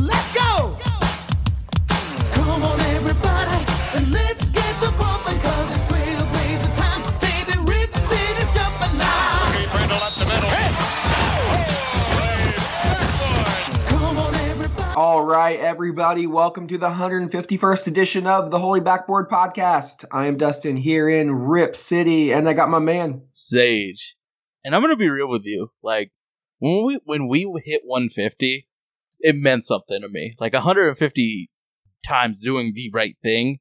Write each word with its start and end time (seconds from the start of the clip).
Let's 0.00 0.34
go! 0.34 0.76
Come 2.32 2.64
on, 2.64 2.80
everybody, 2.80 3.64
and 3.94 4.10
let's 4.10 4.48
get 4.50 4.80
to 4.80 4.90
bumping, 4.90 5.38
cause 5.38 5.70
it's 5.70 5.92
trailblazer 5.92 6.74
time. 6.74 7.02
Baby, 7.20 7.56
Rip 7.60 7.94
City's 7.94 8.54
jumping 8.54 8.98
now. 8.98 9.52
Brindle 9.70 9.98
up 9.98 10.14
the 10.16 10.26
middle. 10.26 10.50
Come 13.86 14.18
on, 14.18 14.34
everybody. 14.34 14.94
All 14.96 15.24
right, 15.24 15.60
everybody, 15.60 16.26
welcome 16.26 16.66
to 16.66 16.76
the 16.76 16.88
151st 16.88 17.86
edition 17.86 18.26
of 18.26 18.50
the 18.50 18.58
Holy 18.58 18.80
Backboard 18.80 19.30
Podcast. 19.30 20.04
I 20.10 20.26
am 20.26 20.38
Dustin 20.38 20.76
here 20.76 21.08
in 21.08 21.30
Rip 21.30 21.76
City, 21.76 22.32
and 22.32 22.48
I 22.48 22.52
got 22.54 22.68
my 22.68 22.80
man. 22.80 23.22
Sage. 23.30 24.16
And 24.64 24.74
I'm 24.74 24.82
gonna 24.82 24.96
be 24.96 25.08
real 25.08 25.28
with 25.28 25.44
you. 25.44 25.70
Like 25.84 26.10
when 26.58 26.84
we 26.84 26.98
when 27.04 27.28
we 27.28 27.46
hit 27.64 27.82
150, 27.84 28.66
it 29.24 29.34
meant 29.34 29.64
something 29.64 30.02
to 30.02 30.08
me. 30.08 30.34
Like 30.38 30.52
150 30.52 31.50
times 32.06 32.42
doing 32.42 32.72
the 32.74 32.90
right 32.92 33.16
thing 33.22 33.58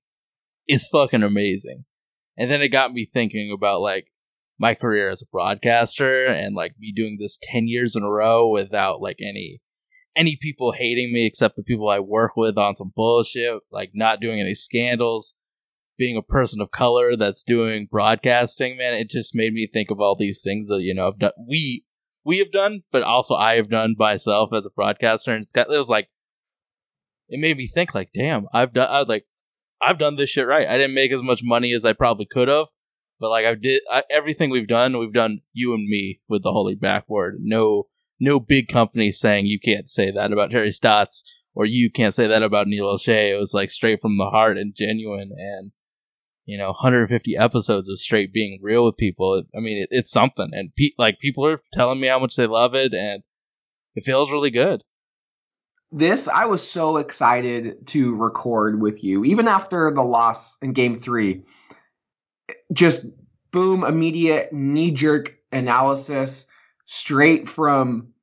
is 0.67 0.87
fucking 0.89 1.23
amazing. 1.23 1.85
And 2.37 2.51
then 2.51 2.61
it 2.61 2.67
got 2.67 2.91
me 2.91 3.09
thinking 3.11 3.49
about 3.55 3.79
like 3.79 4.07
my 4.59 4.75
career 4.75 5.09
as 5.09 5.21
a 5.21 5.31
broadcaster 5.31 6.25
and 6.25 6.53
like 6.53 6.73
me 6.77 6.91
doing 6.93 7.17
this 7.17 7.39
10 7.41 7.69
years 7.69 7.95
in 7.95 8.03
a 8.03 8.09
row 8.09 8.49
without 8.49 9.01
like 9.01 9.17
any 9.21 9.61
any 10.15 10.37
people 10.39 10.73
hating 10.73 11.13
me 11.13 11.25
except 11.25 11.55
the 11.55 11.63
people 11.63 11.89
I 11.89 11.99
work 11.99 12.35
with 12.35 12.57
on 12.57 12.75
some 12.75 12.91
bullshit, 12.93 13.61
like 13.71 13.91
not 13.95 14.19
doing 14.19 14.41
any 14.41 14.53
scandals 14.53 15.33
being 15.97 16.17
a 16.17 16.21
person 16.21 16.59
of 16.59 16.71
color 16.71 17.15
that's 17.15 17.41
doing 17.41 17.87
broadcasting, 17.89 18.77
man, 18.77 18.93
it 18.93 19.09
just 19.09 19.33
made 19.33 19.53
me 19.53 19.67
think 19.71 19.89
of 19.89 19.99
all 19.99 20.15
these 20.19 20.41
things 20.41 20.67
that 20.67 20.81
you 20.81 20.93
know 20.93 21.07
I've 21.07 21.19
done, 21.19 21.31
we 21.47 21.85
we 22.25 22.39
have 22.39 22.51
done, 22.51 22.83
but 22.91 23.03
also 23.03 23.35
I 23.35 23.55
have 23.55 23.69
done 23.69 23.95
myself 23.97 24.51
as 24.53 24.65
a 24.65 24.69
broadcaster, 24.69 25.33
and 25.33 25.43
it's 25.43 25.51
got 25.51 25.71
it 25.71 25.77
was 25.77 25.89
like 25.89 26.09
it 27.29 27.39
made 27.39 27.57
me 27.57 27.67
think 27.67 27.93
like, 27.93 28.09
damn, 28.13 28.47
I've 28.53 28.73
done 28.73 28.87
I 28.89 29.01
like 29.01 29.25
I've 29.81 29.99
done 29.99 30.15
this 30.15 30.29
shit 30.29 30.47
right. 30.47 30.67
I 30.67 30.77
didn't 30.77 30.95
make 30.95 31.11
as 31.11 31.21
much 31.21 31.41
money 31.43 31.73
as 31.73 31.85
I 31.85 31.93
probably 31.93 32.27
could 32.29 32.47
have, 32.47 32.67
but 33.19 33.29
like 33.29 33.45
I 33.45 33.55
did 33.55 33.81
I, 33.91 34.03
everything 34.09 34.49
we've 34.49 34.67
done, 34.67 34.97
we've 34.97 35.13
done 35.13 35.39
you 35.51 35.73
and 35.73 35.87
me 35.87 36.21
with 36.27 36.43
the 36.43 36.51
holy 36.51 36.75
backboard. 36.75 37.37
No 37.39 37.87
no 38.19 38.39
big 38.39 38.67
company 38.67 39.11
saying 39.11 39.45
you 39.45 39.59
can't 39.59 39.89
say 39.89 40.11
that 40.11 40.31
about 40.31 40.51
Terry 40.51 40.71
Stotts 40.71 41.23
or 41.55 41.65
you 41.65 41.91
can't 41.91 42.13
say 42.13 42.27
that 42.27 42.43
about 42.43 42.67
Neil 42.67 42.85
Olshey. 42.85 43.31
It 43.31 43.39
was 43.39 43.53
like 43.53 43.69
straight 43.69 44.01
from 44.01 44.17
the 44.17 44.29
heart 44.29 44.57
and 44.57 44.73
genuine 44.75 45.31
and 45.37 45.71
you 46.45 46.57
know 46.57 46.67
150 46.67 47.37
episodes 47.37 47.89
of 47.89 47.99
straight 47.99 48.33
being 48.33 48.59
real 48.61 48.85
with 48.85 48.97
people. 48.97 49.43
I 49.55 49.59
mean 49.59 49.83
it, 49.83 49.89
it's 49.91 50.11
something. 50.11 50.49
And 50.51 50.75
pe- 50.75 50.95
like 50.97 51.19
people 51.19 51.45
are 51.45 51.59
telling 51.71 51.99
me 51.99 52.07
how 52.07 52.19
much 52.19 52.35
they 52.35 52.47
love 52.47 52.73
it 52.75 52.93
and 52.93 53.23
it 53.95 54.03
feels 54.03 54.31
really 54.31 54.51
good. 54.51 54.83
This, 55.91 56.27
I 56.27 56.45
was 56.45 56.67
so 56.67 56.97
excited 56.97 57.85
to 57.87 58.15
record 58.15 58.81
with 58.81 59.03
you, 59.03 59.23
even 59.25 59.47
after 59.47 59.91
the 59.91 60.01
loss 60.01 60.57
in 60.59 60.73
game 60.73 60.95
three. 60.95 61.43
Just 62.71 63.05
boom, 63.51 63.83
immediate 63.83 64.51
knee 64.51 64.89
jerk 64.89 65.37
analysis 65.51 66.47
straight 66.85 67.47
from 67.47 68.13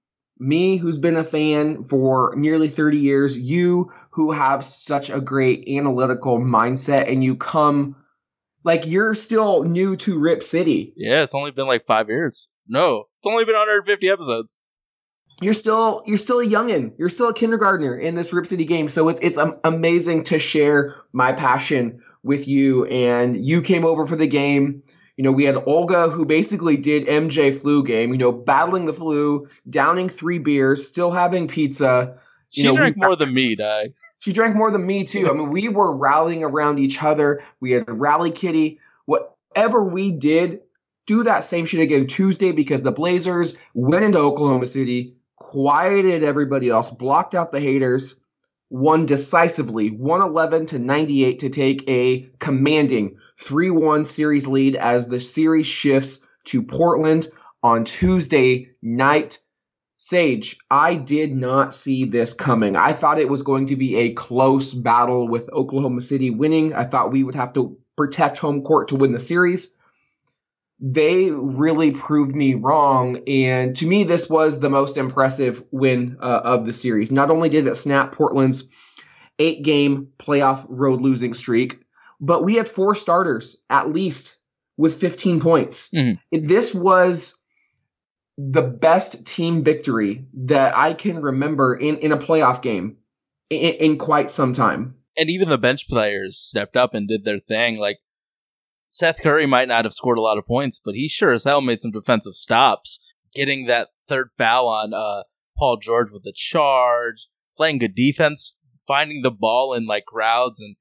me, 0.40 0.78
who's 0.78 0.98
been 0.98 1.16
a 1.16 1.22
fan 1.22 1.84
for 1.84 2.34
nearly 2.36 2.68
30 2.68 2.98
years, 2.98 3.38
you 3.38 3.92
who 4.10 4.32
have 4.32 4.64
such 4.64 5.10
a 5.10 5.20
great 5.20 5.68
analytical 5.68 6.40
mindset, 6.40 7.12
and 7.12 7.22
you 7.22 7.36
come 7.36 7.94
like 8.64 8.86
you're 8.86 9.14
still 9.14 9.64
new 9.64 9.96
to 9.96 10.18
Rip 10.18 10.42
City. 10.42 10.92
yeah 10.96 11.22
it's 11.22 11.34
only 11.34 11.50
been 11.50 11.66
like 11.66 11.86
five 11.86 12.08
years 12.08 12.48
no 12.68 13.04
it's 13.18 13.26
only 13.26 13.44
been 13.44 13.54
150 13.54 14.08
episodes 14.10 14.60
you're 15.42 15.54
still 15.54 16.02
you're 16.06 16.18
still 16.18 16.40
a 16.40 16.46
youngin. 16.46 16.92
You're 16.98 17.08
still 17.08 17.28
a 17.30 17.34
kindergartner 17.34 17.96
in 17.96 18.14
this 18.14 18.30
Rip 18.30 18.44
City 18.44 18.66
game. 18.66 18.90
So 18.90 19.08
it's 19.08 19.20
it's 19.22 19.38
amazing 19.64 20.24
to 20.24 20.38
share 20.38 20.96
my 21.14 21.32
passion 21.32 22.02
with 22.22 22.46
you. 22.46 22.84
And 22.84 23.42
you 23.42 23.62
came 23.62 23.86
over 23.86 24.06
for 24.06 24.16
the 24.16 24.26
game. 24.26 24.82
You 25.16 25.24
know, 25.24 25.32
we 25.32 25.44
had 25.44 25.56
Olga 25.56 26.10
who 26.10 26.26
basically 26.26 26.76
did 26.76 27.06
MJ 27.06 27.58
flu 27.58 27.82
game. 27.84 28.12
You 28.12 28.18
know, 28.18 28.32
battling 28.32 28.84
the 28.84 28.92
flu, 28.92 29.48
downing 29.66 30.10
three 30.10 30.38
beers, 30.40 30.86
still 30.86 31.10
having 31.10 31.48
pizza. 31.48 32.18
she 32.50 32.60
You 32.62 32.68
know, 32.68 32.76
drank 32.76 32.96
we- 32.96 33.06
more 33.06 33.16
than 33.16 33.32
me 33.32 33.56
dog 33.56 33.92
She 34.20 34.32
drank 34.32 34.54
more 34.54 34.70
than 34.70 34.86
me 34.86 35.04
too. 35.04 35.28
I 35.28 35.32
mean, 35.32 35.50
we 35.50 35.68
were 35.68 35.96
rallying 35.96 36.44
around 36.44 36.78
each 36.78 37.02
other. 37.02 37.42
We 37.58 37.72
had 37.72 37.84
Rally 37.88 38.30
Kitty. 38.30 38.78
Whatever 39.06 39.82
we 39.82 40.12
did, 40.12 40.60
do 41.06 41.24
that 41.24 41.42
same 41.42 41.66
shit 41.66 41.80
again 41.80 42.06
Tuesday 42.06 42.52
because 42.52 42.82
the 42.82 42.92
Blazers 42.92 43.56
went 43.74 44.04
into 44.04 44.18
Oklahoma 44.18 44.66
City, 44.66 45.16
quieted 45.36 46.22
everybody 46.22 46.68
else, 46.68 46.90
blocked 46.90 47.34
out 47.34 47.50
the 47.50 47.60
haters, 47.60 48.20
won 48.68 49.06
decisively 49.06 49.90
111 49.90 50.66
to 50.66 50.78
98 50.78 51.38
to 51.40 51.48
take 51.48 51.88
a 51.88 52.28
commanding 52.38 53.16
3-1 53.42 54.06
series 54.06 54.46
lead 54.46 54.76
as 54.76 55.08
the 55.08 55.20
series 55.20 55.66
shifts 55.66 56.26
to 56.44 56.62
Portland 56.62 57.26
on 57.62 57.84
Tuesday 57.84 58.70
night. 58.82 59.40
Sage, 60.02 60.56
I 60.70 60.94
did 60.94 61.36
not 61.36 61.74
see 61.74 62.06
this 62.06 62.32
coming. 62.32 62.74
I 62.74 62.94
thought 62.94 63.18
it 63.18 63.28
was 63.28 63.42
going 63.42 63.66
to 63.66 63.76
be 63.76 63.96
a 63.96 64.14
close 64.14 64.72
battle 64.72 65.28
with 65.28 65.52
Oklahoma 65.52 66.00
City 66.00 66.30
winning. 66.30 66.72
I 66.72 66.84
thought 66.84 67.12
we 67.12 67.22
would 67.22 67.34
have 67.34 67.52
to 67.52 67.76
protect 67.98 68.38
home 68.38 68.62
court 68.62 68.88
to 68.88 68.96
win 68.96 69.12
the 69.12 69.18
series. 69.18 69.76
They 70.80 71.30
really 71.30 71.90
proved 71.90 72.34
me 72.34 72.54
wrong. 72.54 73.24
And 73.28 73.76
to 73.76 73.86
me, 73.86 74.04
this 74.04 74.30
was 74.30 74.58
the 74.58 74.70
most 74.70 74.96
impressive 74.96 75.62
win 75.70 76.16
uh, 76.18 76.40
of 76.44 76.64
the 76.64 76.72
series. 76.72 77.12
Not 77.12 77.30
only 77.30 77.50
did 77.50 77.66
it 77.66 77.74
snap 77.74 78.12
Portland's 78.12 78.64
eight 79.38 79.62
game 79.62 80.08
playoff 80.18 80.64
road 80.66 81.02
losing 81.02 81.34
streak, 81.34 81.78
but 82.22 82.42
we 82.42 82.54
had 82.54 82.68
four 82.68 82.94
starters 82.94 83.56
at 83.68 83.90
least 83.90 84.38
with 84.78 84.98
15 84.98 85.40
points. 85.40 85.90
Mhm. 85.94 86.18
This 86.32 86.74
was 86.74 87.36
the 88.48 88.62
best 88.62 89.26
team 89.26 89.62
victory 89.62 90.26
that 90.32 90.76
I 90.76 90.94
can 90.94 91.20
remember 91.20 91.74
in, 91.74 91.98
in 91.98 92.12
a 92.12 92.16
playoff 92.16 92.62
game 92.62 92.96
in, 93.50 93.74
in 93.74 93.98
quite 93.98 94.30
some 94.30 94.52
time. 94.52 94.94
and 95.16 95.28
even 95.28 95.48
the 95.48 95.58
bench 95.58 95.88
players 95.88 96.38
stepped 96.38 96.76
up 96.76 96.94
and 96.94 97.06
did 97.08 97.24
their 97.24 97.40
thing 97.40 97.78
like 97.78 97.98
Seth 98.88 99.18
Curry 99.22 99.46
might 99.46 99.68
not 99.68 99.84
have 99.84 99.92
scored 99.92 100.18
a 100.18 100.22
lot 100.22 100.38
of 100.38 100.46
points, 100.46 100.80
but 100.82 100.94
he 100.94 101.08
sure 101.08 101.32
as 101.32 101.44
hell 101.44 101.60
made 101.60 101.80
some 101.80 101.92
defensive 101.92 102.34
stops, 102.34 103.04
getting 103.34 103.66
that 103.66 103.90
third 104.08 104.30
foul 104.36 104.66
on 104.66 104.92
uh, 104.92 105.22
Paul 105.56 105.76
George 105.76 106.10
with 106.10 106.24
a 106.26 106.32
charge, 106.34 107.28
playing 107.56 107.78
good 107.78 107.94
defense, 107.94 108.56
finding 108.88 109.22
the 109.22 109.30
ball 109.30 109.74
in 109.74 109.86
like 109.86 110.06
crowds 110.06 110.60
and 110.60 110.76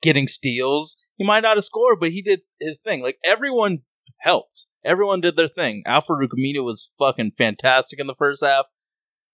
getting 0.00 0.28
steals. 0.28 0.96
He 1.16 1.26
might 1.26 1.40
not 1.40 1.56
have 1.56 1.64
scored, 1.64 1.98
but 2.00 2.12
he 2.12 2.22
did 2.22 2.40
his 2.58 2.78
thing. 2.84 3.02
Like 3.02 3.18
everyone 3.24 3.80
helped. 4.20 4.66
Everyone 4.84 5.20
did 5.20 5.36
their 5.36 5.48
thing. 5.48 5.82
Al-Farouq 5.86 6.30
Aminu 6.36 6.64
was 6.64 6.90
fucking 6.98 7.32
fantastic 7.38 8.00
in 8.00 8.06
the 8.06 8.14
first 8.14 8.44
half. 8.44 8.66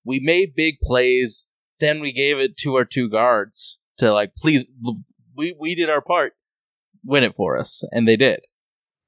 We 0.05 0.21
made 0.21 0.55
big 0.55 0.79
plays. 0.83 1.47
Then 1.81 2.01
we 2.01 2.13
gave 2.13 2.39
it 2.39 2.57
to 2.59 2.75
our 2.75 2.85
two 2.85 3.09
guards 3.09 3.79
to 3.99 4.13
like, 4.13 4.35
please, 4.37 4.67
we 5.37 5.55
we 5.59 5.75
did 5.75 5.91
our 5.91 6.01
part. 6.01 6.33
Win 7.05 7.25
it 7.25 7.37
for 7.37 7.57
us, 7.57 7.83
and 7.93 8.07
they 8.07 8.17
did. 8.17 8.41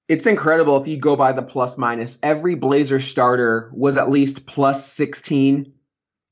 It's 0.09 0.27
incredible 0.27 0.81
if 0.81 0.89
you 0.89 0.97
go 0.97 1.17
by 1.17 1.33
the 1.33 1.43
plus 1.43 1.77
minus. 1.79 2.19
Every 2.23 2.55
Blazer 2.55 3.01
starter 3.01 3.71
was 3.73 3.97
at 3.97 4.11
least 4.11 4.47
plus 4.47 4.85
16. 4.93 5.73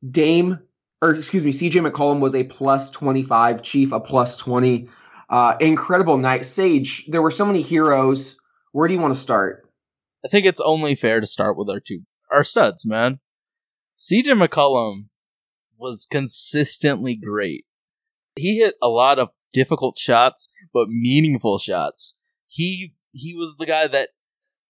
Dame, 0.08 0.58
or 1.02 1.14
excuse 1.14 1.44
me, 1.44 1.52
CJ 1.52 1.86
McCollum 1.86 2.20
was 2.20 2.34
a 2.34 2.44
plus 2.44 2.90
25. 2.90 3.62
Chief 3.62 3.92
a 3.92 4.00
plus 4.00 4.36
20. 4.36 4.88
Uh, 5.28 5.56
incredible 5.60 6.16
night. 6.16 6.46
Sage, 6.46 7.06
there 7.06 7.22
were 7.22 7.30
so 7.30 7.44
many 7.46 7.62
heroes. 7.62 8.38
Where 8.72 8.88
do 8.88 8.94
you 8.94 9.00
want 9.00 9.14
to 9.14 9.20
start? 9.20 9.67
I 10.24 10.28
think 10.28 10.46
it's 10.46 10.60
only 10.60 10.94
fair 10.94 11.20
to 11.20 11.26
start 11.26 11.56
with 11.56 11.68
our 11.70 11.80
two 11.80 12.02
our 12.30 12.44
studs, 12.44 12.84
man. 12.84 13.20
CJ 13.98 14.46
McCollum 14.46 15.06
was 15.76 16.06
consistently 16.10 17.16
great. 17.16 17.64
He 18.36 18.58
hit 18.58 18.74
a 18.82 18.88
lot 18.88 19.18
of 19.18 19.30
difficult 19.52 19.96
shots, 19.98 20.48
but 20.72 20.88
meaningful 20.88 21.58
shots. 21.58 22.14
He 22.46 22.94
he 23.12 23.34
was 23.34 23.56
the 23.58 23.66
guy 23.66 23.86
that 23.88 24.10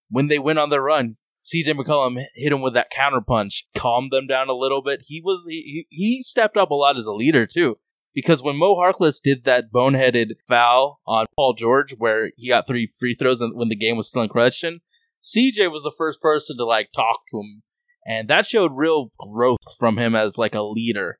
when 0.09 0.27
they 0.27 0.39
went 0.39 0.59
on 0.59 0.69
their 0.69 0.81
run, 0.81 1.17
CJ 1.45 1.79
McCollum 1.79 2.23
hit 2.35 2.51
him 2.51 2.61
with 2.61 2.73
that 2.73 2.89
counter 2.89 3.21
punch, 3.21 3.67
calmed 3.75 4.11
them 4.11 4.27
down 4.27 4.49
a 4.49 4.53
little 4.53 4.81
bit. 4.81 5.01
He 5.05 5.21
was 5.21 5.45
he, 5.47 5.87
he 5.89 6.21
stepped 6.21 6.57
up 6.57 6.71
a 6.71 6.75
lot 6.75 6.97
as 6.97 7.05
a 7.05 7.13
leader 7.13 7.45
too. 7.45 7.77
Because 8.13 8.41
when 8.41 8.57
Mo 8.57 8.75
Harkless 8.75 9.21
did 9.21 9.45
that 9.45 9.71
boneheaded 9.71 10.31
foul 10.47 10.99
on 11.05 11.27
Paul 11.35 11.53
George, 11.53 11.93
where 11.97 12.31
he 12.35 12.49
got 12.49 12.67
three 12.67 12.91
free 12.99 13.15
throws 13.15 13.39
when 13.39 13.69
the 13.69 13.75
game 13.75 13.97
was 13.97 14.09
still 14.09 14.23
in 14.23 14.29
question, 14.29 14.81
CJ 15.23 15.71
was 15.71 15.83
the 15.83 15.93
first 15.97 16.21
person 16.21 16.57
to 16.57 16.65
like 16.65 16.89
talk 16.95 17.21
to 17.31 17.39
him, 17.39 17.63
and 18.05 18.27
that 18.29 18.45
showed 18.45 18.71
real 18.75 19.11
growth 19.17 19.77
from 19.77 19.97
him 19.97 20.15
as 20.15 20.37
like 20.37 20.55
a 20.55 20.61
leader. 20.61 21.19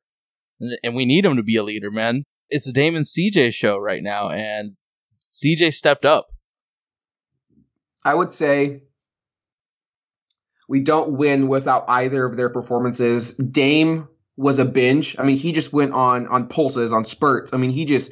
And- 0.84 0.96
we 0.96 1.06
need 1.06 1.26
him 1.26 1.36
to 1.36 1.44
be 1.44 1.56
a 1.56 1.64
leader, 1.64 1.92
man. 1.92 2.24
It's 2.50 2.66
the 2.66 2.74
Dame 2.74 2.96
and 2.96 3.06
CJ 3.06 3.54
show 3.54 3.78
right 3.78 4.02
now, 4.02 4.30
and 4.30 4.76
CJ 5.32 5.72
stepped 5.74 6.06
up. 6.06 6.28
I 8.04 8.16
would 8.16 8.32
say 8.32 8.84
we 10.68 10.80
don't 10.82 11.18
win 11.18 11.48
without 11.48 11.86
either 11.88 12.26
of 12.26 12.38
their 12.38 12.50
performances. 12.50 13.36
Dame 13.36 14.08
was 14.38 14.58
a 14.58 14.66
binge. 14.66 15.18
I 15.20 15.24
mean, 15.24 15.38
he 15.38 15.52
just 15.52 15.74
went 15.74 15.94
on 15.94 16.28
on 16.28 16.48
pulses, 16.48 16.94
on 16.94 17.06
spurts. 17.06 17.54
I 17.54 17.58
mean, 17.58 17.72
he 17.72 17.86
just 17.86 18.12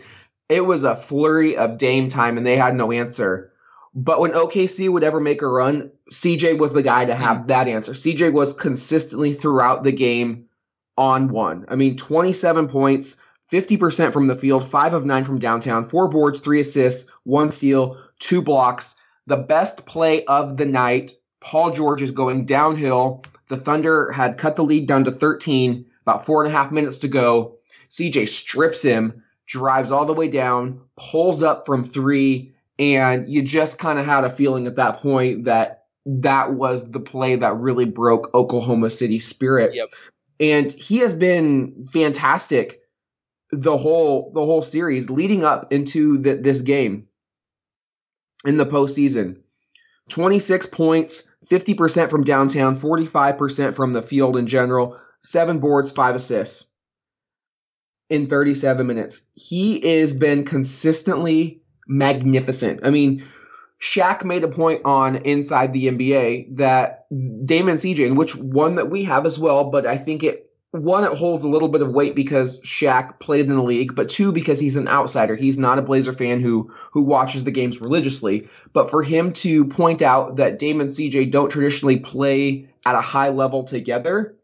it 0.49 0.65
was 0.65 0.83
a 0.83 0.95
flurry 0.95 1.57
of 1.57 1.77
Dame 1.77 2.09
time, 2.09 2.37
and 2.37 2.45
they 2.45 2.57
had 2.57 2.75
no 2.75 2.91
answer. 2.91 3.53
But 3.93 4.19
when 4.19 4.31
OKC 4.31 4.89
would 4.89 5.03
ever 5.03 5.19
make 5.19 5.41
a 5.41 5.47
run, 5.47 5.91
CJ 6.11 6.57
was 6.57 6.73
the 6.73 6.83
guy 6.83 7.05
to 7.05 7.15
hmm. 7.15 7.21
have 7.21 7.47
that 7.47 7.67
answer. 7.67 7.93
CJ 7.93 8.31
was 8.33 8.53
consistently 8.53 9.33
throughout 9.33 9.83
the 9.83 9.91
game 9.91 10.45
on 10.97 11.29
one. 11.29 11.65
I 11.67 11.75
mean, 11.75 11.95
27 11.95 12.67
points, 12.67 13.17
50% 13.51 14.13
from 14.13 14.27
the 14.27 14.35
field, 14.35 14.67
five 14.67 14.93
of 14.93 15.05
nine 15.05 15.23
from 15.23 15.39
downtown, 15.39 15.85
four 15.85 16.09
boards, 16.09 16.39
three 16.39 16.59
assists, 16.59 17.09
one 17.23 17.51
steal, 17.51 17.97
two 18.19 18.41
blocks. 18.41 18.95
The 19.25 19.37
best 19.37 19.85
play 19.85 20.25
of 20.25 20.57
the 20.57 20.65
night. 20.65 21.13
Paul 21.39 21.71
George 21.71 22.01
is 22.01 22.11
going 22.11 22.45
downhill. 22.45 23.23
The 23.47 23.57
Thunder 23.57 24.11
had 24.11 24.37
cut 24.37 24.55
the 24.55 24.63
lead 24.63 24.87
down 24.87 25.05
to 25.05 25.11
13, 25.11 25.85
about 26.01 26.25
four 26.25 26.43
and 26.43 26.53
a 26.53 26.57
half 26.57 26.71
minutes 26.71 26.99
to 26.99 27.07
go. 27.07 27.57
CJ 27.89 28.27
strips 28.27 28.81
him, 28.81 29.23
drives 29.45 29.91
all 29.91 30.05
the 30.05 30.13
way 30.13 30.27
down, 30.27 30.81
pulls 30.97 31.43
up 31.43 31.65
from 31.65 31.83
three, 31.83 32.53
and 32.79 33.27
you 33.27 33.41
just 33.41 33.79
kind 33.79 33.99
of 33.99 34.05
had 34.05 34.23
a 34.23 34.29
feeling 34.29 34.67
at 34.67 34.75
that 34.75 34.97
point 34.99 35.45
that 35.45 35.85
that 36.05 36.53
was 36.53 36.89
the 36.89 36.99
play 36.99 37.35
that 37.35 37.57
really 37.57 37.85
broke 37.85 38.33
Oklahoma 38.33 38.89
City's 38.89 39.27
spirit. 39.27 39.73
Yep. 39.73 39.89
And 40.39 40.71
he 40.71 40.99
has 40.99 41.15
been 41.15 41.87
fantastic 41.91 42.81
the 43.51 43.77
whole 43.77 44.31
the 44.33 44.45
whole 44.45 44.61
series 44.61 45.09
leading 45.09 45.43
up 45.43 45.71
into 45.71 46.17
the, 46.17 46.35
this 46.35 46.61
game 46.61 47.07
in 48.45 48.55
the 48.55 48.65
postseason. 48.65 49.41
26 50.09 50.67
points, 50.67 51.29
50% 51.51 52.09
from 52.09 52.23
downtown, 52.23 52.79
45% 52.79 53.75
from 53.75 53.91
the 53.91 54.01
field 54.01 54.37
in 54.37 54.47
general, 54.47 54.97
seven 55.21 55.59
boards, 55.59 55.91
five 55.91 56.15
assists 56.15 56.71
in 58.09 58.27
37 58.27 58.87
minutes. 58.87 59.21
He 59.35 59.99
has 59.99 60.13
been 60.13 60.45
consistently 60.45 61.61
magnificent. 61.87 62.81
I 62.83 62.89
mean, 62.89 63.23
Shaq 63.79 64.23
made 64.23 64.43
a 64.43 64.47
point 64.47 64.81
on 64.85 65.17
Inside 65.17 65.73
the 65.73 65.87
NBA 65.87 66.57
that 66.57 67.05
Dame 67.11 67.69
and 67.69 67.79
CJ, 67.79 68.07
and 68.07 68.17
which 68.17 68.35
one 68.35 68.75
that 68.75 68.89
we 68.89 69.03
have 69.05 69.25
as 69.25 69.37
well, 69.37 69.65
but 69.69 69.85
I 69.85 69.97
think 69.97 70.23
it 70.23 70.43
one 70.71 71.03
it 71.03 71.13
holds 71.17 71.43
a 71.43 71.49
little 71.49 71.69
bit 71.69 71.81
of 71.81 71.91
weight 71.91 72.15
because 72.15 72.59
Shaq 72.61 73.19
played 73.19 73.47
in 73.47 73.55
the 73.55 73.63
league, 73.63 73.95
but 73.95 74.09
two 74.09 74.31
because 74.31 74.59
he's 74.59 74.75
an 74.75 74.87
outsider. 74.87 75.35
He's 75.35 75.57
not 75.57 75.79
a 75.79 75.81
Blazer 75.81 76.13
fan 76.13 76.41
who 76.41 76.71
who 76.91 77.01
watches 77.01 77.43
the 77.43 77.51
games 77.51 77.79
religiously. 77.79 78.49
But 78.73 78.89
for 78.89 79.01
him 79.03 79.33
to 79.33 79.65
point 79.65 80.01
out 80.01 80.37
that 80.37 80.59
Dame 80.59 80.81
and 80.81 80.89
CJ 80.89 81.31
don't 81.31 81.49
traditionally 81.49 81.97
play 81.97 82.69
at 82.85 82.95
a 82.95 83.01
high 83.01 83.29
level 83.29 83.63
together 83.63 84.35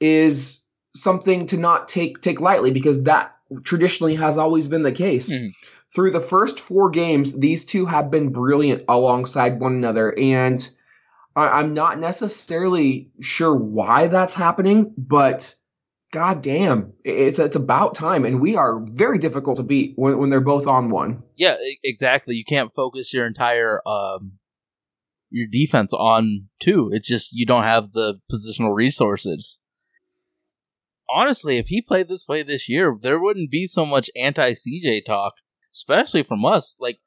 is 0.00 0.64
something 0.94 1.46
to 1.46 1.56
not 1.56 1.88
take 1.88 2.20
take 2.20 2.40
lightly 2.40 2.70
because 2.70 3.04
that 3.04 3.36
traditionally 3.62 4.16
has 4.16 4.38
always 4.38 4.68
been 4.68 4.82
the 4.82 4.92
case. 4.92 5.32
Mhm. 5.32 5.52
Through 5.94 6.12
the 6.12 6.20
first 6.20 6.60
four 6.60 6.90
games, 6.90 7.38
these 7.38 7.64
two 7.64 7.86
have 7.86 8.10
been 8.10 8.30
brilliant 8.30 8.84
alongside 8.88 9.58
one 9.58 9.74
another, 9.74 10.16
and 10.16 10.68
I, 11.34 11.60
I'm 11.60 11.74
not 11.74 11.98
necessarily 11.98 13.10
sure 13.20 13.54
why 13.54 14.06
that's 14.06 14.34
happening, 14.34 14.94
but 14.96 15.54
god 16.12 16.42
damn, 16.42 16.92
it's 17.04 17.38
it's 17.38 17.56
about 17.56 17.94
time, 17.94 18.24
and 18.24 18.40
we 18.40 18.56
are 18.56 18.80
very 18.84 19.18
difficult 19.18 19.56
to 19.56 19.62
beat 19.62 19.94
when, 19.96 20.18
when 20.18 20.30
they're 20.30 20.40
both 20.40 20.66
on 20.66 20.90
one. 20.90 21.22
Yeah, 21.36 21.56
exactly. 21.82 22.34
You 22.34 22.44
can't 22.44 22.74
focus 22.74 23.12
your 23.12 23.26
entire 23.26 23.86
um 23.86 24.38
your 25.30 25.46
defense 25.50 25.92
on 25.92 26.48
two. 26.60 26.90
It's 26.92 27.08
just 27.08 27.32
you 27.32 27.46
don't 27.46 27.64
have 27.64 27.92
the 27.92 28.20
positional 28.30 28.74
resources. 28.74 29.58
Honestly, 31.12 31.58
if 31.58 31.66
he 31.66 31.82
played 31.82 32.08
this 32.08 32.26
way 32.28 32.42
this 32.42 32.68
year, 32.68 32.96
there 33.00 33.20
wouldn't 33.20 33.50
be 33.50 33.66
so 33.66 33.84
much 33.84 34.10
anti 34.14 34.52
CJ 34.52 35.04
talk, 35.04 35.34
especially 35.72 36.22
from 36.22 36.44
us. 36.44 36.76
Like 36.78 36.98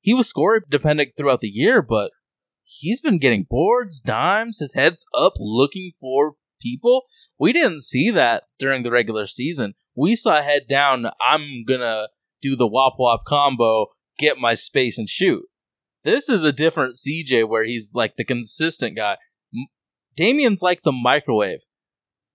he 0.00 0.14
was 0.14 0.28
score 0.28 0.60
dependent 0.60 1.10
throughout 1.16 1.40
the 1.40 1.48
year, 1.48 1.82
but 1.82 2.10
he's 2.62 3.00
been 3.00 3.18
getting 3.18 3.46
boards, 3.48 4.00
dimes, 4.00 4.58
his 4.58 4.74
head's 4.74 5.04
up 5.16 5.34
looking 5.38 5.92
for 6.00 6.34
people. 6.60 7.02
We 7.38 7.52
didn't 7.52 7.82
see 7.82 8.10
that 8.10 8.44
during 8.58 8.82
the 8.82 8.90
regular 8.90 9.26
season. 9.26 9.74
We 9.96 10.16
saw 10.16 10.42
head 10.42 10.62
down, 10.68 11.06
I'm 11.20 11.64
gonna 11.66 12.08
do 12.42 12.56
the 12.56 12.66
wop 12.66 12.94
wop 12.98 13.24
combo, 13.26 13.86
get 14.18 14.38
my 14.38 14.54
space 14.54 14.98
and 14.98 15.08
shoot. 15.08 15.44
This 16.04 16.28
is 16.28 16.42
a 16.44 16.52
different 16.52 16.94
CJ 16.94 17.48
where 17.48 17.64
he's 17.64 17.92
like 17.94 18.14
the 18.16 18.24
consistent 18.24 18.96
guy. 18.96 19.16
Damien's 20.16 20.62
like 20.62 20.82
the 20.82 20.92
microwave. 20.92 21.60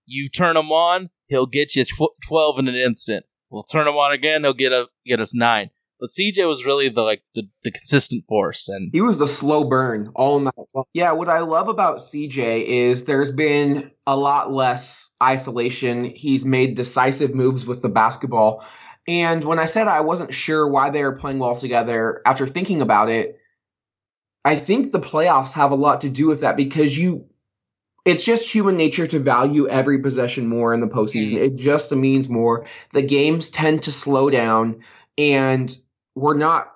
You 0.04 0.28
turn 0.28 0.56
him 0.56 0.70
on, 0.70 1.10
he'll 1.26 1.46
get 1.46 1.74
you 1.74 1.84
tw- 1.84 2.14
12 2.28 2.60
in 2.60 2.68
an 2.68 2.76
instant. 2.76 3.26
We'll 3.50 3.64
turn 3.64 3.86
him 3.86 3.94
on 3.94 4.12
again, 4.12 4.42
he'll 4.42 4.54
get 4.54 4.72
a 4.72 4.86
get 5.04 5.20
us 5.20 5.34
9. 5.34 5.70
But 5.98 6.10
CJ 6.10 6.46
was 6.46 6.66
really 6.66 6.90
the 6.90 7.00
like 7.00 7.22
the, 7.34 7.44
the 7.64 7.70
consistent 7.70 8.24
force 8.28 8.68
and 8.68 8.90
He 8.92 9.00
was 9.00 9.18
the 9.18 9.28
slow 9.28 9.64
burn 9.64 10.12
all 10.14 10.40
night. 10.40 10.52
Yeah, 10.92 11.12
what 11.12 11.28
I 11.28 11.40
love 11.40 11.68
about 11.68 11.98
CJ 11.98 12.64
is 12.64 13.04
there's 13.04 13.30
been 13.30 13.90
a 14.06 14.16
lot 14.16 14.52
less 14.52 15.10
isolation. 15.22 16.04
He's 16.04 16.44
made 16.44 16.76
decisive 16.76 17.34
moves 17.34 17.64
with 17.64 17.80
the 17.80 17.88
basketball. 17.88 18.64
And 19.08 19.44
when 19.44 19.58
I 19.58 19.66
said 19.66 19.88
I 19.88 20.00
wasn't 20.00 20.34
sure 20.34 20.68
why 20.68 20.90
they 20.90 21.02
were 21.02 21.16
playing 21.16 21.38
well 21.38 21.56
together, 21.56 22.20
after 22.26 22.46
thinking 22.46 22.82
about 22.82 23.08
it, 23.08 23.38
I 24.44 24.56
think 24.56 24.92
the 24.92 25.00
playoffs 25.00 25.54
have 25.54 25.70
a 25.70 25.76
lot 25.76 26.02
to 26.02 26.10
do 26.10 26.26
with 26.26 26.40
that 26.40 26.56
because 26.56 26.96
you 26.96 27.26
it's 28.06 28.24
just 28.24 28.48
human 28.48 28.76
nature 28.76 29.06
to 29.08 29.18
value 29.18 29.68
every 29.68 29.98
possession 29.98 30.46
more 30.46 30.72
in 30.72 30.80
the 30.80 30.86
postseason. 30.86 31.34
Mm. 31.34 31.46
It 31.46 31.56
just 31.56 31.90
means 31.92 32.28
more. 32.28 32.64
The 32.92 33.02
games 33.02 33.50
tend 33.50 33.82
to 33.82 33.92
slow 33.92 34.30
down 34.30 34.84
and 35.18 35.76
we're 36.14 36.36
not 36.36 36.72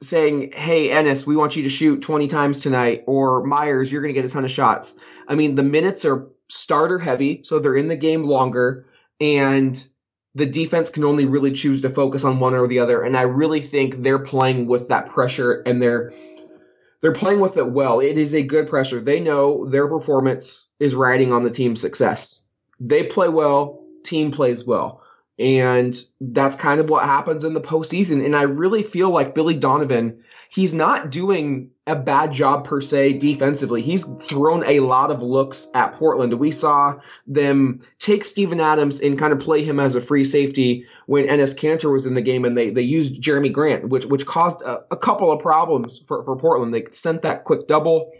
saying, 0.00 0.52
"Hey, 0.52 0.88
Enes, 0.88 1.26
we 1.26 1.34
want 1.34 1.56
you 1.56 1.64
to 1.64 1.68
shoot 1.68 2.02
20 2.02 2.28
times 2.28 2.60
tonight," 2.60 3.02
or 3.06 3.44
Meyers, 3.44 3.90
you're 3.90 4.00
going 4.00 4.14
to 4.14 4.20
get 4.20 4.28
a 4.28 4.32
ton 4.32 4.44
of 4.44 4.50
shots. 4.50 4.94
I 5.26 5.34
mean, 5.34 5.56
the 5.56 5.62
minutes 5.62 6.04
are 6.04 6.28
starter 6.48 6.98
heavy, 6.98 7.40
so 7.42 7.58
they're 7.58 7.76
in 7.76 7.88
the 7.88 7.96
game 7.96 8.22
longer, 8.22 8.86
and 9.20 9.82
the 10.34 10.46
defense 10.46 10.90
can 10.90 11.04
only 11.04 11.24
really 11.24 11.52
choose 11.52 11.80
to 11.82 11.90
focus 11.90 12.24
on 12.24 12.38
one 12.38 12.54
or 12.54 12.66
the 12.66 12.80
other. 12.80 13.02
And 13.02 13.16
I 13.16 13.22
really 13.22 13.60
think 13.60 14.02
they're 14.02 14.18
playing 14.18 14.66
with 14.66 14.88
that 14.88 15.06
pressure, 15.10 15.62
and 15.66 15.82
they're 15.82 16.12
they're 17.04 17.12
playing 17.12 17.40
with 17.40 17.58
it 17.58 17.70
well. 17.70 18.00
It 18.00 18.16
is 18.16 18.34
a 18.34 18.42
good 18.42 18.66
pressure. 18.66 18.98
They 18.98 19.20
know 19.20 19.66
their 19.66 19.86
performance 19.86 20.66
is 20.80 20.94
riding 20.94 21.34
on 21.34 21.44
the 21.44 21.50
team's 21.50 21.82
success. 21.82 22.48
They 22.80 23.04
play 23.04 23.28
well, 23.28 23.84
team 24.04 24.30
plays 24.30 24.64
well. 24.64 25.02
And 25.38 25.94
that's 26.18 26.56
kind 26.56 26.80
of 26.80 26.88
what 26.88 27.04
happens 27.04 27.44
in 27.44 27.52
the 27.52 27.60
postseason. 27.60 28.24
And 28.24 28.34
I 28.34 28.44
really 28.44 28.82
feel 28.82 29.10
like 29.10 29.34
Billy 29.34 29.54
Donovan, 29.54 30.24
he's 30.48 30.72
not 30.72 31.10
doing 31.10 31.72
a 31.86 31.94
bad 31.94 32.32
job 32.32 32.64
per 32.64 32.80
se 32.80 33.18
defensively. 33.18 33.82
He's 33.82 34.06
thrown 34.06 34.64
a 34.64 34.80
lot 34.80 35.10
of 35.10 35.20
looks 35.20 35.68
at 35.74 35.98
Portland. 35.98 36.32
We 36.32 36.52
saw 36.52 37.00
them 37.26 37.80
take 37.98 38.24
Steven 38.24 38.60
Adams 38.60 39.00
and 39.02 39.18
kind 39.18 39.34
of 39.34 39.40
play 39.40 39.62
him 39.62 39.78
as 39.78 39.94
a 39.94 40.00
free 40.00 40.24
safety 40.24 40.86
when 41.06 41.26
Enes 41.26 41.58
Kanter 41.58 41.92
was 41.92 42.06
in 42.06 42.14
the 42.14 42.22
game 42.22 42.44
and 42.44 42.56
they, 42.56 42.70
they 42.70 42.82
used 42.82 43.20
Jerami 43.22 43.52
Grant, 43.52 43.88
which 43.88 44.06
which 44.06 44.26
caused 44.26 44.62
a, 44.62 44.84
a 44.90 44.96
couple 44.96 45.30
of 45.30 45.40
problems 45.40 45.98
for, 46.06 46.24
for 46.24 46.36
Portland. 46.36 46.74
They 46.74 46.84
sent 46.90 47.22
that 47.22 47.44
quick 47.44 47.66
double. 47.66 48.12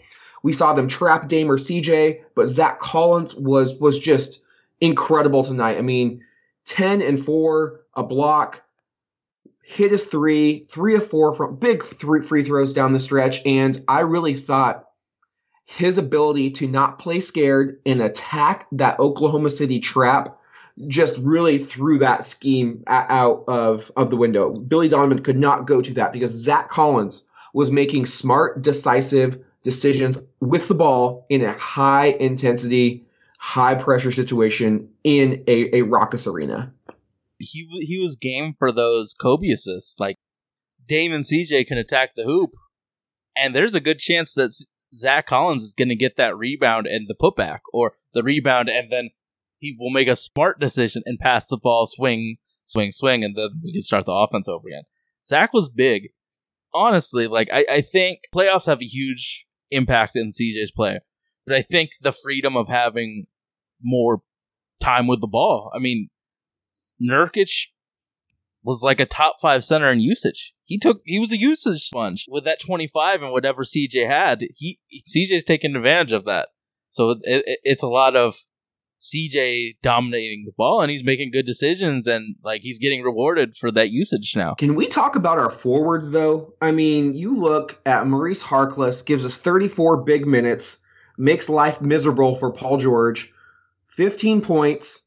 We 0.43 0.53
saw 0.53 0.75
them 0.75 0.89
trap 0.89 1.29
Dame 1.29 1.51
or 1.51 1.59
CJ, 1.59 2.23
but 2.35 2.49
Zach 2.49 2.79
Collins 2.79 3.35
was 3.35 3.75
was 3.77 3.99
just 3.99 4.41
incredible 4.81 5.45
tonight. 5.45 5.79
I 5.79 5.83
mean, 5.83 6.25
10 6.67 7.03
and 7.03 7.23
4, 7.23 7.81
a 7.95 8.03
block, 8.03 8.63
hit 9.63 9.91
his 9.91 10.07
three, 10.07 10.67
three 10.71 10.95
of 10.97 11.09
four 11.09 11.35
from 11.35 11.57
big 11.57 11.83
three 11.83 12.23
free 12.23 12.45
throws 12.45 12.75
down 12.75 12.93
the 12.93 13.01
stretch. 13.01 13.41
And 13.47 13.79
I 13.89 14.01
really 14.01 14.35
thought 14.35 14.87
his 15.65 15.97
ability 15.97 16.51
to 16.51 16.69
not 16.69 16.99
play 16.99 17.21
scared 17.21 17.81
and 17.87 18.03
attack 18.03 18.67
that 18.73 19.01
Oklahoma 19.01 19.49
City 19.49 19.81
trap 19.81 20.39
just 20.87 21.19
really 21.19 21.59
threw 21.59 21.99
that 21.99 22.27
scheme 22.27 22.83
out 22.87 23.45
of, 23.47 23.93
of 23.97 24.11
the 24.11 24.17
window. 24.17 24.51
Billy 24.53 24.89
Donovan 24.89 25.23
could 25.23 25.39
not 25.39 25.67
go 25.67 25.81
to 25.81 25.95
that 25.95 26.13
because 26.13 26.31
Zach 26.31 26.69
Collins 26.69 27.23
was 27.53 27.71
making 27.71 28.07
smart, 28.07 28.63
decisive 28.63 29.39
decisions 29.63 30.19
with 30.41 30.69
the 30.69 30.75
ball 30.75 31.27
in 31.29 31.43
a 31.43 31.53
high 31.53 32.07
intensity, 32.07 33.07
high 33.39 33.75
pressure 33.75 34.13
situation 34.13 34.91
in 35.05 35.45
a, 35.47 35.77
a 35.79 35.83
raucous 35.83 36.27
arena. 36.27 36.73
he 37.39 37.67
he 37.81 37.99
was 37.99 38.17
game 38.17 38.55
for 38.59 38.73
those 38.73 39.15
Kobe 39.15 39.49
assists. 39.49 39.99
Like 40.01 40.17
Dame 40.87 41.13
and 41.13 41.25
CJ 41.25 41.67
can 41.67 41.79
attack 41.79 42.11
the 42.15 42.25
hoop, 42.25 42.51
and 43.37 43.55
there's 43.55 43.75
a 43.75 43.81
good 43.81 43.99
chance 43.99 44.35
that 44.35 44.53
Zach 44.95 45.27
Collins 45.27 45.63
is 45.63 45.75
going 45.75 45.89
to 45.89 45.97
get 45.97 46.17
that 46.17 46.37
rebound 46.37 46.87
and 46.87 47.07
the 47.09 47.15
putback, 47.15 47.61
or 47.73 47.93
the 48.13 48.23
rebound 48.23 48.69
and 48.69 48.91
then 48.93 49.11
he 49.65 49.75
will 49.79 49.91
make 49.91 50.09
a 50.09 50.15
smart 50.15 50.61
decision 50.61 51.03
and 51.07 51.19
pass 51.19 51.47
the 51.47 51.57
ball, 51.57 51.87
swing, 51.87 52.37
swing, 52.67 52.93
swing, 52.93 53.25
and 53.25 53.35
then 53.35 53.49
we 53.63 53.73
can 53.73 53.81
start 53.81 54.05
the 54.05 54.13
offense 54.13 54.47
over 54.47 54.69
again. 54.69 54.83
Zach 55.27 55.55
was 55.55 55.71
big. 55.71 56.11
Honestly, 56.75 57.27
like 57.27 57.49
I, 57.51 57.65
I 57.71 57.81
think 57.81 58.19
playoffs 58.35 58.67
have 58.67 58.83
a 58.83 58.87
huge 58.87 59.47
impact 59.71 60.17
in 60.17 60.33
CJ's 60.33 60.71
play, 60.71 60.99
but 61.47 61.57
I 61.57 61.63
think 61.63 61.93
the 62.03 62.13
freedom 62.13 62.59
of 62.59 62.69
having 62.69 63.25
more 63.83 64.21
time 64.83 65.07
with 65.07 65.23
the 65.23 65.29
ball. 65.31 65.71
I 65.75 65.79
mean, 65.79 66.11
Nurkic 67.01 67.69
was 68.63 68.83
like 68.83 69.01
a 69.01 69.07
top 69.07 69.37
five 69.41 69.65
center 69.65 69.91
in 69.91 70.01
usage. 70.01 70.53
He 70.63 70.79
took 70.79 70.99
he 71.07 71.19
was 71.19 71.33
a 71.33 71.39
usage 71.39 71.85
sponge 71.85 72.27
with 72.29 72.45
that 72.45 72.61
25 72.61 73.23
and 73.23 73.33
whatever 73.33 73.63
CJ 73.63 74.09
had. 74.09 74.41
He 74.57 74.79
CJ's 75.09 75.45
taking 75.45 75.75
advantage 75.75 76.13
of 76.13 76.27
that. 76.27 76.49
So 76.91 77.13
it, 77.13 77.19
it, 77.23 77.59
it's 77.63 77.83
a 77.83 77.89
lot 77.89 78.15
of 78.15 78.35
CJ 79.01 79.77
dominating 79.83 80.45
the 80.47 80.53
ball 80.57 80.81
and 80.81 80.91
he's 80.91 81.05
making 81.05 81.31
good 81.31 81.47
decisions 81.47 82.07
and 82.07 82.37
like 82.43 82.63
he's 82.63 82.79
getting 82.79 83.03
rewarded 83.03 83.57
for 83.57 83.71
that 83.73 83.91
usage 83.91 84.35
now. 84.37 84.55
Can 84.55 84.75
we 84.75 84.87
talk 84.87 85.17
about 85.17 85.39
our 85.39 85.51
forwards 85.51 86.11
though? 86.11 86.55
I 86.61 86.73
mean, 86.73 87.15
you 87.15 87.39
look 87.39 87.81
at 87.85 88.07
Maurice 88.07 88.43
Harkless 88.43 89.05
gives 89.05 89.25
us 89.25 89.37
34 89.37 90.05
big 90.05 90.27
minutes, 90.27 90.79
makes 91.19 91.49
life 91.49 91.81
miserable 91.81 92.35
for 92.35 92.53
Paul 92.53 92.79
George, 92.79 93.33
15 93.89 94.41
points, 94.41 95.03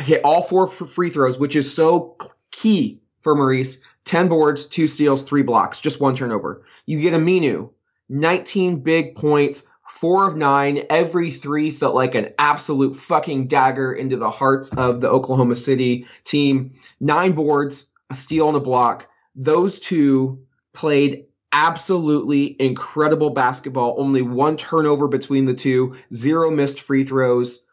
hit 0.00 0.22
all 0.24 0.42
four 0.42 0.68
free 0.68 1.10
throws, 1.10 1.38
which 1.38 1.56
is 1.56 1.74
so 1.74 2.16
key 2.50 3.00
for 3.20 3.34
Maurice. 3.34 3.82
10 4.04 4.28
boards, 4.28 4.66
two 4.66 4.86
steals, 4.88 5.22
three 5.22 5.42
blocks, 5.42 5.80
just 5.80 6.00
one 6.00 6.16
turnover. 6.16 6.64
You 6.86 6.98
get 6.98 7.12
Aminu, 7.12 7.72
19 8.08 8.80
big 8.80 9.14
points, 9.14 9.66
four 10.00 10.28
of 10.28 10.36
nine. 10.36 10.84
Every 10.90 11.30
three 11.30 11.70
felt 11.70 11.94
like 11.94 12.14
an 12.14 12.34
absolute 12.38 12.96
fucking 12.96 13.48
dagger 13.48 13.92
into 13.92 14.16
the 14.16 14.30
hearts 14.30 14.70
of 14.70 15.00
the 15.00 15.08
Oklahoma 15.08 15.56
City 15.56 16.06
team. 16.24 16.72
Nine 17.00 17.32
boards, 17.32 17.88
a 18.10 18.14
steal 18.14 18.48
and 18.48 18.56
a 18.56 18.60
block. 18.60 19.08
Those 19.34 19.80
two 19.80 20.46
played 20.72 21.26
absolutely 21.52 22.56
incredible 22.60 23.30
basketball. 23.30 23.96
Only 23.98 24.22
one 24.22 24.56
turnover 24.56 25.08
between 25.08 25.44
the 25.44 25.54
two, 25.54 25.96
zero 26.12 26.50
missed 26.50 26.80
free 26.80 27.04
throws. 27.04 27.64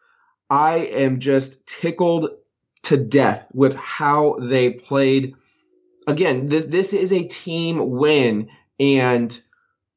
I 0.48 0.76
am 0.76 1.20
just 1.20 1.66
tickled 1.66 2.30
to 2.84 2.96
death 2.96 3.48
with 3.52 3.74
how 3.74 4.36
they 4.40 4.70
played. 4.70 5.34
Again, 6.06 6.48
th- 6.48 6.66
this 6.66 6.92
is 6.92 7.12
a 7.12 7.24
team 7.24 7.90
win 7.90 8.48
and 8.78 9.40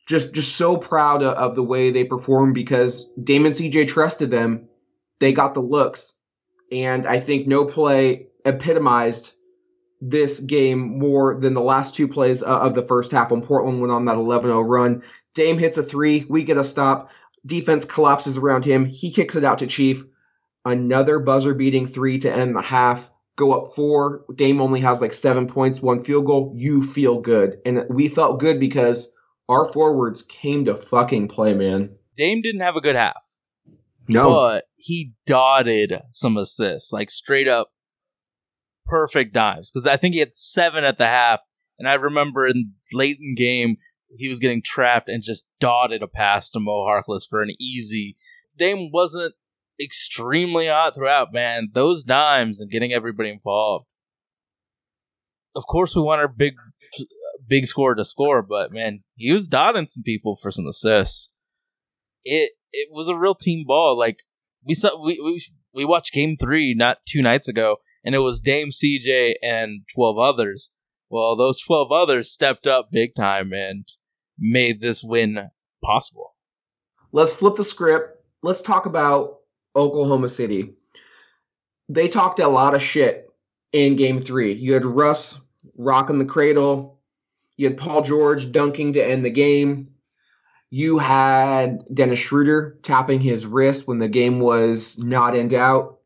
just 0.10 0.34
just 0.34 0.58
so 0.58 0.76
proud 0.76 1.22
of, 1.22 1.36
of 1.36 1.56
the 1.56 1.64
way 1.64 1.92
they 1.92 2.04
performed 2.04 2.56
because 2.56 3.06
Dame 3.14 3.46
and 3.46 3.56
CJ 3.56 3.88
trusted 3.88 4.32
them. 4.32 4.68
They 5.20 5.34
got 5.34 5.54
the 5.54 5.62
looks. 5.62 6.14
And 6.72 7.06
I 7.06 7.20
think 7.20 7.48
no 7.48 7.66
play 7.66 8.28
epitomized 8.44 9.34
this 10.02 10.40
game 10.40 10.98
more 10.98 11.36
than 11.40 11.54
the 11.54 11.62
last 11.62 11.96
two 11.96 12.08
plays 12.08 12.42
uh, 12.42 12.48
of 12.48 12.74
the 12.74 12.82
first 12.82 13.12
half 13.12 13.32
when 13.32 13.42
Portland 13.42 13.82
went 13.82 13.92
on 13.92 14.06
that 14.06 14.16
11-0 14.16 14.68
run. 14.68 15.04
Dame 15.34 15.58
hits 15.58 15.78
a 15.78 15.84
three. 15.84 16.26
We 16.28 16.44
get 16.44 16.58
a 16.58 16.64
stop. 16.64 17.12
Defense 17.46 17.86
collapses 17.86 18.38
around 18.38 18.66
him. 18.66 18.86
He 18.86 19.12
kicks 19.12 19.36
it 19.36 19.44
out 19.44 19.60
to 19.60 19.68
Chief. 19.68 20.06
Another 20.66 21.20
buzzer 21.20 21.54
beating 21.54 21.86
three 21.86 22.20
to 22.20 22.34
end 22.34 22.56
the 22.56 22.62
half. 22.62 23.10
Go 23.36 23.52
up 23.52 23.76
four. 23.76 24.26
Dame 24.34 24.62
only 24.62 24.82
has 24.82 25.02
like 25.02 25.14
seven 25.14 25.48
points, 25.48 25.82
one 25.82 26.02
field 26.02 26.26
goal. 26.26 26.54
You 26.56 26.82
feel 26.82 27.20
good. 27.20 27.60
And 27.66 27.86
we 27.90 28.08
felt 28.08 28.40
good 28.40 28.60
because 28.60 29.12
our 29.50 29.66
forwards 29.72 30.22
came 30.22 30.64
to 30.66 30.76
fucking 30.76 31.28
play, 31.28 31.54
man. 31.54 31.96
Dame 32.16 32.42
didn't 32.42 32.62
have 32.62 32.76
a 32.78 32.82
good 32.82 32.96
half, 32.96 33.16
No. 34.08 34.30
but 34.34 34.66
he 34.78 35.14
dotted 35.26 35.94
some 36.12 36.38
assists, 36.38 36.92
like 36.94 37.10
straight 37.12 37.48
up 37.48 37.72
perfect 38.86 39.34
dives. 39.34 39.72
Because 39.72 39.86
I 39.86 39.98
think 39.98 40.14
he 40.14 40.20
had 40.20 40.34
seven 40.34 40.84
at 40.84 40.98
the 40.98 41.08
half, 41.08 41.40
and 41.78 41.88
I 41.88 41.94
remember 41.96 42.48
in 42.48 42.74
late 42.94 43.18
in 43.20 43.36
game 43.36 43.78
he 44.18 44.28
was 44.30 44.40
getting 44.40 44.62
trapped 44.64 45.08
and 45.10 45.22
just 45.22 45.46
dotted 45.60 46.02
a 46.02 46.08
pass 46.08 46.50
to 46.52 46.60
Mo 46.60 46.86
Harkless 46.88 47.28
for 47.30 47.42
an 47.42 47.52
easy. 47.60 48.18
Dame 48.58 48.90
wasn't 48.92 49.36
extremely 49.82 50.68
hot 50.68 50.96
throughout, 50.96 51.32
man. 51.32 51.70
Those 51.74 52.04
dimes 52.04 52.60
and 52.60 52.72
getting 52.72 52.92
everybody 52.92 53.30
involved. 53.30 53.86
Of 55.56 55.64
course, 55.68 55.96
we 55.96 56.02
want 56.02 56.22
our 56.22 56.28
big, 56.28 56.54
big 57.50 57.68
scorer 57.68 57.96
to 57.96 58.06
score, 58.06 58.42
but 58.42 58.72
man, 58.72 59.04
he 59.16 59.32
was 59.32 59.48
dotting 59.48 59.88
some 59.88 60.04
people 60.04 60.38
for 60.42 60.52
some 60.52 60.68
assists. 60.68 61.30
It 62.24 62.52
it 62.72 62.90
was 62.92 63.10
a 63.10 63.16
real 63.16 63.36
team 63.36 63.66
ball. 63.68 63.98
Like 63.98 64.20
we 64.64 64.74
saw, 64.74 65.02
we 65.04 65.20
we 65.20 65.44
we 65.74 65.86
watched 65.86 66.14
Game 66.14 66.36
Three 66.38 66.74
not 66.78 66.98
two 67.08 67.22
nights 67.22 67.48
ago, 67.48 67.78
and 68.04 68.16
it 68.16 68.20
was 68.20 68.40
Dame, 68.40 68.70
CJ, 68.70 69.34
and 69.42 69.82
twelve 69.94 70.18
others. 70.18 70.72
Well, 71.10 71.36
those 71.36 71.60
twelve 71.60 71.92
others 71.92 72.32
stepped 72.32 72.68
up 72.68 72.90
big 72.92 73.16
time 73.16 73.52
and 73.52 73.86
made 74.38 74.82
this 74.82 75.04
win 75.04 75.50
possible. 75.84 76.36
Let's 77.12 77.34
flip 77.34 77.56
the 77.56 77.64
script. 77.64 78.24
Let's 78.44 78.62
talk 78.62 78.86
about 78.86 79.40
Oklahoma 79.76 80.30
City. 80.30 80.74
They 81.90 82.08
talked 82.08 82.40
a 82.40 82.48
lot 82.48 82.76
of 82.76 82.84
shit 82.84 83.28
in 83.74 83.96
game 83.96 84.22
three. 84.22 84.54
You 84.54 84.74
had 84.74 84.86
Russ 84.86 85.40
rocking 85.76 86.20
the 86.20 86.26
cradle. 86.26 86.99
You 87.60 87.68
had 87.68 87.78
Paul 87.78 88.04
George 88.04 88.54
dunking 88.54 88.94
to 88.94 89.06
end 89.06 89.26
the 89.26 89.30
game. 89.30 89.90
You 90.70 90.98
had 90.98 91.84
Dennis 91.94 92.18
Schroeder 92.18 92.80
tapping 92.84 93.20
his 93.20 93.46
wrist 93.46 93.86
when 93.86 94.00
the 94.00 94.08
game 94.08 94.40
was 94.40 94.98
not 94.98 95.36
in 95.36 95.50
doubt. 95.50 96.00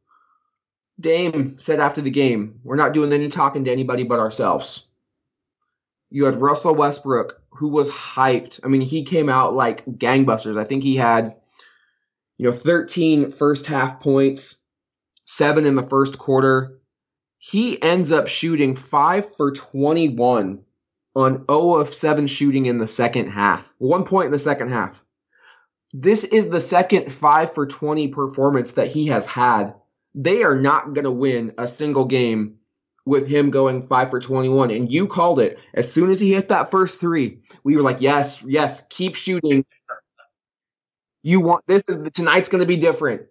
Dame 1.00 1.60
said 1.60 1.80
after 1.80 2.02
the 2.02 2.10
game, 2.10 2.60
We're 2.64 2.76
not 2.76 2.96
doing 2.96 3.14
any 3.14 3.28
talking 3.28 3.66
to 3.66 3.72
anybody 3.72 4.02
but 4.02 4.18
ourselves. 4.18 4.88
You 6.10 6.26
had 6.26 6.42
Russell 6.42 6.74
Westbrook, 6.74 7.40
who 7.52 7.68
was 7.68 7.88
hyped. 7.88 8.60
I 8.64 8.68
mean, 8.68 8.82
he 8.82 9.04
came 9.04 9.30
out 9.30 9.54
like 9.54 9.86
gangbusters. 9.86 10.58
I 10.58 10.64
think 10.64 10.82
he 10.82 10.96
had, 10.96 11.36
you 12.40 12.48
know, 12.48 12.56
13 12.56 13.32
first 13.32 13.68
half 13.68 14.00
points, 14.00 14.64
seven 15.26 15.68
in 15.68 15.76
the 15.76 15.86
first 15.86 16.18
quarter. 16.18 16.80
He 17.38 17.80
ends 17.80 18.12
up 18.12 18.28
shooting 18.28 18.76
five 18.76 19.36
for 19.36 19.52
21 19.52 20.64
on 21.16 21.46
0 21.50 21.76
of 21.76 21.94
7 21.94 22.28
shooting 22.28 22.66
in 22.66 22.78
the 22.78 22.88
second 22.88 23.30
half. 23.30 23.74
One 23.78 24.04
point 24.04 24.28
in 24.28 24.32
the 24.32 24.40
second 24.40 24.70
half. 24.70 25.02
This 25.94 26.24
is 26.24 26.50
the 26.50 26.60
second 26.60 27.12
5 27.12 27.54
for 27.54 27.68
20 27.68 28.08
performance 28.08 28.74
that 28.74 28.88
he 28.88 29.08
has 29.08 29.26
had. 29.26 29.76
They 30.16 30.44
are 30.44 30.56
not 30.56 30.94
going 30.94 31.06
to 31.06 31.12
win 31.12 31.54
a 31.58 31.68
single 31.68 32.06
game 32.06 32.56
with 33.06 33.28
him 33.28 33.52
going 33.52 33.84
5 33.84 34.10
for 34.10 34.20
21. 34.20 34.72
And 34.72 34.92
you 34.92 35.08
called 35.08 35.40
it. 35.40 35.60
As 35.74 35.92
soon 35.92 36.10
as 36.10 36.20
he 36.20 36.34
hit 36.34 36.50
that 36.50 36.72
first 36.72 37.00
three, 37.00 37.42
we 37.64 37.76
were 37.76 37.84
like, 37.84 38.02
yes, 38.02 38.42
yes, 38.44 38.82
keep 38.90 39.16
shooting. 39.16 39.66
You 41.22 41.42
want 41.42 41.64
this 41.68 41.84
is 41.88 42.10
tonight's 42.12 42.50
going 42.50 42.62
to 42.62 42.68
be 42.68 42.78
different. 42.78 43.24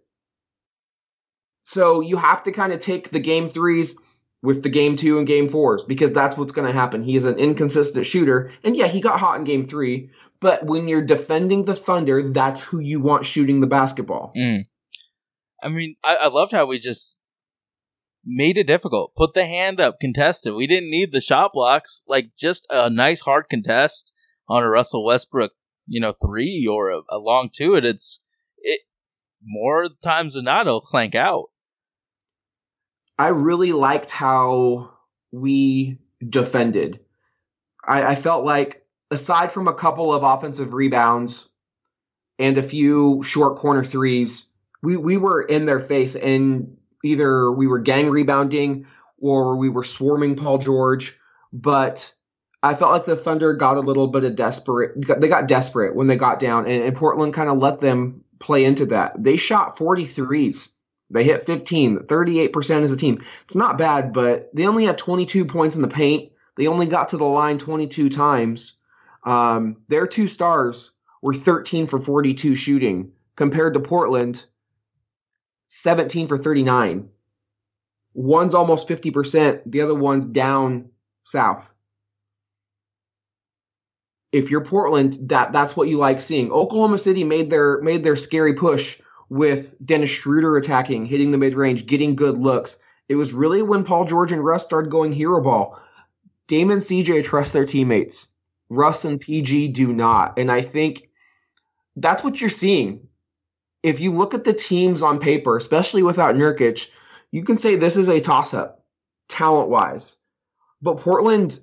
So 1.66 2.00
you 2.00 2.16
have 2.16 2.44
to 2.44 2.52
kind 2.52 2.72
of 2.72 2.80
take 2.80 3.10
the 3.10 3.20
game 3.20 3.48
threes 3.48 3.96
with 4.42 4.62
the 4.62 4.68
game 4.68 4.96
two 4.96 5.18
and 5.18 5.26
game 5.26 5.48
fours 5.48 5.84
because 5.84 6.12
that's 6.12 6.36
what's 6.36 6.52
going 6.52 6.66
to 6.66 6.72
happen. 6.72 7.02
He 7.02 7.16
is 7.16 7.24
an 7.24 7.38
inconsistent 7.38 8.04
shooter. 8.04 8.52
And 8.64 8.76
yeah, 8.76 8.88
he 8.88 9.00
got 9.00 9.20
hot 9.20 9.38
in 9.38 9.44
game 9.44 9.66
three, 9.66 10.10
but 10.40 10.66
when 10.66 10.88
you're 10.88 11.02
defending 11.02 11.64
the 11.64 11.76
Thunder, 11.76 12.32
that's 12.32 12.60
who 12.60 12.80
you 12.80 13.00
want 13.00 13.24
shooting 13.24 13.60
the 13.60 13.66
basketball. 13.66 14.32
Mm. 14.36 14.66
I 15.62 15.68
mean, 15.68 15.96
I, 16.02 16.16
I 16.16 16.28
loved 16.28 16.52
how 16.52 16.66
we 16.66 16.78
just 16.78 17.20
made 18.24 18.58
it 18.58 18.66
difficult. 18.66 19.14
Put 19.16 19.34
the 19.34 19.46
hand 19.46 19.80
up, 19.80 20.00
contested. 20.00 20.54
We 20.54 20.66
didn't 20.66 20.90
need 20.90 21.12
the 21.12 21.20
shot 21.20 21.52
blocks. 21.54 22.02
Like 22.08 22.30
just 22.36 22.66
a 22.68 22.90
nice 22.90 23.20
hard 23.20 23.46
contest 23.48 24.12
on 24.48 24.64
a 24.64 24.68
Russell 24.68 25.04
Westbrook, 25.04 25.52
you 25.86 26.00
know, 26.00 26.14
three 26.20 26.66
or 26.68 26.90
a, 26.90 27.00
a 27.08 27.18
long 27.18 27.48
two. 27.52 27.76
and 27.76 27.86
it's 27.86 28.20
it 28.58 28.80
more 29.44 29.88
times 30.02 30.34
than 30.34 30.44
not 30.44 30.66
it'll 30.66 30.80
clank 30.80 31.14
out. 31.14 31.46
I 33.18 33.28
really 33.28 33.72
liked 33.72 34.10
how 34.10 34.92
we 35.30 35.98
defended. 36.26 37.00
I, 37.86 38.04
I 38.04 38.14
felt 38.14 38.44
like, 38.44 38.84
aside 39.10 39.52
from 39.52 39.68
a 39.68 39.74
couple 39.74 40.12
of 40.12 40.22
offensive 40.22 40.72
rebounds 40.72 41.50
and 42.38 42.56
a 42.56 42.62
few 42.62 43.22
short 43.22 43.56
corner 43.56 43.84
threes, 43.84 44.50
we, 44.82 44.96
we 44.96 45.16
were 45.16 45.42
in 45.42 45.66
their 45.66 45.80
face 45.80 46.16
and 46.16 46.76
either 47.04 47.50
we 47.50 47.66
were 47.66 47.78
gang 47.78 48.10
rebounding 48.10 48.86
or 49.18 49.56
we 49.56 49.68
were 49.68 49.84
swarming 49.84 50.36
Paul 50.36 50.58
George. 50.58 51.18
But 51.52 52.12
I 52.62 52.74
felt 52.74 52.92
like 52.92 53.04
the 53.04 53.16
Thunder 53.16 53.54
got 53.54 53.76
a 53.76 53.80
little 53.80 54.08
bit 54.08 54.24
of 54.24 54.36
desperate. 54.36 54.92
They 55.20 55.28
got 55.28 55.48
desperate 55.48 55.94
when 55.94 56.06
they 56.06 56.16
got 56.16 56.40
down, 56.40 56.66
and, 56.66 56.82
and 56.82 56.96
Portland 56.96 57.34
kind 57.34 57.50
of 57.50 57.58
let 57.58 57.80
them 57.80 58.24
play 58.38 58.64
into 58.64 58.86
that. 58.86 59.22
They 59.22 59.36
shot 59.36 59.76
43s. 59.76 60.72
They 61.12 61.24
hit 61.24 61.44
15, 61.44 61.98
38% 61.98 62.82
as 62.82 62.92
a 62.92 62.96
team. 62.96 63.22
It's 63.44 63.54
not 63.54 63.78
bad, 63.78 64.12
but 64.12 64.54
they 64.54 64.66
only 64.66 64.86
had 64.86 64.98
22 64.98 65.44
points 65.44 65.76
in 65.76 65.82
the 65.82 65.88
paint. 65.88 66.32
They 66.56 66.66
only 66.66 66.86
got 66.86 67.10
to 67.10 67.18
the 67.18 67.24
line 67.24 67.58
22 67.58 68.08
times. 68.08 68.78
Um, 69.24 69.76
their 69.88 70.06
two 70.06 70.26
stars 70.26 70.90
were 71.20 71.34
13 71.34 71.86
for 71.86 72.00
42 72.00 72.54
shooting 72.54 73.12
compared 73.36 73.74
to 73.74 73.80
Portland, 73.80 74.44
17 75.68 76.28
for 76.28 76.38
39. 76.38 77.10
One's 78.14 78.54
almost 78.54 78.88
50%, 78.88 79.62
the 79.66 79.82
other 79.82 79.94
one's 79.94 80.26
down 80.26 80.90
south. 81.24 81.72
If 84.32 84.50
you're 84.50 84.64
Portland, 84.64 85.28
that 85.28 85.52
that's 85.52 85.76
what 85.76 85.88
you 85.88 85.98
like 85.98 86.20
seeing. 86.20 86.52
Oklahoma 86.52 86.98
City 86.98 87.22
made 87.22 87.50
their 87.50 87.82
made 87.82 88.02
their 88.02 88.16
scary 88.16 88.54
push 88.54 88.98
with 89.32 89.74
Dennis 89.82 90.10
Schroeder 90.10 90.58
attacking, 90.58 91.06
hitting 91.06 91.30
the 91.30 91.38
mid 91.38 91.54
range, 91.54 91.86
getting 91.86 92.16
good 92.16 92.36
looks. 92.36 92.78
It 93.08 93.14
was 93.14 93.32
really 93.32 93.62
when 93.62 93.82
Paul 93.82 94.04
George 94.04 94.30
and 94.30 94.44
Russ 94.44 94.62
started 94.62 94.90
going 94.90 95.10
hero 95.10 95.40
ball. 95.40 95.80
Dame 96.48 96.70
and 96.70 96.82
CJ 96.82 97.24
trust 97.24 97.54
their 97.54 97.64
teammates. 97.64 98.28
Russ 98.68 99.06
and 99.06 99.18
PG 99.18 99.68
do 99.68 99.90
not. 99.90 100.38
And 100.38 100.50
I 100.50 100.60
think 100.60 101.08
that's 101.96 102.22
what 102.22 102.42
you're 102.42 102.50
seeing. 102.50 103.08
If 103.82 104.00
you 104.00 104.12
look 104.12 104.34
at 104.34 104.44
the 104.44 104.52
teams 104.52 105.02
on 105.02 105.18
paper, 105.18 105.56
especially 105.56 106.02
without 106.02 106.34
Nurkic, 106.34 106.90
you 107.30 107.42
can 107.42 107.56
say 107.56 107.76
this 107.76 107.96
is 107.96 108.10
a 108.10 108.20
toss 108.20 108.52
up, 108.52 108.84
talent 109.28 109.70
wise. 109.70 110.14
But 110.82 110.98
Portland, 110.98 111.58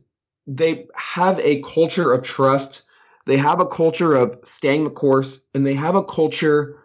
they 0.48 0.88
have 0.96 1.40
a 1.42 1.62
culture 1.62 2.14
of 2.14 2.24
trust. 2.24 2.82
They 3.28 3.38
have 3.38 3.60
a 3.60 3.68
culture 3.68 4.16
of 4.16 4.40
staying 4.44 4.86
the 4.86 4.90
course, 4.90 5.42
and 5.54 5.68
they 5.68 5.76
have 5.76 5.94
a 5.94 6.04
culture 6.04 6.80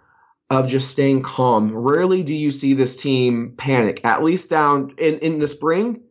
of 0.51 0.69
just 0.69 0.91
staying 0.91 1.23
calm. 1.23 1.75
Rarely 1.75 2.23
do 2.23 2.35
you 2.35 2.51
see 2.51 2.75
this 2.75 2.97
team 2.97 3.55
panic, 3.57 4.05
at 4.05 4.23
least 4.23 4.51
down 4.51 4.95
in, 4.99 5.19
in 5.21 5.39
the 5.39 5.49
spring. 5.49 6.03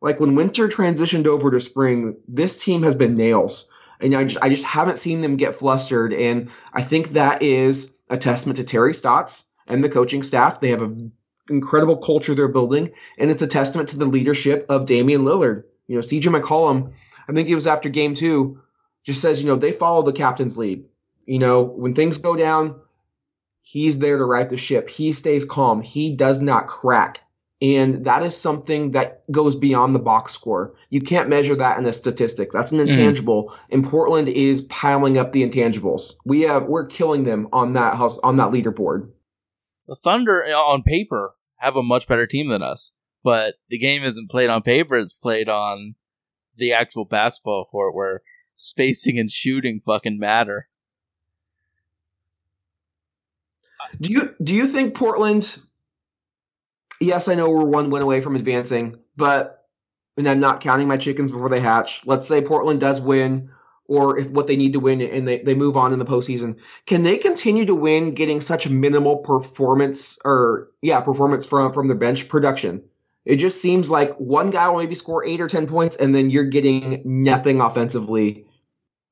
Like 0.00 0.20
when 0.20 0.34
winter 0.34 0.68
transitioned 0.68 1.26
over 1.26 1.50
to 1.50 1.60
spring, 1.60 2.16
this 2.28 2.62
team 2.62 2.82
has 2.82 2.94
been 2.94 3.14
nails. 3.14 3.68
And 4.00 4.14
I 4.14 4.24
just, 4.24 4.42
I 4.42 4.48
just 4.48 4.64
haven't 4.64 4.98
seen 4.98 5.20
them 5.20 5.36
get 5.36 5.56
flustered. 5.56 6.12
And 6.12 6.50
I 6.72 6.82
think 6.82 7.10
that 7.10 7.42
is 7.42 7.94
a 8.10 8.18
testament 8.18 8.58
to 8.58 8.64
Terry 8.64 8.92
Stotts 8.92 9.44
and 9.66 9.82
the 9.82 9.88
coaching 9.88 10.22
staff. 10.22 10.60
They 10.60 10.70
have 10.70 10.82
an 10.82 11.12
incredible 11.48 11.96
culture 11.96 12.34
they're 12.34 12.48
building. 12.48 12.92
And 13.18 13.30
it's 13.30 13.42
a 13.42 13.46
testament 13.46 13.90
to 13.90 13.98
the 13.98 14.04
leadership 14.04 14.66
of 14.68 14.86
Damian 14.86 15.22
Lillard. 15.22 15.64
You 15.86 15.94
know, 15.94 16.02
CJ 16.02 16.40
McCollum, 16.40 16.92
I 17.28 17.32
think 17.32 17.48
it 17.48 17.54
was 17.54 17.66
after 17.66 17.88
game 17.88 18.14
two, 18.14 18.60
just 19.04 19.22
says, 19.22 19.40
you 19.40 19.48
know, 19.48 19.56
they 19.56 19.72
follow 19.72 20.02
the 20.02 20.12
captain's 20.12 20.58
lead. 20.58 20.84
You 21.24 21.38
know, 21.38 21.62
when 21.62 21.94
things 21.94 22.18
go 22.18 22.36
down, 22.36 22.80
he's 23.66 23.98
there 23.98 24.16
to 24.16 24.24
right 24.24 24.48
the 24.48 24.56
ship. 24.56 24.88
He 24.88 25.10
stays 25.10 25.44
calm. 25.44 25.82
He 25.82 26.14
does 26.14 26.40
not 26.40 26.68
crack. 26.68 27.20
And 27.60 28.04
that 28.04 28.22
is 28.22 28.36
something 28.36 28.92
that 28.92 29.22
goes 29.30 29.56
beyond 29.56 29.94
the 29.94 29.98
box 29.98 30.32
score. 30.32 30.74
You 30.90 31.00
can't 31.00 31.28
measure 31.28 31.56
that 31.56 31.78
in 31.78 31.86
a 31.86 31.92
statistic. 31.92 32.52
That's 32.52 32.70
an 32.70 32.80
intangible. 32.80 33.48
Mm. 33.48 33.56
And 33.70 33.84
Portland 33.84 34.28
is 34.28 34.60
piling 34.62 35.18
up 35.18 35.32
the 35.32 35.42
intangibles. 35.42 36.12
We 36.24 36.42
have 36.42 36.64
we're 36.64 36.86
killing 36.86 37.24
them 37.24 37.48
on 37.52 37.72
that 37.72 37.96
house 37.96 38.18
on 38.18 38.36
that 38.36 38.52
leaderboard. 38.52 39.10
The 39.88 39.96
Thunder 39.96 40.44
uh, 40.44 40.52
on 40.52 40.82
paper 40.82 41.34
have 41.56 41.76
a 41.76 41.82
much 41.82 42.06
better 42.06 42.26
team 42.26 42.50
than 42.50 42.62
us, 42.62 42.92
but 43.24 43.54
the 43.68 43.78
game 43.78 44.04
isn't 44.04 44.30
played 44.30 44.50
on 44.50 44.62
paper, 44.62 44.96
it's 44.98 45.14
played 45.14 45.48
on 45.48 45.94
the 46.56 46.72
actual 46.72 47.06
basketball 47.06 47.64
court 47.64 47.94
where 47.94 48.22
spacing 48.54 49.18
and 49.18 49.30
shooting 49.30 49.80
fucking 49.84 50.18
matter. 50.18 50.68
Do 54.00 54.12
you 54.12 54.34
do 54.42 54.54
you 54.54 54.68
think 54.68 54.94
Portland 54.94 55.56
yes, 57.00 57.28
I 57.28 57.34
know 57.34 57.50
we're 57.50 57.64
one 57.64 57.90
win 57.90 58.02
away 58.02 58.20
from 58.20 58.36
advancing, 58.36 58.98
but 59.16 59.64
and 60.16 60.28
I'm 60.28 60.40
not 60.40 60.60
counting 60.60 60.88
my 60.88 60.96
chickens 60.96 61.30
before 61.30 61.48
they 61.48 61.60
hatch. 61.60 62.06
Let's 62.06 62.26
say 62.26 62.40
Portland 62.40 62.80
does 62.80 63.00
win, 63.00 63.50
or 63.86 64.18
if 64.18 64.28
what 64.28 64.46
they 64.46 64.56
need 64.56 64.72
to 64.72 64.80
win 64.80 65.00
and 65.02 65.28
they, 65.28 65.42
they 65.42 65.54
move 65.54 65.76
on 65.76 65.92
in 65.92 65.98
the 65.98 66.04
postseason. 66.04 66.56
Can 66.86 67.02
they 67.02 67.18
continue 67.18 67.66
to 67.66 67.74
win 67.74 68.14
getting 68.14 68.40
such 68.40 68.68
minimal 68.68 69.18
performance 69.18 70.18
or 70.24 70.70
yeah, 70.82 71.00
performance 71.00 71.46
from 71.46 71.72
from 71.72 71.88
their 71.88 71.96
bench 71.96 72.28
production? 72.28 72.84
It 73.24 73.36
just 73.36 73.60
seems 73.60 73.90
like 73.90 74.14
one 74.16 74.50
guy 74.50 74.68
will 74.68 74.78
maybe 74.78 74.94
score 74.94 75.24
eight 75.24 75.40
or 75.40 75.48
ten 75.48 75.66
points, 75.66 75.96
and 75.96 76.14
then 76.14 76.30
you're 76.30 76.44
getting 76.44 77.02
nothing 77.04 77.60
offensively 77.60 78.46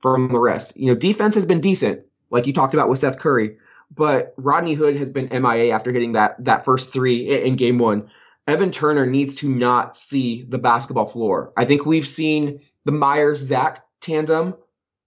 from 0.01 0.29
the 0.29 0.39
rest. 0.39 0.77
You 0.77 0.87
know, 0.87 0.95
defense 0.95 1.35
has 1.35 1.47
been 1.47 1.61
decent, 1.61 2.03
like 2.31 2.47
you 2.47 2.53
talked 2.53 2.75
about 2.75 2.89
with 2.89 3.01
Seth 3.01 3.19
Curry 3.19 3.57
but 3.95 4.35
Rodney 4.37 4.75
Hood 4.75 4.97
has 4.97 5.11
been 5.11 5.29
MIA 5.31 5.75
after 5.75 5.93
hitting 5.93 6.13
that 6.13 6.43
that 6.45 6.65
first 6.65 6.93
three 6.93 7.29
in 7.29 7.57
game 7.57 7.79
one. 7.79 8.11
Evan 8.47 8.71
Turner 8.71 9.07
needs 9.07 9.37
to 9.37 9.49
not 9.49 9.97
see 9.97 10.43
the 10.43 10.59
basketball 10.59 11.07
floor. 11.07 11.53
I 11.57 11.65
think 11.65 11.87
we've 11.87 12.07
seen 12.07 12.61
the 12.85 12.93
Meyers 12.93 13.39
Zach 13.39 13.85
tandem 14.01 14.55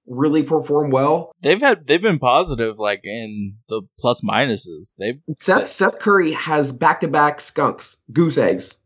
really 0.08 0.42
perform 0.42 0.90
well. 0.90 1.32
They've 1.42 1.60
had 1.60 1.86
they've 1.86 2.02
been 2.02 2.20
positive 2.20 2.80
like 2.80 3.02
in 3.04 3.58
the 3.70 3.84
plus 4.00 4.22
minuses. 4.22 4.96
They've 4.98 5.20
Seth 5.34 5.68
Seth 5.68 6.00
Curry 6.00 6.32
has 6.32 6.72
back 6.72 7.02
to 7.02 7.08
back 7.08 7.42
skunks, 7.42 7.98
goose 8.12 8.38
eggs. 8.38 8.78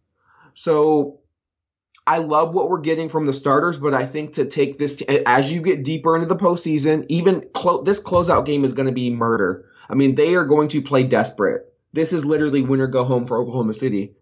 So 0.53 1.21
I 2.05 2.17
love 2.17 2.53
what 2.53 2.69
we're 2.69 2.81
getting 2.81 3.09
from 3.09 3.25
the 3.25 3.33
starters, 3.33 3.77
but 3.77 3.93
I 3.93 4.05
think 4.05 4.33
to 4.33 4.45
take 4.45 4.77
this 4.77 4.97
t- 4.97 5.07
as 5.07 5.51
you 5.51 5.61
get 5.61 5.83
deeper 5.83 6.15
into 6.15 6.27
the 6.27 6.35
postseason, 6.35 7.05
even 7.09 7.47
clo- 7.53 7.83
this 7.83 8.01
closeout 8.01 8.45
game 8.45 8.65
is 8.65 8.73
going 8.73 8.87
to 8.87 8.91
be 8.91 9.11
murder. 9.11 9.65
I 9.91 9.95
mean, 9.95 10.15
they 10.15 10.35
are 10.35 10.45
going 10.45 10.69
to 10.69 10.81
play 10.81 11.03
desperate. 11.03 11.71
This 11.91 12.13
is 12.13 12.23
literally 12.23 12.61
win 12.61 12.79
or 12.79 12.87
go 12.87 13.03
home 13.03 13.27
for 13.27 13.37
Oklahoma 13.37 13.73
City. 13.73 14.15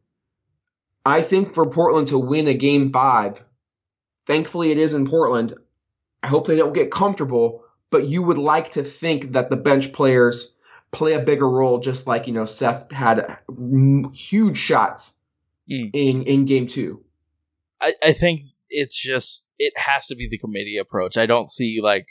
I 1.05 1.21
think 1.21 1.53
for 1.53 1.69
Portland 1.69 2.08
to 2.08 2.17
win 2.17 2.47
a 2.47 2.55
game 2.55 2.89
five, 2.89 3.43
thankfully 4.25 4.71
it 4.71 4.79
is 4.79 4.95
in 4.95 5.08
Portland. 5.08 5.53
I 6.23 6.27
hope 6.27 6.47
they 6.47 6.55
don't 6.55 6.73
get 6.73 6.89
comfortable, 6.89 7.63
but 7.91 8.08
you 8.08 8.23
would 8.23 8.39
like 8.39 8.71
to 8.71 8.84
think 8.84 9.34
that 9.34 9.51
the 9.51 9.58
bench 9.58 9.93
players 9.93 10.51
play 10.91 11.13
a 11.13 11.19
bigger 11.19 11.47
role, 11.47 11.79
just 11.79 12.08
like, 12.08 12.25
you 12.25 12.34
know, 12.34 12.45
Seth 12.45 12.91
had 12.91 13.38
huge 14.13 14.58
shots 14.58 15.13
mm. 15.69 15.91
in, 15.93 16.23
in 16.23 16.45
game 16.45 16.65
two. 16.65 17.03
I, 17.79 17.93
I 18.03 18.13
think 18.13 18.41
it's 18.69 18.99
just, 18.99 19.47
it 19.60 19.73
has 19.77 20.08
to 20.08 20.15
be 20.15 20.27
the 20.27 20.39
committee 20.39 20.77
approach. 20.77 21.15
I 21.15 21.27
don't 21.27 21.49
see 21.49 21.79
like 21.82 22.08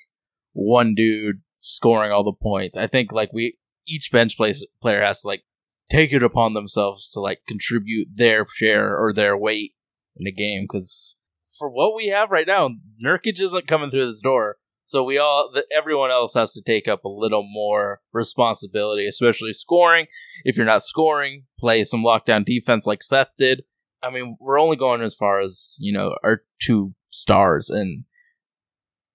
one 0.52 0.94
dude 0.94 1.42
scoring 1.58 2.12
all 2.12 2.24
the 2.24 2.32
points. 2.32 2.76
I 2.76 2.86
think 2.86 3.12
like 3.12 3.32
we 3.32 3.58
each 3.86 4.10
bench 4.12 4.36
place, 4.36 4.64
player 4.80 5.02
has 5.02 5.22
to 5.22 5.28
like 5.28 5.42
take 5.90 6.12
it 6.12 6.22
upon 6.22 6.54
themselves 6.54 7.10
to 7.10 7.20
like 7.20 7.40
contribute 7.48 8.08
their 8.14 8.46
share 8.54 8.96
or 8.96 9.12
their 9.12 9.36
weight 9.36 9.74
in 10.16 10.24
the 10.24 10.32
game 10.32 10.66
because 10.70 11.16
for 11.58 11.68
what 11.68 11.94
we 11.94 12.08
have 12.08 12.30
right 12.30 12.46
now, 12.46 12.70
Nurkic 13.04 13.40
isn't 13.40 13.66
coming 13.66 13.90
through 13.90 14.06
this 14.06 14.20
door. 14.20 14.56
So 14.84 15.04
we 15.04 15.18
all, 15.18 15.52
everyone 15.76 16.10
else 16.10 16.32
has 16.32 16.54
to 16.54 16.62
take 16.62 16.88
up 16.88 17.04
a 17.04 17.10
little 17.10 17.46
more 17.46 18.00
responsibility, 18.12 19.06
especially 19.06 19.52
scoring. 19.52 20.06
If 20.44 20.56
you're 20.56 20.64
not 20.64 20.82
scoring, 20.82 21.44
play 21.58 21.84
some 21.84 22.02
lockdown 22.02 22.46
defense 22.46 22.86
like 22.86 23.02
Seth 23.02 23.28
did. 23.38 23.64
I 24.02 24.10
mean, 24.10 24.36
we're 24.40 24.58
only 24.58 24.76
going 24.76 25.02
as 25.02 25.14
far 25.14 25.40
as 25.40 25.76
you 25.78 25.92
know 25.92 26.16
our 26.22 26.42
two 26.62 26.94
stars, 27.10 27.68
and 27.68 28.04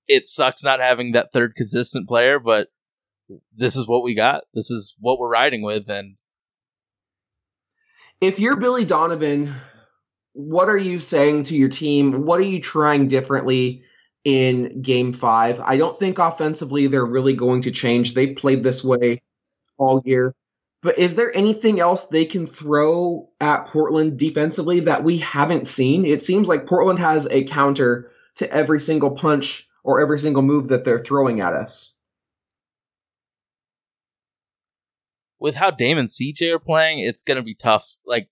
it 0.08 0.28
sucks 0.28 0.64
not 0.64 0.80
having 0.80 1.14
that 1.14 1.32
third 1.34 1.56
consistent 1.56 2.08
player, 2.08 2.40
but 2.40 2.68
this 3.56 3.76
is 3.76 3.88
what 3.88 4.04
we 4.04 4.16
got. 4.16 4.44
This 4.54 4.70
is 4.70 4.96
what 5.00 5.20
we're 5.20 5.30
riding 5.30 5.62
with. 5.62 5.90
And 5.90 6.16
if 8.22 8.40
you're 8.40 8.58
Billy 8.58 8.86
Donovan, 8.86 9.56
what 10.34 10.70
are 10.70 10.78
you 10.78 11.00
saying 11.00 11.46
to 11.46 11.56
your 11.56 11.70
team? 11.70 12.26
What 12.26 12.40
are 12.40 12.44
you 12.44 12.60
trying 12.60 13.08
differently 13.08 13.84
in 14.24 14.82
game 14.82 15.14
five? 15.14 15.60
I 15.60 15.78
don't 15.78 15.96
think 15.96 16.20
offensively 16.20 16.88
they're 16.88 17.06
really 17.06 17.34
going 17.34 17.62
to 17.64 17.72
change. 17.72 18.14
They've 18.14 18.36
played 18.36 18.64
this 18.64 18.84
way 18.84 19.22
all 19.78 20.02
year. 20.06 20.34
But 20.82 20.98
is 21.00 21.16
there 21.16 21.36
anything 21.36 21.80
else 21.80 22.08
they 22.08 22.26
can 22.26 22.46
throw 22.46 23.30
at 23.40 23.68
Portland 23.68 24.20
defensively 24.20 24.82
that 24.82 25.06
we 25.06 25.18
haven't 25.20 25.66
seen? 25.66 26.04
It 26.04 26.22
seems 26.22 26.50
like 26.50 26.68
Portland 26.68 27.00
has 27.00 27.26
a 27.32 27.46
counter 27.46 28.12
to 28.36 28.52
every 28.52 28.82
single 28.82 29.12
punch 29.12 29.66
or 29.84 30.02
every 30.02 30.20
single 30.20 30.42
move 30.42 30.70
that 30.70 30.86
they're 30.86 31.04
throwing 31.04 31.42
at 31.42 31.54
us. 31.54 31.96
With 35.40 35.56
how 35.56 35.72
Dame 35.72 35.98
and 35.98 36.08
CJ 36.08 36.54
are 36.54 36.60
playing, 36.60 37.00
it's 37.00 37.24
gonna 37.24 37.44
be 37.44 37.56
tough. 37.56 37.96
Like, 38.06 38.30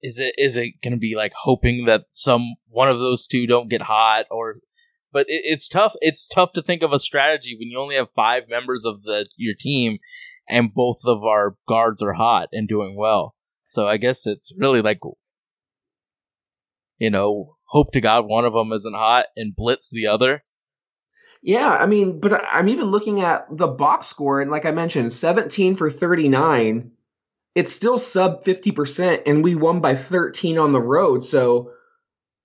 is 0.00 0.18
it 0.18 0.34
is 0.38 0.56
it 0.56 0.74
gonna 0.82 0.96
be 0.96 1.14
like 1.16 1.32
hoping 1.42 1.86
that 1.86 2.02
some 2.12 2.54
one 2.68 2.88
of 2.88 3.00
those 3.00 3.26
two 3.26 3.46
don't 3.46 3.68
get 3.68 3.82
hot 3.82 4.26
or? 4.30 4.56
But 5.12 5.26
it, 5.28 5.42
it's 5.44 5.68
tough. 5.68 5.94
It's 6.00 6.26
tough 6.28 6.52
to 6.52 6.62
think 6.62 6.82
of 6.82 6.92
a 6.92 6.98
strategy 6.98 7.56
when 7.58 7.68
you 7.68 7.78
only 7.78 7.96
have 7.96 8.08
five 8.14 8.44
members 8.48 8.84
of 8.84 9.02
the 9.02 9.26
your 9.36 9.54
team, 9.58 9.98
and 10.48 10.72
both 10.72 11.00
of 11.04 11.24
our 11.24 11.56
guards 11.68 12.00
are 12.00 12.14
hot 12.14 12.48
and 12.52 12.68
doing 12.68 12.96
well. 12.96 13.34
So 13.64 13.88
I 13.88 13.96
guess 13.96 14.26
it's 14.26 14.52
really 14.56 14.82
like, 14.82 15.00
you 16.98 17.10
know, 17.10 17.56
hope 17.72 17.92
to 17.92 18.02
God 18.02 18.26
one 18.26 18.44
of 18.44 18.52
them 18.52 18.70
isn't 18.72 18.94
hot 18.94 19.26
and 19.34 19.56
blitz 19.56 19.90
the 19.90 20.06
other. 20.06 20.44
Yeah, 21.42 21.70
I 21.70 21.86
mean, 21.86 22.20
but 22.20 22.44
I'm 22.52 22.68
even 22.68 22.86
looking 22.86 23.20
at 23.20 23.46
the 23.50 23.66
box 23.66 24.06
score, 24.06 24.40
and 24.40 24.50
like 24.50 24.66
I 24.66 24.70
mentioned, 24.70 25.12
17 25.12 25.74
for 25.76 25.90
39. 25.90 26.92
It's 27.54 27.72
still 27.72 27.98
sub 27.98 28.44
50%, 28.44 29.22
and 29.26 29.42
we 29.42 29.56
won 29.56 29.80
by 29.80 29.96
13 29.96 30.58
on 30.58 30.72
the 30.72 30.80
road. 30.80 31.24
So, 31.24 31.72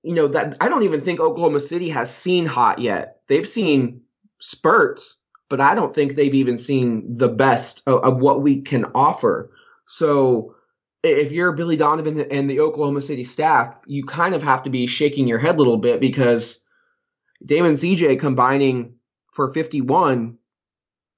you 0.02 0.16
know, 0.16 0.30
that 0.30 0.58
I 0.60 0.70
don't 0.70 0.84
even 0.84 1.02
think 1.02 1.20
Oklahoma 1.20 1.60
City 1.60 1.90
has 1.90 2.14
seen 2.14 2.46
hot 2.46 2.80
yet. 2.80 3.20
They've 3.28 3.48
seen 3.48 4.02
spurts, 4.40 5.18
but 5.50 5.62
I 5.62 5.76
don't 5.76 5.94
think 5.94 6.16
they've 6.16 6.34
even 6.34 6.58
seen 6.58 7.18
the 7.18 7.30
best 7.30 7.84
of, 7.86 8.04
of 8.04 8.18
what 8.18 8.42
we 8.42 8.62
can 8.62 8.86
offer. 8.96 9.52
So, 9.86 10.56
if 11.12 11.32
you're 11.32 11.52
Billy 11.54 11.78
Donovan 11.78 12.20
and 12.32 12.50
the 12.50 12.62
Oklahoma 12.62 13.02
City 13.02 13.24
staff, 13.24 13.82
you 13.88 14.04
kind 14.06 14.36
of 14.36 14.44
have 14.44 14.64
to 14.64 14.70
be 14.70 14.88
shaking 14.88 15.28
your 15.28 15.40
head 15.40 15.56
a 15.56 15.58
little 15.58 15.78
bit 15.78 16.00
because 16.00 16.66
Dame 17.46 17.66
and 17.66 17.78
CJ 17.78 18.20
combining 18.20 18.96
for 19.34 19.54
51 19.54 20.38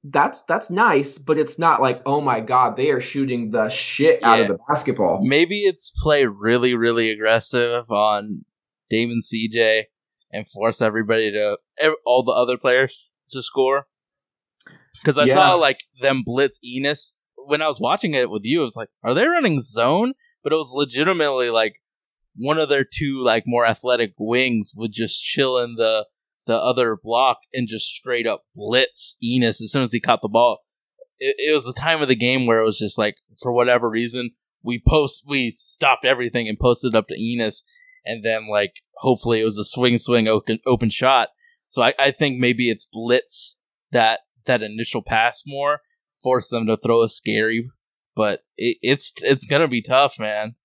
that's 0.03 0.43
that's 0.43 0.69
nice, 0.69 1.17
but 1.17 1.37
it's 1.37 1.59
not 1.59 1.81
like 1.81 2.01
oh 2.05 2.21
my 2.21 2.39
god, 2.39 2.77
they 2.77 2.91
are 2.91 3.01
shooting 3.01 3.51
the 3.51 3.69
shit 3.69 4.23
out 4.23 4.39
of 4.39 4.47
the 4.47 4.57
basketball. 4.67 5.19
Maybe 5.21 5.63
it's 5.63 5.91
play 6.01 6.25
really, 6.25 6.73
really 6.73 7.11
aggressive 7.11 7.91
on 7.91 8.45
Dame 8.89 9.11
and 9.11 9.21
CJ 9.21 9.83
and 10.31 10.47
force 10.47 10.81
everybody 10.81 11.31
to 11.33 11.57
all 12.05 12.23
the 12.23 12.31
other 12.31 12.57
players 12.57 13.09
to 13.31 13.41
score. 13.41 13.87
Because 15.01 15.17
I 15.17 15.25
Yeah. 15.25 15.33
saw 15.33 15.55
like 15.55 15.79
them 16.01 16.23
blitz 16.25 16.59
Enes 16.65 17.15
when 17.45 17.61
I 17.61 17.67
was 17.67 17.79
watching 17.79 18.13
it 18.13 18.29
with 18.29 18.41
you. 18.43 18.61
I 18.61 18.63
was 18.63 18.75
like, 18.75 18.89
are 19.03 19.13
they 19.13 19.25
running 19.25 19.59
zone? 19.59 20.13
But 20.43 20.53
it 20.53 20.57
was 20.57 20.71
legitimately 20.73 21.49
like 21.49 21.75
one 22.35 22.57
of 22.57 22.69
their 22.69 22.85
two 22.85 23.21
like 23.23 23.43
more 23.45 23.65
athletic 23.65 24.13
wings 24.17 24.73
would 24.75 24.91
just 24.93 25.21
chill 25.21 25.57
in 25.57 25.75
the 25.75 26.05
the 26.47 26.55
other 26.55 26.97
block 27.01 27.39
and 27.53 27.67
just 27.67 27.85
straight 27.85 28.25
up 28.25 28.43
blitz 28.55 29.15
Enes 29.23 29.61
as 29.61 29.71
soon 29.71 29.83
as 29.83 29.91
he 29.91 29.99
caught 29.99 30.21
the 30.21 30.29
ball. 30.29 30.59
It, 31.19 31.35
it 31.37 31.53
was 31.53 31.63
the 31.63 31.73
time 31.73 32.01
of 32.01 32.07
the 32.07 32.15
game 32.15 32.47
where 32.47 32.59
it 32.59 32.65
was 32.65 32.79
just 32.79 32.97
like 32.97 33.17
for 33.41 33.51
whatever 33.51 33.89
reason 33.89 34.31
we 34.63 34.81
post 34.85 35.23
we 35.27 35.51
stopped 35.51 36.05
everything 36.05 36.47
and 36.47 36.57
posted 36.57 36.95
up 36.95 37.07
to 37.09 37.15
Enes 37.15 37.63
and 38.05 38.23
then 38.23 38.47
like 38.49 38.73
hopefully 38.97 39.41
it 39.41 39.45
was 39.45 39.57
a 39.57 39.63
swing 39.63 39.97
swing 39.97 40.27
open 40.27 40.59
open 40.65 40.89
shot. 40.89 41.29
So 41.67 41.81
I, 41.81 41.93
I 41.99 42.11
think 42.11 42.39
maybe 42.39 42.69
it's 42.69 42.87
blitz 42.91 43.57
that 43.91 44.21
that 44.45 44.63
initial 44.63 45.03
pass 45.05 45.43
more 45.45 45.81
force 46.23 46.49
them 46.49 46.67
to 46.67 46.77
throw 46.77 47.03
a 47.03 47.09
scary, 47.09 47.69
but 48.15 48.41
it, 48.57 48.77
it's 48.81 49.13
it's 49.21 49.45
gonna 49.45 49.67
be 49.67 49.81
tough, 49.81 50.15
man. 50.19 50.55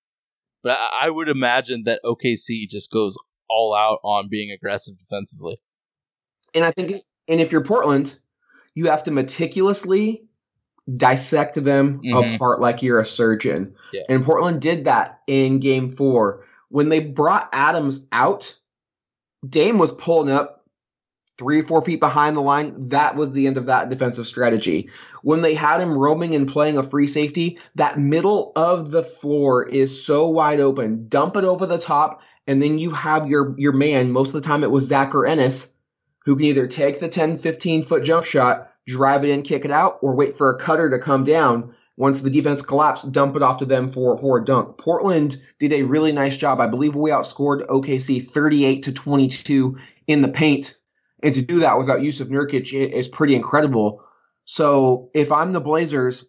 But 0.63 0.77
I, 0.77 1.07
I 1.07 1.09
would 1.09 1.29
imagine 1.29 1.83
that 1.85 2.01
OKC 2.03 2.67
just 2.69 2.91
goes 2.91 3.17
all 3.49 3.75
out 3.75 3.99
on 4.03 4.27
being 4.29 4.51
aggressive 4.51 4.95
defensively. 4.97 5.59
And 6.53 6.65
I 6.65 6.71
think, 6.71 6.93
and 7.27 7.39
if 7.41 7.51
you're 7.51 7.63
Portland, 7.63 8.17
you 8.73 8.89
have 8.89 9.03
to 9.03 9.11
meticulously 9.11 10.27
dissect 10.95 11.55
them 11.63 12.01
Mhm. 12.03 12.35
apart 12.35 12.59
like 12.61 12.81
you're 12.83 12.99
a 12.99 13.05
surgeon. 13.05 13.75
Yeah. 13.93 14.03
And 14.09 14.23
Portland 14.23 14.61
did 14.61 14.85
that 14.85 15.21
in 15.27 15.59
game 15.59 15.95
four. 15.95 16.45
When 16.69 16.89
they 16.89 16.99
brought 16.99 17.49
Adams 17.53 18.07
out, 18.11 18.55
Dame 19.47 19.77
was 19.77 19.91
pulling 19.91 20.31
up 20.31 20.54
three 21.37 21.59
or 21.59 21.63
four 21.63 21.81
feet 21.81 21.99
behind 21.99 22.35
the 22.35 22.41
line. 22.41 22.89
That 22.89 23.15
was 23.15 23.31
the 23.31 23.47
end 23.47 23.57
of 23.57 23.65
that 23.65 23.89
defensive 23.89 24.27
strategy. 24.27 24.89
When 25.21 25.41
they 25.41 25.53
had 25.53 25.81
him 25.81 25.97
roaming 25.97 26.35
and 26.35 26.47
playing 26.47 26.77
a 26.77 26.83
free 26.83 27.07
safety, 27.07 27.59
that 27.75 27.99
middle 27.99 28.51
of 28.55 28.91
the 28.91 29.03
floor 29.03 29.67
is 29.67 30.05
so 30.05 30.29
wide 30.29 30.59
open. 30.59 31.07
Dump 31.09 31.35
it 31.35 31.43
over 31.43 31.65
the 31.65 31.77
top, 31.77 32.21
and 32.47 32.61
then 32.61 32.79
you 32.79 32.91
have 32.91 33.27
your 33.27 33.55
your 33.57 33.73
man. 33.73 34.11
Most 34.11 34.29
of 34.29 34.41
the 34.41 34.47
time, 34.47 34.63
it 34.63 34.71
was 34.71 34.87
Zach 34.87 35.13
or 35.15 35.23
Enes, 35.23 35.71
who 36.25 36.35
can 36.35 36.45
either 36.45 36.67
take 36.67 36.99
the 36.99 37.09
10, 37.09 37.37
15 37.37 37.83
foot 37.83 38.03
jump 38.03 38.25
shot, 38.25 38.71
drive 38.87 39.23
it 39.25 39.29
in, 39.29 39.41
kick 39.41 39.65
it 39.65 39.71
out, 39.71 39.99
or 40.01 40.15
wait 40.15 40.37
for 40.37 40.49
a 40.49 40.59
cutter 40.59 40.89
to 40.89 40.99
come 40.99 41.23
down. 41.23 41.75
Once 41.97 42.19
the 42.19 42.29
defense 42.29 42.61
collapsed, 42.61 43.13
dump 43.13 43.37
it 43.37 43.41
off 43.41 43.59
to 43.59 43.65
them 43.65 43.89
for, 43.89 44.37
a 44.37 44.43
dunk. 44.43 44.77
Portland 44.77 45.41
did 45.59 45.71
a 45.71 45.83
really 45.83 46.11
nice 46.11 46.35
job. 46.35 46.59
I 46.59 46.67
believe 46.67 46.93
we 46.93 47.09
outscored 47.09 47.65
OKC 47.67 48.25
38 48.25 48.83
to 48.83 48.91
22 48.91 49.77
in 50.05 50.21
the 50.21 50.27
paint. 50.27 50.75
And 51.25 51.35
to 51.35 51.41
do 51.41 51.59
that 51.59 51.77
without 51.77 51.99
Jusuf 51.99 52.27
Nurkic 52.29 52.73
i- 52.73 52.93
is 52.95 53.07
pretty 53.09 53.35
incredible. 53.35 54.03
So 54.45 55.09
if 55.13 55.31
I'm 55.31 55.51
the 55.53 55.59
Blazers, 55.61 56.25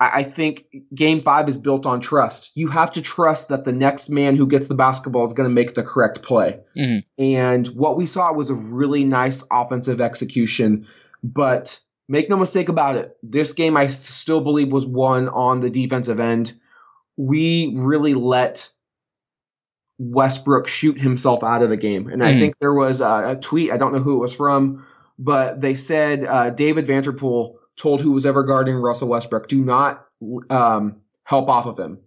I, 0.00 0.22
think 0.22 0.66
game 0.94 1.22
five 1.22 1.48
is 1.48 1.56
built 1.58 1.84
on 1.84 2.00
trust. 2.00 2.52
You 2.54 2.68
have 2.68 2.92
to 2.92 3.02
trust 3.02 3.48
that 3.48 3.64
the 3.64 3.72
next 3.72 4.08
man 4.08 4.36
who 4.36 4.46
gets 4.46 4.68
the 4.68 4.76
basketball 4.76 5.24
is 5.26 5.32
going 5.32 5.48
to 5.48 5.54
make 5.54 5.74
the 5.74 5.82
correct 5.82 6.22
play. 6.22 6.60
Mhm. 6.76 7.02
And 7.18 7.66
what 7.66 7.96
we 7.96 8.06
saw 8.06 8.32
was 8.32 8.50
a 8.50 8.54
really 8.54 9.04
nice 9.04 9.42
offensive 9.50 10.00
execution. 10.00 10.86
But 11.24 11.80
make 12.08 12.30
no 12.30 12.36
mistake 12.36 12.68
about 12.68 12.94
it, 12.94 13.16
this 13.24 13.54
game 13.54 13.76
I 13.76 13.88
still 13.88 14.40
believe 14.40 14.70
was 14.70 14.86
won 14.86 15.28
on 15.28 15.58
the 15.58 15.68
defensive 15.70 16.20
end. 16.20 16.52
We 17.16 17.74
really 17.76 18.14
let 18.14 18.70
Westbrook 19.98 20.68
shoot 20.68 21.00
himself 21.00 21.42
out 21.42 21.62
of 21.62 21.70
the 21.70 21.76
game. 21.76 22.08
And 22.08 22.22
I 22.22 22.32
Mhm. 22.32 22.38
think 22.38 22.58
there 22.58 22.74
was 22.74 23.00
a, 23.00 23.30
a 23.30 23.36
tweet, 23.36 23.72
I 23.72 23.76
don't 23.76 23.92
know 23.92 23.98
who 23.98 24.14
it 24.14 24.20
was 24.20 24.34
from, 24.34 24.86
but 25.18 25.60
they 25.60 25.74
said 25.74 26.24
uh, 26.24 26.50
David 26.50 26.86
Vanterpool 26.86 27.56
told 27.76 28.00
who 28.00 28.12
was 28.12 28.24
ever 28.24 28.44
guarding 28.44 28.76
Russell 28.76 29.08
Westbrook, 29.08 29.48
do 29.48 29.60
not 29.64 30.04
um, 30.50 30.96
help 31.24 31.48
off 31.48 31.66
of 31.66 31.78
him. 31.78 31.98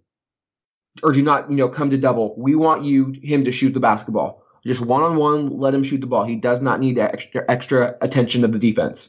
Or 1.02 1.12
do 1.12 1.22
not, 1.22 1.50
you 1.50 1.56
know, 1.56 1.68
come 1.70 1.90
to 1.90 1.96
double. 1.98 2.34
We 2.36 2.54
want 2.54 2.84
you 2.84 3.14
him 3.22 3.44
to 3.44 3.52
shoot 3.52 3.72
the 3.72 3.80
basketball. 3.80 4.42
Just 4.64 4.82
one 4.82 5.02
on 5.02 5.16
one, 5.16 5.46
let 5.58 5.74
him 5.74 5.82
shoot 5.82 6.00
the 6.02 6.06
ball. 6.06 6.24
He 6.24 6.36
does 6.36 6.60
not 6.60 6.80
need 6.80 6.98
extra 6.98 7.44
extra 7.48 7.96
attention 8.02 8.44
of 8.44 8.52
the 8.52 8.58
defense. 8.58 9.08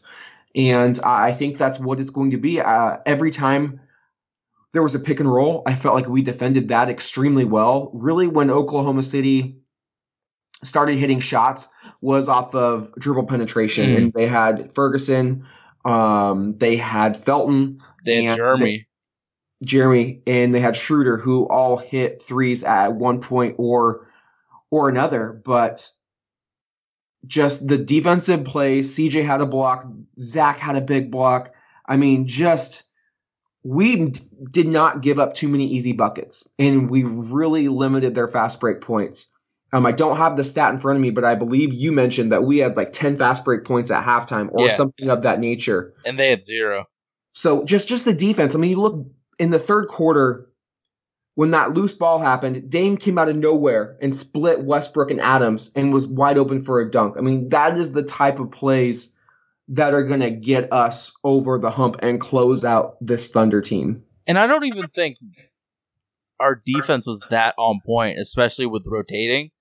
And 0.55 0.97
I 1.03 1.33
think 1.33 1.57
that's 1.57 1.79
what 1.79 1.99
it's 1.99 2.09
going 2.09 2.31
to 2.31 2.37
be. 2.37 2.61
Uh, 2.61 2.97
every 3.05 3.31
time 3.31 3.81
there 4.73 4.83
was 4.83 4.95
a 4.95 4.99
pick 4.99 5.19
and 5.19 5.31
roll, 5.31 5.63
I 5.65 5.75
felt 5.75 5.95
like 5.95 6.07
we 6.07 6.21
defended 6.21 6.69
that 6.69 6.89
extremely 6.89 7.45
well. 7.45 7.91
Really, 7.93 8.27
when 8.27 8.49
Oklahoma 8.49 9.03
City 9.03 9.59
started 10.63 10.97
hitting 10.97 11.19
shots, 11.19 11.67
was 12.01 12.27
off 12.27 12.55
of 12.55 12.93
dribble 12.95 13.25
penetration, 13.27 13.89
Mm. 13.91 13.97
and 13.97 14.13
they 14.13 14.27
had 14.27 14.73
Ferguson, 14.73 15.45
um, 15.85 16.57
they 16.57 16.75
had 16.77 17.17
Felton, 17.17 17.81
They 18.05 18.23
had 18.23 18.39
Jerami. 18.39 18.85
Jerami, 19.65 20.21
and 20.27 20.53
they 20.53 20.59
had 20.59 20.75
Schroeder, 20.75 21.17
who 21.17 21.47
all 21.47 21.77
hit 21.77 22.21
threes 22.21 22.63
at 22.63 22.93
one 22.93 23.21
point 23.21 23.55
or 23.57 24.07
or 24.71 24.89
another. 24.89 25.39
But 25.45 25.89
just 27.25 27.65
the 27.67 27.77
defensive 27.77 28.43
plays, 28.43 28.95
CJ 28.97 29.23
had 29.23 29.39
a 29.39 29.45
block, 29.45 29.85
Zach 30.19 30.57
had 30.57 30.75
a 30.75 30.81
big 30.81 31.11
block. 31.11 31.53
I 31.85 31.95
mean, 31.97 32.27
just 32.27 32.83
we 33.63 34.05
d- 34.07 34.19
did 34.51 34.67
not 34.67 35.01
give 35.01 35.19
up 35.19 35.35
too 35.35 35.47
many 35.47 35.67
easy 35.67 35.93
buckets, 35.93 36.47
and 36.59 36.89
we 36.89 37.03
really 37.03 37.67
limited 37.69 38.13
their 38.15 38.27
fast 38.27 38.59
break 38.59 38.81
points. 38.81 39.31
Um, 39.71 39.85
I 39.85 39.91
don't 39.91 40.17
have 40.17 40.37
the 40.37 40.43
stat 40.43 40.73
in 40.73 40.79
front 40.79 40.97
of 40.97 41.01
me, 41.01 41.09
but 41.09 41.23
I 41.25 41.35
believe 41.35 41.73
you 41.73 41.91
mentioned 41.91 42.31
that 42.31 42.43
we 42.43 42.59
had 42.59 42.75
like 42.77 42.91
ten 42.93 43.17
fast 43.17 43.43
break 43.45 43.63
points 43.63 43.89
at 43.89 44.03
halftime 44.05 44.49
or 44.51 44.67
Yeah. 44.67 44.75
something 44.75 45.09
of 45.09 45.23
that 45.23 45.39
nature. 45.39 45.93
and 46.05 46.19
they 46.19 46.29
had 46.29 46.45
zero. 46.45 46.85
So 47.33 47.63
just 47.63 47.87
just 47.87 48.05
the 48.05 48.13
defense. 48.13 48.53
I 48.53 48.59
mean, 48.59 48.69
you 48.71 48.79
look 48.81 49.07
in 49.39 49.49
the 49.49 49.57
third 49.59 49.87
quarter 49.87 50.49
when 51.35 51.51
that 51.51 51.73
loose 51.73 51.93
ball 51.93 52.19
happened. 52.19 52.69
Dame 52.69 52.97
came 52.97 53.17
out 53.17 53.29
of 53.29 53.35
nowhere 53.35 53.97
and 54.01 54.15
split 54.15 54.59
Westbrook 54.63 55.09
and 55.09 55.19
Adams 55.19 55.71
and 55.75 55.91
was 55.91 56.07
wide 56.07 56.37
open 56.37 56.61
for 56.61 56.79
a 56.79 56.91
dunk. 56.91 57.15
I 57.17 57.21
mean, 57.21 57.49
that 57.49 57.75
is 57.77 57.91
the 57.93 58.03
type 58.03 58.39
of 58.39 58.51
plays 58.51 59.12
that 59.69 59.93
are 59.93 60.03
going 60.03 60.19
to 60.19 60.31
get 60.31 60.71
us 60.73 61.13
over 61.23 61.57
the 61.57 61.71
hump 61.71 61.97
and 61.99 62.19
close 62.19 62.65
out 62.65 62.97
this 62.99 63.29
Thunder 63.29 63.61
team. 63.61 64.03
And 64.27 64.37
I 64.37 64.47
don't 64.47 64.65
even 64.65 64.87
think 64.87 65.17
our 66.39 66.61
defense 66.65 67.07
was 67.07 67.21
that 67.29 67.55
on 67.57 67.79
point, 67.85 68.19
especially 68.19 68.65
with 68.65 68.83
rotating. 68.85 69.51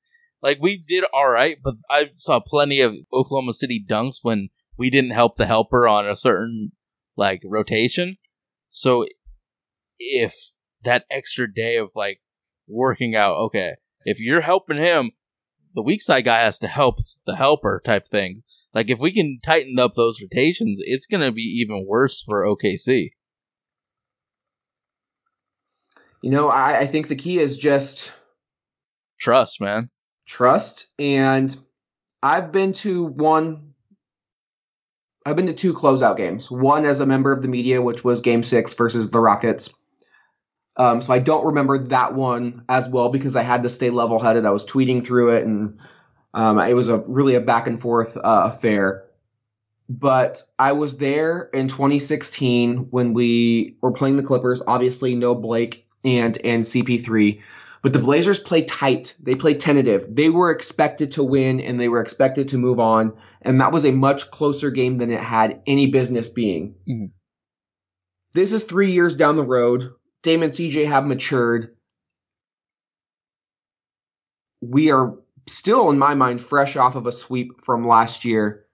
Like 0.43 0.59
we 0.61 0.85
did 0.87 1.05
all 1.13 1.29
right, 1.29 1.57
but 1.63 1.75
I 1.89 2.07
saw 2.15 2.41
plenty 2.45 2.81
of 2.81 2.95
Oklahoma 3.13 3.53
City 3.53 3.85
dunks 3.89 4.17
when 4.23 4.49
we 4.77 4.91
didn't 4.91 5.13
help 5.13 5.37
the 5.37 5.47
helper 5.47 5.87
on 5.87 6.09
a 6.09 6.17
certain 6.17 6.73
like 7.17 7.43
rotation. 7.45 8.17
So 8.69 9.07
if 9.99 10.35
that 10.83 11.05
extra 11.11 11.53
day 11.53 11.77
of 11.77 11.91
like 11.95 12.21
working 12.67 13.15
out, 13.15 13.37
okay, 13.37 13.75
if 14.05 14.19
you're 14.19 14.41
helping 14.41 14.79
him, 14.79 15.13
the 15.75 15.83
weak 15.83 16.03
side 16.03 16.25
guy 16.25 16.43
has 16.43 16.59
to 16.59 16.69
help 16.69 16.97
the 17.27 17.37
helper 17.37 17.81
type 17.85 18.09
thing. 18.09 18.43
Like 18.75 18.89
if 18.89 18.99
we 18.99 19.13
can 19.13 19.39
tighten 19.45 19.79
up 19.79 19.93
those 19.95 20.19
rotations, 20.21 20.79
it's 20.83 21.07
gonna 21.07 21.33
be 21.33 21.43
even 21.43 21.87
worse 21.87 22.23
for 22.23 22.45
OKC. 22.45 23.11
You 26.23 26.31
know, 26.31 26.49
I, 26.49 26.81
I 26.81 26.87
think 26.87 27.09
the 27.09 27.17
key 27.17 27.39
is 27.39 27.57
just 27.57 28.13
Trust, 29.21 29.61
man. 29.61 29.91
trust. 30.27 30.87
And 30.99 31.55
I've 32.23 32.53
been 32.53 32.73
to 32.75 33.05
one, 33.05 33.75
I've 35.27 35.37
been 35.37 35.47
to 35.47 35.53
two 35.53 35.75
closeout 35.75 36.17
games. 36.17 36.51
One 36.51 36.85
as 36.87 37.01
a 37.01 37.07
member 37.07 37.33
of 37.33 37.43
the 37.43 37.49
media, 37.49 37.83
which 37.83 38.03
was 38.05 38.21
Game 38.21 38.43
Six 38.43 38.75
versus 38.75 39.11
the 39.11 39.21
Rockets. 39.21 39.71
Um, 40.77 41.01
so 41.03 41.13
I 41.13 41.19
don't 41.19 41.47
remember 41.47 41.79
that 41.79 42.15
one 42.15 42.65
as 42.69 42.89
well 42.89 43.11
because 43.11 43.37
I 43.37 43.43
had 43.43 43.63
to 43.65 43.69
stay 43.69 43.91
level 43.91 44.19
headed. 44.19 44.47
I 44.47 44.51
was 44.51 44.65
tweeting 44.65 45.05
through 45.05 45.37
it, 45.37 45.45
and 45.45 45.79
um, 46.35 46.59
it 46.59 46.75
was 46.75 46.89
a 46.89 46.99
really 46.99 47.35
a 47.35 47.41
back 47.41 47.67
and 47.67 47.81
forth 47.81 48.17
uh, 48.17 48.51
affair. 48.53 49.05
But 49.89 50.43
I 50.59 50.73
was 50.73 50.97
there 50.97 51.51
in 51.53 51.69
2016 51.69 52.89
when 52.91 53.13
we 53.13 53.77
were 53.83 53.93
playing 53.93 54.17
the 54.17 54.23
Clippers. 54.23 54.63
Obviously, 54.67 55.15
no 55.15 55.35
Blake 55.35 55.87
and 56.05 56.37
and 56.39 56.63
CP3. 56.63 57.41
But 57.83 57.93
the 57.93 57.99
Blazers 57.99 58.39
play 58.39 58.63
tight. 58.63 59.15
They 59.21 59.35
play 59.35 59.55
tentative. 59.55 60.07
They 60.09 60.29
were 60.29 60.51
expected 60.53 61.13
to 61.13 61.25
win 61.25 61.61
and 61.61 61.79
they 61.79 61.89
were 61.89 62.01
expected 62.01 62.49
to 62.49 62.59
move 62.59 62.79
on. 62.79 63.15
And 63.43 63.61
that 63.61 63.73
was 63.73 63.85
a 63.85 63.91
much 63.91 64.31
closer 64.31 64.71
game 64.71 64.99
than 64.99 65.11
it 65.11 65.21
had 65.21 65.61
any 65.67 65.89
business 65.89 66.29
being. 66.29 66.77
Mhm. 66.89 67.11
This 68.35 68.53
is 68.53 68.63
three 68.63 68.93
years 68.93 69.17
down 69.17 69.37
the 69.37 69.45
road. 69.45 69.91
Dame 70.23 70.45
and 70.45 70.53
CJ 70.53 70.87
have 70.87 71.05
matured. 71.05 71.77
We 74.61 74.93
are 74.93 75.19
still, 75.47 75.91
in 75.91 75.99
my 75.99 76.15
mind, 76.15 76.41
fresh 76.41 76.77
off 76.77 76.95
of 76.95 77.07
a 77.07 77.13
sweep 77.13 77.61
from 77.61 77.85
last 77.85 78.25
year. 78.25 78.67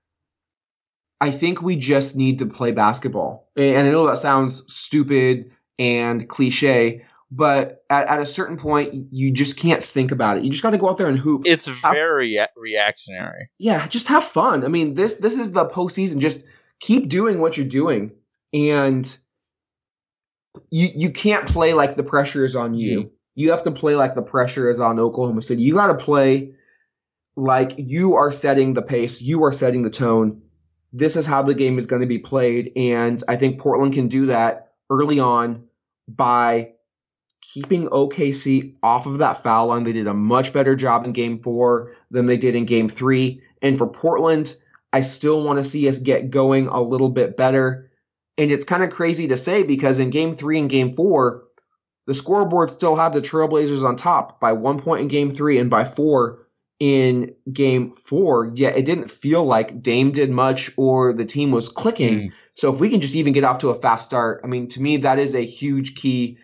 I 1.21 1.31
think 1.31 1.61
we 1.61 1.77
just 1.77 2.17
need 2.17 2.39
to 2.39 2.47
play 2.47 2.73
basketball. 2.73 3.51
And 3.57 3.87
I 3.87 3.91
know 3.91 4.07
that 4.07 4.19
sounds 4.19 4.73
stupid 4.73 5.51
and 5.79 6.29
cliche, 6.29 7.05
but 7.31 7.85
at, 7.91 8.07
at 8.07 8.21
a 8.21 8.27
certain 8.27 8.57
point, 8.57 9.09
you 9.11 9.33
just 9.33 9.57
can't 9.57 9.83
think 9.83 10.13
about 10.13 10.39
it. 10.39 10.45
You 10.45 10.51
just 10.51 10.63
got 10.63 10.71
to 10.71 10.79
go 10.79 10.89
out 10.89 10.97
there 10.97 11.09
and 11.09 11.19
hoop. 11.19 11.43
It's 11.45 11.67
very 11.67 12.39
reactionary. 12.57 13.51
yeah, 13.59 13.87
just 13.89 14.09
have 14.09 14.25
fun. 14.25 14.65
I 14.65 14.69
mean, 14.69 14.95
this 14.95 15.15
this 15.15 15.35
is 15.35 15.53
the 15.53 15.67
postseason. 15.67 16.21
Just 16.21 16.45
keep 16.81 17.09
doing 17.09 17.41
what 17.41 17.57
you're 17.57 17.67
doing, 17.67 18.13
and 18.53 19.19
you 20.71 20.89
you 20.95 21.11
can't 21.11 21.47
play 21.47 21.75
like 21.75 21.97
the 21.97 22.03
pressure 22.03 22.45
is 22.45 22.57
on 22.57 22.75
you. 22.75 23.01
Mm-hmm. 23.01 23.09
You 23.35 23.51
have 23.51 23.65
to 23.65 23.71
play 23.71 23.95
like 23.95 24.15
the 24.15 24.23
pressure 24.23 24.71
is 24.71 24.81
on 24.81 24.99
Oklahoma 24.99 25.43
City. 25.43 25.63
You 25.63 25.75
got 25.75 25.89
to 25.89 26.05
play 26.05 26.55
like 27.39 27.75
you 27.79 28.17
are 28.17 28.33
setting 28.33 28.75
the 28.75 28.83
pace. 28.83 29.23
You 29.23 29.45
are 29.45 29.53
setting 29.53 29.83
the 29.83 29.91
tone. 29.91 30.43
This 30.93 31.15
is 31.15 31.25
how 31.25 31.43
the 31.43 31.55
game 31.55 31.79
is 31.79 31.87
going 31.87 32.03
to 32.03 32.09
be 32.09 32.19
played, 32.19 32.73
and 32.77 33.23
I 33.29 33.37
think 33.37 33.61
Portland 33.61 33.95
can 33.95 34.09
do 34.09 34.27
that 34.27 34.73
early 34.91 35.21
on 35.21 35.69
by 36.09 36.73
keeping 37.41 37.87
OKC 37.89 38.77
off 38.83 39.07
of 39.07 39.19
that 39.19 39.43
foul 39.43 39.69
line. 39.69 39.85
They 39.85 39.93
did 39.93 40.09
a 40.09 40.15
much 40.15 40.53
better 40.53 40.75
job 40.75 41.05
in 41.05 41.13
game 41.13 41.39
four 41.39 41.95
than 42.11 42.27
they 42.27 42.39
did 42.39 42.57
in 42.57 42.65
game 42.65 42.89
three. 42.89 43.43
And 43.63 43.79
for 43.79 43.87
Portland, 43.87 44.55
I 44.93 45.01
still 45.01 45.45
want 45.45 45.59
to 45.59 45.65
see 45.65 45.89
us 45.89 45.99
get 45.99 46.31
going 46.31 46.67
a 46.67 46.81
little 46.81 47.11
bit 47.11 47.37
better. 47.37 47.91
And 48.37 48.51
it's 48.51 48.65
kind 48.65 48.83
of 48.83 48.91
crazy 48.91 49.29
to 49.29 49.37
say 49.37 49.63
because 49.63 49.99
in 49.99 50.11
game 50.11 50.35
three 50.35 50.59
and 50.59 50.71
game 50.71 50.93
four, 50.93 51.45
the 52.07 52.15
scoreboard 52.15 52.71
still 52.71 52.97
had 52.97 53.13
the 53.13 53.21
Trailblazers 53.21 53.85
on 53.85 53.97
top 53.97 54.41
by 54.41 54.53
one 54.53 54.81
point 54.81 55.03
in 55.03 55.09
game 55.09 55.31
three 55.31 55.59
and 55.59 55.71
by 55.71 55.85
four 55.85 56.48
in 56.81 57.35
game 57.53 57.95
four. 57.97 58.53
Yet 58.55 58.77
it 58.77 58.85
didn't 58.85 59.11
feel 59.11 59.45
like 59.45 59.83
Dame 59.83 60.13
did 60.13 60.31
much 60.31 60.71
or 60.77 61.13
the 61.13 61.25
team 61.25 61.51
was 61.51 61.69
clicking. 61.69 62.19
Mm. 62.19 62.33
So 62.55 62.73
if 62.73 62.81
we 62.81 62.91
can 62.91 63.01
just 63.01 63.17
even 63.17 63.33
get 63.33 63.45
off 63.45 63.59
to 63.61 63.71
a 63.71 63.75
fast 63.75 64.07
start, 64.07 64.41
I 64.45 64.47
mean, 64.47 64.69
to 64.69 64.83
me, 64.83 64.99
that 64.99 65.19
is 65.19 65.35
a 65.35 65.45
huge 65.45 65.95
key. 65.95 66.39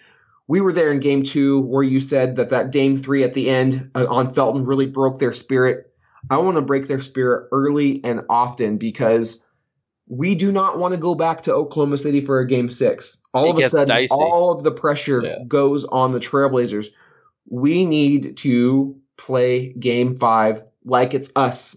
We 0.47 0.61
were 0.61 0.73
there 0.73 0.93
in 0.93 1.01
game 1.01 1.23
two 1.23 1.61
where 1.61 1.83
you 1.83 2.01
said 2.01 2.37
that 2.37 2.51
that 2.51 2.71
Dame 2.71 2.97
three 2.97 3.25
at 3.25 3.35
the 3.35 3.49
end 3.49 3.91
uh, 3.95 4.07
on 4.09 4.33
Felton 4.35 4.65
really 4.65 4.87
broke 4.87 5.19
their 5.19 5.33
spirit. 5.33 5.91
I 6.31 6.39
want 6.39 6.57
to 6.57 6.63
break 6.63 6.87
their 6.89 7.01
spirit 7.01 7.49
early 7.53 8.03
and 8.05 8.23
often 8.29 8.79
because 8.79 9.45
we 10.07 10.35
do 10.35 10.53
not 10.53 10.79
want 10.79 10.93
to 10.95 11.01
go 11.01 11.15
back 11.15 11.45
to 11.45 11.55
Oklahoma 11.55 11.99
City 11.99 12.21
for 12.21 12.41
a 12.41 12.47
game 12.47 12.69
six. 12.69 13.21
All 13.33 13.47
It 13.47 13.51
of 13.51 13.59
a 13.59 13.69
sudden, 13.69 13.89
dicey. 13.89 14.15
all 14.15 14.53
of 14.53 14.63
the 14.65 14.71
pressure 14.73 15.23
Yeah. 15.23 15.45
goes 15.47 15.85
on 15.85 16.13
the 16.13 16.21
Trailblazers. 16.21 16.89
We 17.49 17.87
need 17.87 18.37
to 18.39 19.01
play 19.17 19.73
game 19.73 20.17
five 20.17 20.65
like 20.85 21.15
it's 21.15 21.31
us 21.37 21.77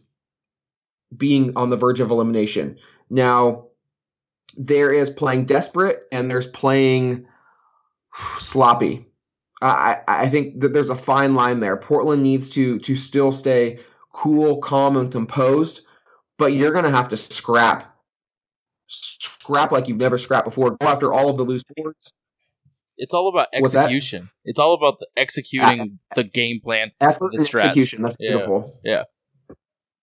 being 1.15 1.53
on 1.55 1.69
the 1.69 1.77
verge 1.77 1.99
of 1.99 2.11
elimination. 2.11 2.77
Now, 3.09 3.67
there 4.57 4.91
is 4.91 5.09
playing 5.09 5.45
desperate 5.45 6.03
and 6.11 6.29
there's 6.29 6.47
playing 6.47 7.27
sloppy. 8.39 9.05
I, 9.61 10.01
I 10.07 10.29
think 10.29 10.61
that 10.61 10.73
there's 10.73 10.89
a 10.89 10.95
fine 10.95 11.33
line 11.33 11.59
there. 11.59 11.77
Portland 11.77 12.21
needs 12.21 12.51
to 12.51 12.79
to 12.79 12.95
still 12.95 13.31
stay 13.31 13.79
cool, 14.11 14.57
calm, 14.57 14.97
and 14.97 15.11
composed, 15.11 15.81
but 16.37 16.53
you're 16.53 16.71
gonna 16.71 16.91
have 16.91 17.09
to 17.09 17.17
scrap, 17.17 17.95
scrap 18.87 19.71
like 19.71 19.87
you've 19.87 19.97
never 19.97 20.17
scrapped 20.17 20.45
before. 20.45 20.71
Go 20.71 20.87
after 20.87 21.11
all 21.11 21.29
of 21.29 21.37
the 21.37 21.45
loose 21.45 21.63
boards. 21.75 22.13
It's 22.97 23.13
all 23.13 23.29
about 23.29 23.47
execution. 23.53 24.29
It's 24.43 24.59
all 24.59 24.73
about 24.73 24.99
the 24.99 25.07
executing 25.15 25.99
the 26.15 26.23
game 26.23 26.59
plan. 26.63 26.91
Effort 26.99 27.31
The 27.33 27.39
strat. 27.43 27.65
execution. 27.65 28.01
That's 28.01 28.17
Yeah. 28.19 28.29
beautiful. 28.31 28.79
Yeah. 28.83 29.03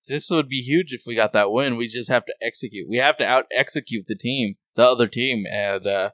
This 0.06 0.28
would 0.30 0.48
be 0.48 0.60
huge 0.60 0.92
if 0.92 1.02
we 1.06 1.14
got 1.14 1.32
that 1.32 1.50
win. 1.50 1.76
We 1.76 1.88
just 1.88 2.10
have 2.10 2.26
to 2.26 2.34
execute. 2.42 2.88
We 2.88 2.98
have 2.98 3.16
to 3.18 3.24
out 3.24 3.44
execute 3.50 4.04
the 4.06 4.14
team, 4.16 4.56
the 4.76 4.82
other 4.84 5.08
team, 5.08 5.44
and 5.50 5.86
uh, 5.86 6.10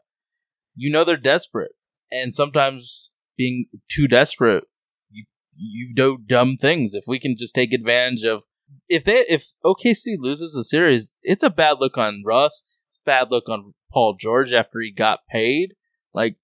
you 0.76 0.90
know 0.92 1.04
they're 1.04 1.16
desperate. 1.16 1.72
And 2.10 2.32
sometimes 2.32 3.10
being 3.36 3.66
too 3.90 4.06
desperate, 4.06 4.64
you 5.10 5.24
you 5.56 5.92
do 5.94 6.18
dumb 6.24 6.56
things. 6.56 6.94
If 6.94 7.04
we 7.08 7.18
can 7.18 7.34
just 7.36 7.54
take 7.54 7.72
advantage 7.72 8.24
of 8.24 8.42
if 8.88 9.02
they 9.04 9.24
if 9.28 9.48
OKC 9.64 10.16
loses 10.18 10.52
the 10.54 10.64
series, 10.64 11.12
it's 11.22 11.42
a 11.42 11.50
bad 11.50 11.76
look 11.80 11.98
on 11.98 12.22
Russ. 12.24 12.62
It's 12.88 12.98
a 13.04 13.06
bad 13.06 13.28
look 13.32 13.48
on 13.48 13.74
Paul 13.92 14.14
George 14.20 14.52
after 14.52 14.78
he 14.80 14.92
got 14.92 15.20
paid. 15.28 15.74
Like 16.14 16.36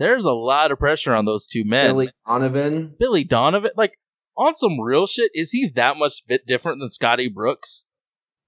there's 0.00 0.24
a 0.24 0.32
lot 0.32 0.72
of 0.72 0.78
pressure 0.78 1.14
on 1.14 1.26
those 1.26 1.46
two 1.46 1.62
men. 1.62 1.90
Billy 1.90 2.08
Donovan. 2.26 2.94
Billy 2.98 3.22
Donovan, 3.22 3.70
like 3.76 3.98
on 4.36 4.56
some 4.56 4.80
real 4.80 5.06
shit, 5.06 5.30
is 5.34 5.50
he 5.50 5.70
that 5.76 5.96
much 5.96 6.24
bit 6.26 6.46
different 6.46 6.80
than 6.80 6.88
Scotty 6.88 7.28
Brooks? 7.28 7.84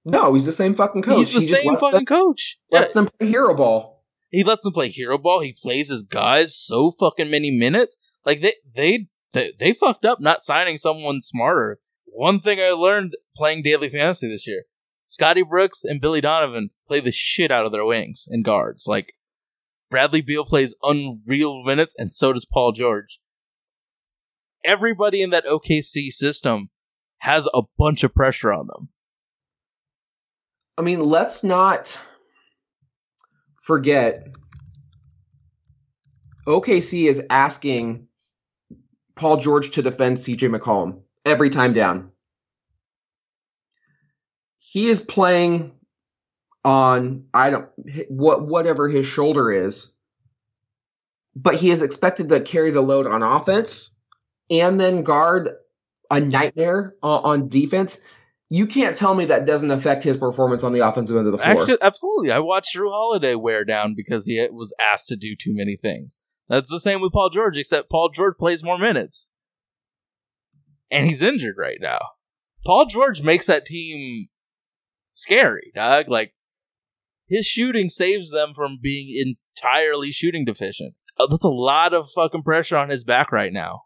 No, 0.04 0.32
he's 0.32 0.46
the 0.46 0.52
same 0.52 0.72
fucking 0.74 1.02
coach. 1.02 1.18
He's 1.18 1.34
the 1.34 1.40
he 1.40 1.62
same 1.62 1.76
fucking 1.76 1.92
them, 1.92 2.06
coach. 2.06 2.58
Yeah, 2.70 2.80
lets 2.80 2.92
them 2.92 3.06
play 3.06 3.28
hero 3.28 3.54
ball. 3.54 4.02
he 4.30 4.42
lets 4.42 4.64
them 4.64 4.72
play 4.72 4.88
hero 4.88 5.18
ball. 5.18 5.40
He 5.40 5.54
plays 5.62 5.90
his 5.90 6.02
guys 6.02 6.56
so 6.56 6.90
fucking 6.90 7.30
many 7.30 7.50
minutes. 7.50 7.98
Like 8.24 8.40
they 8.40 8.54
they 8.74 9.08
they, 9.34 9.52
they 9.60 9.74
fucked 9.74 10.06
up 10.06 10.20
not 10.20 10.42
signing 10.42 10.78
someone 10.78 11.20
smarter. 11.20 11.78
One 12.06 12.40
thing 12.40 12.60
I 12.60 12.70
learned 12.70 13.12
playing 13.36 13.62
daily 13.62 13.90
fantasy 13.90 14.28
this 14.28 14.48
year: 14.48 14.64
Scotty 15.04 15.42
Brooks 15.42 15.84
and 15.84 16.00
Billy 16.00 16.22
Donovan 16.22 16.70
play 16.88 17.00
the 17.00 17.12
shit 17.12 17.50
out 17.50 17.66
of 17.66 17.72
their 17.72 17.84
wings 17.84 18.24
and 18.26 18.42
guards. 18.42 18.86
Like 18.88 19.14
Bradley 19.92 20.22
Beal 20.22 20.46
plays 20.46 20.74
unreal 20.82 21.62
minutes, 21.62 21.94
and 21.98 22.10
so 22.10 22.32
does 22.32 22.46
Paul 22.46 22.72
George. 22.72 23.20
Everybody 24.64 25.20
in 25.20 25.28
that 25.30 25.44
OKC 25.44 26.10
system 26.10 26.70
has 27.18 27.46
a 27.52 27.60
bunch 27.78 28.02
of 28.02 28.14
pressure 28.14 28.54
on 28.54 28.68
them. 28.68 28.88
I 30.78 30.82
mean, 30.82 31.00
let's 31.00 31.44
not 31.44 32.00
forget 33.60 34.28
OKC 36.46 37.04
is 37.06 37.26
asking 37.28 38.08
Paul 39.14 39.36
George 39.36 39.72
to 39.72 39.82
defend 39.82 40.16
CJ 40.16 40.56
McCollum 40.56 41.02
every 41.26 41.50
time 41.50 41.74
down. 41.74 42.12
He 44.56 44.88
is 44.88 45.02
playing 45.02 45.74
on 46.64 47.24
I 47.34 47.50
don't 47.50 47.68
what 48.08 48.46
whatever 48.46 48.88
his 48.88 49.06
shoulder 49.06 49.50
is, 49.50 49.92
but 51.34 51.56
he 51.56 51.70
is 51.70 51.82
expected 51.82 52.28
to 52.28 52.40
carry 52.40 52.70
the 52.70 52.80
load 52.80 53.06
on 53.06 53.22
offense 53.22 53.96
and 54.50 54.80
then 54.80 55.02
guard 55.02 55.50
a 56.10 56.20
nightmare 56.20 56.94
on, 57.02 57.48
defense. 57.48 57.98
You 58.50 58.66
can't 58.66 58.94
tell 58.94 59.14
me 59.14 59.24
that 59.26 59.46
doesn't 59.46 59.70
affect 59.70 60.04
his 60.04 60.18
performance 60.18 60.62
on 60.62 60.74
the 60.74 60.86
offensive 60.86 61.16
end 61.16 61.26
of 61.26 61.32
the 61.32 61.38
floor. 61.38 61.62
Actually, 61.62 61.78
absolutely. 61.80 62.30
I 62.32 62.40
watched 62.40 62.76
Jrue 62.76 62.90
Holiday 62.90 63.34
wear 63.34 63.64
down 63.64 63.94
because 63.96 64.26
he 64.26 64.46
was 64.52 64.74
asked 64.78 65.08
to 65.08 65.16
do 65.16 65.34
too 65.34 65.54
many 65.54 65.74
things. 65.74 66.18
That's 66.50 66.68
the 66.68 66.80
same 66.80 67.00
with 67.00 67.12
Paul 67.12 67.30
George, 67.30 67.56
except 67.56 67.90
Paul 67.90 68.10
George 68.10 68.36
plays 68.38 68.62
more 68.62 68.76
minutes. 68.76 69.30
And 70.90 71.08
he's 71.08 71.22
injured 71.22 71.54
right 71.56 71.78
now. 71.80 72.00
Paul 72.66 72.84
George 72.84 73.22
makes 73.22 73.46
that 73.46 73.64
team 73.64 74.28
scary, 75.14 75.72
dog. 75.74 76.10
Like, 76.10 76.34
his 77.32 77.46
shooting 77.46 77.88
saves 77.88 78.30
them 78.30 78.52
from 78.54 78.78
being 78.80 79.34
entirely 79.56 80.12
shooting 80.12 80.44
deficient. 80.44 80.94
Uh, 81.18 81.26
That's 81.26 81.44
a 81.44 81.48
lot 81.48 81.94
of 81.94 82.10
fucking 82.14 82.42
pressure 82.42 82.76
on 82.76 82.90
his 82.90 83.04
back 83.04 83.32
right 83.32 83.52
now. 83.52 83.84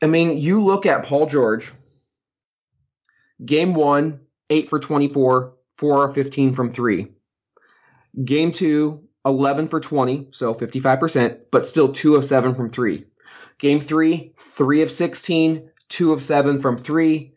I 0.00 0.06
mean, 0.06 0.38
you 0.38 0.62
look 0.62 0.86
at 0.86 1.04
Paul 1.04 1.26
George, 1.26 1.72
game 3.44 3.74
one, 3.74 4.20
8 4.50 4.68
for 4.68 4.78
24, 4.78 5.54
4 5.74 6.08
of 6.08 6.14
15 6.14 6.54
from 6.54 6.70
three. 6.70 7.08
Game 8.24 8.52
two, 8.52 9.08
11 9.24 9.66
for 9.66 9.80
20, 9.80 10.28
so 10.30 10.54
55%, 10.54 11.40
but 11.50 11.66
still 11.66 11.92
2 11.92 12.14
of 12.14 12.24
7 12.24 12.54
from 12.54 12.70
three. 12.70 13.04
Game 13.58 13.80
three, 13.80 14.32
3 14.38 14.82
of 14.82 14.92
16, 14.92 15.70
2 15.88 16.12
of 16.12 16.22
7 16.22 16.60
from 16.60 16.78
three. 16.78 17.34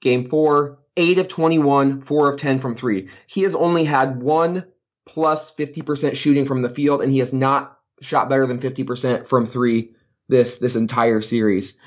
Game 0.00 0.24
four, 0.24 0.77
8 0.98 1.18
of 1.18 1.28
21, 1.28 2.02
4 2.02 2.30
of 2.30 2.38
10 2.38 2.58
from 2.58 2.74
three. 2.74 3.08
He 3.26 3.42
has 3.42 3.54
only 3.54 3.84
had 3.84 4.20
one 4.20 4.64
plus 5.06 5.54
50% 5.54 6.16
shooting 6.16 6.44
from 6.44 6.60
the 6.60 6.68
field, 6.68 7.00
and 7.00 7.10
he 7.10 7.20
has 7.20 7.32
not 7.32 7.78
shot 8.02 8.28
better 8.28 8.46
than 8.46 8.60
50% 8.60 9.26
from 9.26 9.46
three 9.46 9.92
this 10.28 10.58
this 10.58 10.76
entire 10.76 11.22
series. 11.22 11.78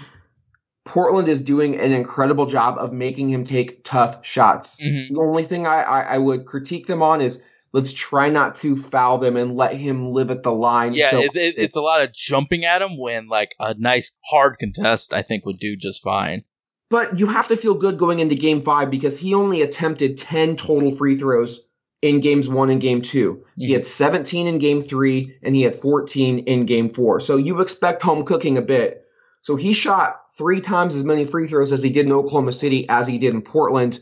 Portland 0.84 1.28
is 1.28 1.44
doing 1.44 1.80
an 1.80 1.92
incredible 1.92 2.48
job 2.48 2.78
of 2.80 2.92
making 2.92 3.30
him 3.30 3.44
take 3.44 3.84
tough 3.84 4.26
shots. 4.26 4.82
Mhm. 4.82 5.10
The 5.10 5.20
only 5.20 5.44
thing 5.44 5.68
I, 5.68 5.84
I, 5.84 6.00
I 6.02 6.18
would 6.18 6.46
critique 6.46 6.88
them 6.88 7.04
on 7.04 7.22
is 7.22 7.44
let's 7.72 7.94
try 7.94 8.30
not 8.30 8.56
to 8.56 8.76
foul 8.76 9.18
them 9.20 9.38
and 9.38 9.56
let 9.56 9.74
him 9.74 10.12
live 10.12 10.32
at 10.32 10.44
the 10.44 10.52
line. 10.52 10.94
Yeah, 10.94 11.12
so 11.12 11.22
it, 11.22 11.36
it, 11.36 11.56
it's 11.58 11.76
a 11.76 11.82
lot 11.82 12.02
of 12.02 12.14
jumping 12.14 12.66
at 12.66 12.82
him 12.82 12.98
when, 12.98 13.28
like, 13.28 13.56
a 13.60 13.76
nice 13.78 14.12
hard 14.30 14.58
contest, 14.60 15.14
I 15.14 15.22
think, 15.22 15.46
would 15.46 15.60
do 15.60 15.76
just 15.76 16.02
fine. 16.02 16.44
But 16.92 17.18
you 17.18 17.26
have 17.28 17.48
to 17.48 17.56
feel 17.58 17.74
good 17.74 17.98
going 17.98 18.20
into 18.20 18.36
game 18.36 18.62
five 18.62 18.92
because 18.92 19.18
he 19.18 19.34
only 19.34 19.62
attempted 19.62 20.18
10 20.18 20.58
total 20.58 20.94
free 20.94 21.16
throws 21.16 21.68
in 22.02 22.20
games 22.20 22.50
one 22.50 22.70
and 22.70 22.82
game 22.82 23.02
2 23.02 23.44
He 23.58 23.70
Mhm. 23.70 23.74
had 23.74 23.86
17 23.86 24.48
in 24.48 24.58
game 24.58 24.82
three 24.82 25.36
and 25.42 25.56
he 25.56 25.62
had 25.62 25.76
14 25.76 26.40
in 26.40 26.66
game 26.66 26.90
four. 26.90 27.20
So 27.22 27.38
you 27.38 27.62
expect 27.62 28.04
home 28.04 28.26
cooking 28.26 28.58
a 28.58 28.62
bit. 28.62 29.06
So 29.42 29.56
he 29.56 29.74
shot 29.74 30.18
three 30.38 30.62
times 30.62 30.96
as 30.96 31.04
many 31.06 31.26
free 31.26 31.48
throws 31.48 31.72
as 31.72 31.82
he 31.82 31.92
did 31.92 32.08
in 32.08 32.12
Oklahoma 32.12 32.52
City 32.52 32.88
as 32.90 33.08
he 33.08 33.18
did 33.18 33.34
in 33.34 33.42
Portland. 33.42 34.00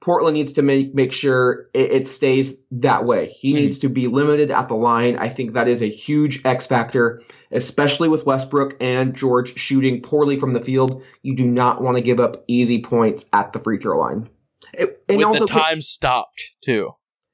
Portland 0.00 0.34
needs 0.34 0.52
to 0.54 0.62
make 0.62 0.94
make 0.94 1.12
sure 1.12 1.68
it, 1.74 1.92
it 1.92 2.08
stays 2.08 2.56
that 2.70 3.04
way. 3.04 3.26
He 3.36 3.52
Mhm. 3.52 3.56
needs 3.56 3.80
to 3.80 3.88
be 3.88 4.06
limited 4.06 4.50
at 4.50 4.68
the 4.68 4.76
line. 4.76 5.16
I 5.18 5.28
think 5.28 5.52
that 5.54 5.68
is 5.68 5.82
a 5.82 5.86
huge 5.90 6.40
X 6.44 6.66
factor, 6.66 7.20
especially 7.50 8.08
with 8.08 8.26
Westbrook 8.26 8.76
and 8.80 9.14
George 9.14 9.58
shooting 9.58 10.02
poorly 10.02 10.38
from 10.38 10.52
the 10.52 10.60
field. 10.60 11.02
You 11.22 11.34
do 11.34 11.46
not 11.46 11.82
want 11.82 11.96
to 11.96 12.02
give 12.02 12.20
up 12.20 12.44
easy 12.48 12.82
points 12.82 13.26
at 13.32 13.52
the 13.52 13.60
free 13.60 13.78
throw 13.78 13.98
line. 13.98 14.28
It- 14.74 15.02
and 15.08 15.18
With 15.18 15.26
also, 15.26 15.46
the 15.46 15.52
time 15.52 15.80
stopped 15.80 16.50
too. 16.62 16.90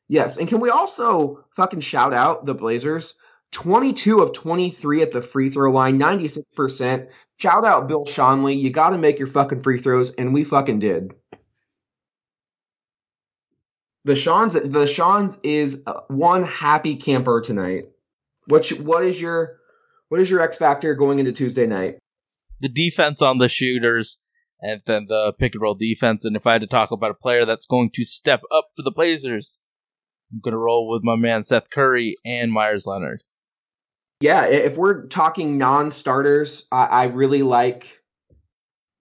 yes, 0.09 0.37
and 0.39 0.49
can 0.49 0.61
we 0.61 0.71
also 0.71 1.45
fucking 1.57 1.81
shout 1.81 2.13
out 2.13 2.45
the 2.45 2.55
Blazers? 2.55 3.15
22 3.53 4.21
of 4.21 4.33
23 4.33 5.03
at 5.03 5.13
the 5.13 5.23
free 5.23 5.49
throw 5.51 5.71
line, 5.71 5.99
96%. 5.99 7.09
Shout 7.37 7.65
out 7.65 7.87
Bill 7.89 8.05
Schonely. 8.05 8.61
You 8.61 8.71
got 8.71 8.91
to 8.91 8.99
make 8.99 9.19
your 9.19 9.29
fucking 9.29 9.61
free 9.63 9.79
throws, 9.81 10.13
and 10.15 10.35
we 10.35 10.45
fucking 10.45 10.81
did. 10.81 11.15
The 14.05 14.13
Schonz, 14.15 14.53
the 14.53 14.85
Schonz 14.87 15.39
is 15.43 15.83
uh, 15.87 16.01
one 16.09 16.43
happy 16.43 16.97
camper 16.97 17.41
tonight. 17.41 17.89
What 18.47 18.69
what 18.81 19.05
is 19.05 19.19
your 19.21 19.59
what 20.09 20.21
is 20.21 20.31
your 20.31 20.41
X 20.41 20.59
factor 20.59 20.95
going 20.95 21.19
into 21.19 21.33
Tuesday 21.33 21.67
night? 21.67 21.99
The 22.61 22.69
defense 22.69 23.21
on 23.21 23.39
the 23.39 23.49
shooters, 23.49 24.19
and 24.61 24.81
then 24.87 25.07
the 25.09 25.33
pick 25.39 25.55
and 25.55 25.63
roll 25.63 25.75
defense. 25.75 26.25
And 26.25 26.37
if 26.37 26.47
I 26.47 26.53
had 26.53 26.61
to 26.63 26.67
talk 26.67 26.91
about 26.91 27.11
a 27.11 27.15
player 27.15 27.45
that's 27.45 27.67
going 27.67 27.91
to 27.95 28.05
step 28.05 28.43
up 28.55 28.69
for 28.77 28.83
the 28.83 28.91
Blazers, 28.91 29.61
I'm 30.33 30.41
gonna 30.43 30.59
roll 30.59 30.89
with 30.89 31.03
my 31.03 31.17
man 31.17 31.43
Seth 31.43 31.71
Curry 31.71 32.17
and 32.25 32.53
Meyers 32.53 32.87
Leonard. 32.87 33.23
Yeah, 34.21 34.47
if 34.47 34.77
we're 34.77 35.07
talking 35.07 35.59
non-starters, 35.59 36.67
I, 36.73 36.87
I 36.87 37.05
really 37.05 37.43
like 37.43 38.01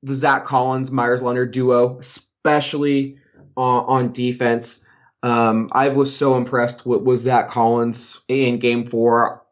the 0.02 0.14
Zach 0.14 0.44
Collins 0.44 0.92
Meyers 0.92 1.22
Leonard 1.22 1.52
duo, 1.52 2.00
especially 2.00 3.20
on, 3.56 3.86
on 3.86 4.12
defense. 4.12 4.86
Um, 5.22 5.70
I 5.72 5.90
was 5.90 6.14
so 6.14 6.36
impressed 6.36 6.86
with, 6.86 7.04
with 7.04 7.22
Zach 7.22 7.50
Collins 7.50 8.22
in 8.28 8.60
Game 8.60 8.86
Four. 8.86 9.46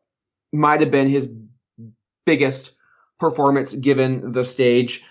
Might 0.51 0.81
have 0.81 0.91
been 0.91 1.07
his 1.07 1.31
biggest 2.25 2.71
performance 3.19 3.73
given 3.73 4.31
the 4.31 4.43
stage. 4.43 5.03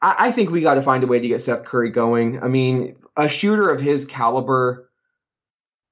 I, 0.00 0.16
I 0.18 0.30
think 0.32 0.50
we 0.50 0.60
got 0.60 0.74
to 0.74 0.82
find 0.82 1.04
a 1.04 1.06
way 1.06 1.20
to 1.20 1.28
get 1.28 1.42
Seth 1.42 1.64
Curry 1.64 1.90
going. 1.90 2.42
I 2.42 2.48
mean, 2.48 2.96
a 3.16 3.28
shooter 3.28 3.70
of 3.70 3.80
his 3.80 4.06
caliber 4.06 4.90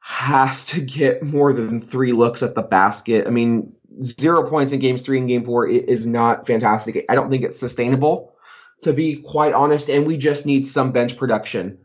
has 0.00 0.66
to 0.66 0.80
get 0.80 1.22
more 1.22 1.52
than 1.52 1.80
three 1.80 2.12
looks 2.12 2.42
at 2.42 2.54
the 2.54 2.62
basket. 2.62 3.26
I 3.26 3.30
mean, 3.30 3.74
zero 4.02 4.48
points 4.48 4.72
in 4.72 4.80
games 4.80 5.02
three 5.02 5.18
and 5.18 5.28
game 5.28 5.44
four 5.44 5.66
is 5.66 6.06
not 6.06 6.46
fantastic. 6.46 7.06
I 7.08 7.14
don't 7.14 7.30
think 7.30 7.42
it's 7.42 7.58
sustainable, 7.58 8.34
to 8.82 8.92
be 8.92 9.16
quite 9.16 9.54
honest. 9.54 9.88
And 9.88 10.06
we 10.06 10.18
just 10.18 10.44
need 10.44 10.66
some 10.66 10.92
bench 10.92 11.16
production. 11.16 11.78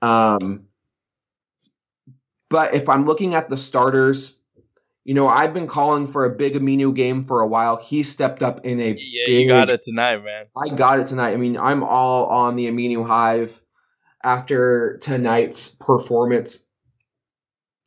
Um, 0.00 0.66
but 2.48 2.74
if 2.74 2.88
I'm 2.88 3.06
looking 3.06 3.34
at 3.34 3.48
the 3.48 3.56
starters, 3.56 4.38
you 5.04 5.14
know, 5.14 5.28
I've 5.28 5.52
been 5.52 5.66
calling 5.66 6.06
for 6.06 6.24
a 6.24 6.30
big 6.30 6.54
Aminu 6.54 6.94
game 6.94 7.22
for 7.22 7.40
a 7.42 7.46
while. 7.46 7.76
He 7.76 8.02
stepped 8.02 8.42
up 8.42 8.64
in 8.64 8.80
a 8.80 8.94
Yeah, 8.98 9.26
big 9.26 9.42
you 9.42 9.48
got 9.48 9.68
it 9.70 9.82
tonight, 9.82 10.24
man. 10.24 10.46
I 10.56 10.74
got 10.74 10.98
it 11.00 11.06
tonight. 11.08 11.32
I 11.32 11.36
mean, 11.36 11.56
I'm 11.58 11.82
all 11.84 12.26
on 12.26 12.56
the 12.56 12.66
Aminu 12.66 13.06
Hive 13.06 13.60
after 14.22 14.98
tonight's 15.02 15.74
performance. 15.74 16.64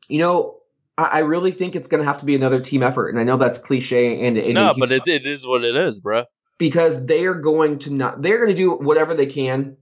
You 0.08 0.20
know, 0.20 0.60
I, 0.98 1.04
I 1.06 1.20
really 1.20 1.52
think 1.52 1.76
it's 1.76 1.88
going 1.88 2.02
to 2.02 2.08
have 2.08 2.20
to 2.20 2.26
be 2.26 2.36
another 2.36 2.62
team 2.62 2.84
effort, 2.84 3.10
and 3.10 3.20
I 3.20 3.24
know 3.24 3.38
that's 3.38 3.58
cliche 3.58 4.26
and, 4.26 4.38
and 4.38 4.54
No, 4.54 4.74
but 4.78 4.92
it, 4.92 5.04
it 5.08 5.26
is 5.26 5.46
what 5.46 5.64
it 5.64 5.76
is, 5.76 6.00
bro. 6.00 6.26
because 6.60 7.06
they 7.06 7.26
are 7.26 7.34
going 7.34 7.80
to 7.80 7.94
not 7.94 8.22
they're 8.22 8.38
going 8.38 8.50
to 8.50 8.56
do 8.56 8.72
whatever 8.74 9.14
they 9.16 9.26
can 9.26 9.78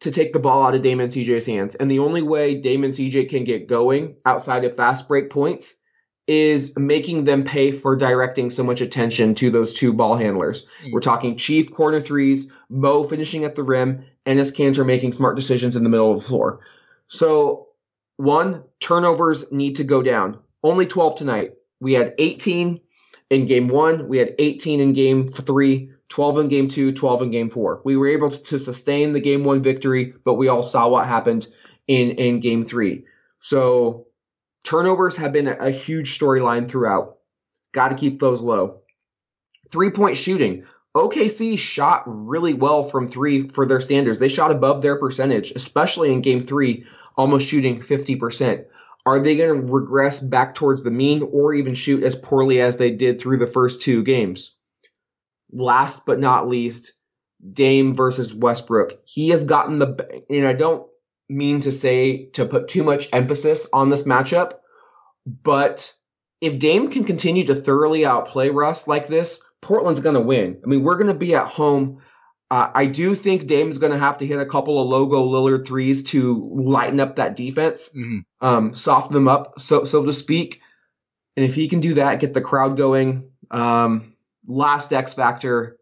to 0.00 0.10
take 0.10 0.32
the 0.32 0.38
ball 0.38 0.64
out 0.64 0.74
of 0.74 0.82
Dame 0.82 1.00
and 1.00 1.12
CJ's 1.12 1.46
hands. 1.46 1.74
And 1.74 1.90
the 1.90 2.00
only 2.00 2.22
way 2.22 2.54
Dame 2.54 2.84
and 2.84 2.92
CJ 2.94 3.28
can 3.30 3.44
get 3.44 3.66
going 3.66 4.16
outside 4.24 4.64
of 4.64 4.76
fast 4.76 5.08
break 5.08 5.30
points 5.30 5.74
is 6.26 6.76
making 6.76 7.24
them 7.24 7.44
pay 7.44 7.70
for 7.70 7.94
directing 7.96 8.50
so 8.50 8.64
much 8.64 8.80
attention 8.80 9.34
to 9.36 9.50
those 9.50 9.72
two 9.72 9.92
ball 9.92 10.16
handlers. 10.16 10.66
Mm. 10.84 10.92
We're 10.92 11.00
talking 11.00 11.36
Chief 11.36 11.72
corner 11.72 12.00
threes, 12.00 12.52
Mo 12.68 13.04
finishing 13.04 13.44
at 13.44 13.54
the 13.54 13.62
rim, 13.62 14.04
Enes 14.24 14.54
Kanter 14.54 14.84
making 14.84 15.12
smart 15.12 15.36
decisions 15.36 15.76
in 15.76 15.84
the 15.84 15.90
middle 15.90 16.12
of 16.12 16.20
the 16.20 16.26
floor. 16.26 16.60
So, 17.08 17.68
one, 18.16 18.64
turnovers 18.80 19.52
need 19.52 19.76
to 19.76 19.84
go 19.84 20.02
down. 20.02 20.38
Only 20.64 20.86
12 20.86 21.16
tonight. 21.16 21.52
We 21.78 21.92
had 21.92 22.14
18 22.18 22.80
in 23.30 23.46
game 23.46 23.68
one. 23.68 24.08
We 24.08 24.18
had 24.18 24.34
18 24.38 24.80
in 24.80 24.92
game 24.94 25.28
three, 25.28 25.90
12 26.08 26.38
in 26.38 26.48
game 26.48 26.68
two, 26.68 26.92
12 26.92 27.22
in 27.22 27.30
game 27.30 27.50
four. 27.50 27.80
We 27.84 27.96
were 27.96 28.08
able 28.08 28.30
to 28.30 28.58
sustain 28.58 29.12
the 29.12 29.20
game 29.20 29.44
one 29.44 29.60
victory, 29.60 30.14
but 30.24 30.34
we 30.34 30.48
all 30.48 30.62
saw 30.62 30.88
what 30.88 31.06
happened 31.06 31.46
in, 31.86 32.12
in 32.12 32.40
game 32.40 32.64
three. 32.64 33.04
So 33.38 34.05
turnovers 34.66 35.16
have 35.16 35.32
been 35.32 35.48
a, 35.48 35.70
huge 35.70 36.18
storyline 36.18 36.68
throughout. 36.68 37.18
Got 37.72 37.88
to 37.88 37.94
keep 37.94 38.18
those 38.18 38.42
low. 38.42 38.82
Three 39.70 39.90
point 39.90 40.16
shooting. 40.16 40.64
OKC 40.94 41.58
shot 41.58 42.04
really 42.06 42.54
well 42.54 42.82
from 42.82 43.06
three 43.06 43.48
for 43.48 43.66
their 43.66 43.80
standards. 43.80 44.18
They 44.18 44.28
shot 44.28 44.50
above 44.50 44.82
their 44.82 44.98
percentage, 44.98 45.52
especially 45.52 46.12
in 46.12 46.22
game 46.22 46.40
three, 46.40 46.86
almost 47.16 47.46
shooting 47.46 47.80
50%. 47.80 48.64
Are 49.04 49.20
they 49.20 49.36
going 49.36 49.60
to 49.60 49.72
regress 49.72 50.20
back 50.20 50.54
towards 50.54 50.82
the 50.82 50.90
mean 50.90 51.22
or 51.22 51.54
even 51.54 51.74
shoot 51.74 52.02
as 52.02 52.14
poorly 52.14 52.60
as 52.60 52.76
they 52.76 52.90
did 52.90 53.20
through 53.20 53.36
the 53.36 53.46
first 53.46 53.82
two 53.82 54.02
games? 54.02 54.56
Last 55.52 56.06
but 56.06 56.18
not 56.18 56.48
least, 56.48 56.92
Dame 57.52 57.92
versus 57.92 58.34
Westbrook. 58.34 58.94
He 59.04 59.28
has 59.28 59.44
gotten 59.44 59.78
the, 59.78 60.24
and 60.30 60.46
I 60.46 60.54
don't 60.54 60.88
mean 61.28 61.60
to 61.60 61.72
say 61.72 62.26
to 62.34 62.46
put 62.46 62.68
too 62.68 62.84
much 62.84 63.08
emphasis 63.12 63.68
on 63.72 63.88
this 63.88 64.04
matchup, 64.04 64.52
but 65.26 65.92
if 66.40 66.58
Dame 66.58 66.90
can 66.90 67.04
continue 67.04 67.44
to 67.46 67.54
thoroughly 67.54 68.04
outplay 68.04 68.50
Russ 68.50 68.86
like 68.86 69.08
this, 69.08 69.42
Portland's 69.62 70.00
going 70.00 70.14
to 70.14 70.20
win. 70.20 70.60
I 70.62 70.68
mean, 70.68 70.82
we're 70.82 70.96
going 70.96 71.06
to 71.08 71.14
be 71.14 71.34
at 71.34 71.48
home. 71.48 72.02
Uh, 72.50 72.68
I 72.72 72.86
do 72.86 73.14
think 73.16 73.46
Dame's 73.46 73.78
going 73.78 73.90
to 73.92 73.98
have 73.98 74.18
to 74.18 74.26
hit 74.26 74.38
a 74.38 74.46
couple 74.46 74.80
of 74.80 74.86
logo 74.86 75.24
Lillard 75.26 75.66
threes 75.66 76.04
to 76.04 76.48
lighten 76.54 77.00
up 77.00 77.16
that 77.16 77.34
defense 77.34 77.90
Mhm. 77.96 78.24
um, 78.40 78.74
soften 78.74 79.14
them 79.14 79.26
up, 79.26 79.58
so 79.58 79.84
so 79.84 80.04
to 80.04 80.12
speak. 80.12 80.60
And 81.36 81.44
if 81.44 81.54
he 81.54 81.66
can 81.68 81.80
do 81.80 81.94
that, 81.94 82.20
get 82.20 82.34
the 82.34 82.40
crowd 82.40 82.76
going. 82.76 83.30
Um, 83.50 84.14
last 84.46 84.92
X 84.92 85.14
factor, 85.14 85.78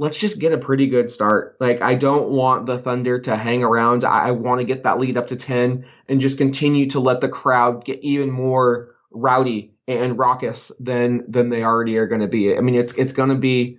let's 0.00 0.16
just 0.16 0.40
get 0.40 0.52
a 0.52 0.58
pretty 0.58 0.86
good 0.86 1.10
start. 1.10 1.58
Like 1.60 1.82
I 1.82 1.94
don't 1.94 2.30
want 2.30 2.64
the 2.64 2.78
Thunder 2.78 3.20
to 3.20 3.36
hang 3.36 3.62
around. 3.62 4.02
I, 4.02 4.28
I 4.28 4.30
want 4.30 4.60
to 4.60 4.64
get 4.64 4.84
that 4.84 4.98
lead 4.98 5.18
up 5.18 5.26
to 5.26 5.36
ten 5.36 5.84
and 6.08 6.22
just 6.22 6.38
continue 6.38 6.88
to 6.90 7.00
let 7.00 7.20
the 7.20 7.28
crowd 7.28 7.84
get 7.84 8.00
even 8.00 8.30
more 8.30 8.96
rowdy 9.10 9.74
and 9.86 10.18
raucous 10.18 10.72
than 10.80 11.30
than 11.30 11.50
they 11.50 11.62
already 11.62 11.98
are 11.98 12.06
going 12.06 12.22
to 12.22 12.28
be. 12.28 12.56
I 12.56 12.62
mean, 12.62 12.76
it's 12.76 12.94
it's 12.94 13.12
going 13.12 13.28
to 13.28 13.34
be 13.34 13.78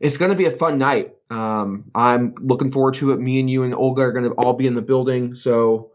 it's 0.00 0.16
going 0.16 0.32
to 0.32 0.36
be 0.36 0.46
a 0.46 0.50
fun 0.50 0.78
night. 0.78 1.14
Um, 1.30 1.92
I'm 1.94 2.34
looking 2.40 2.72
forward 2.72 2.94
to 2.94 3.12
it. 3.12 3.20
Me 3.20 3.38
and 3.38 3.48
you 3.48 3.62
and 3.62 3.72
Olga 3.72 4.02
are 4.02 4.12
going 4.12 4.24
to 4.24 4.32
all 4.32 4.54
be 4.54 4.66
in 4.66 4.74
the 4.74 4.82
building, 4.82 5.36
so. 5.36 5.92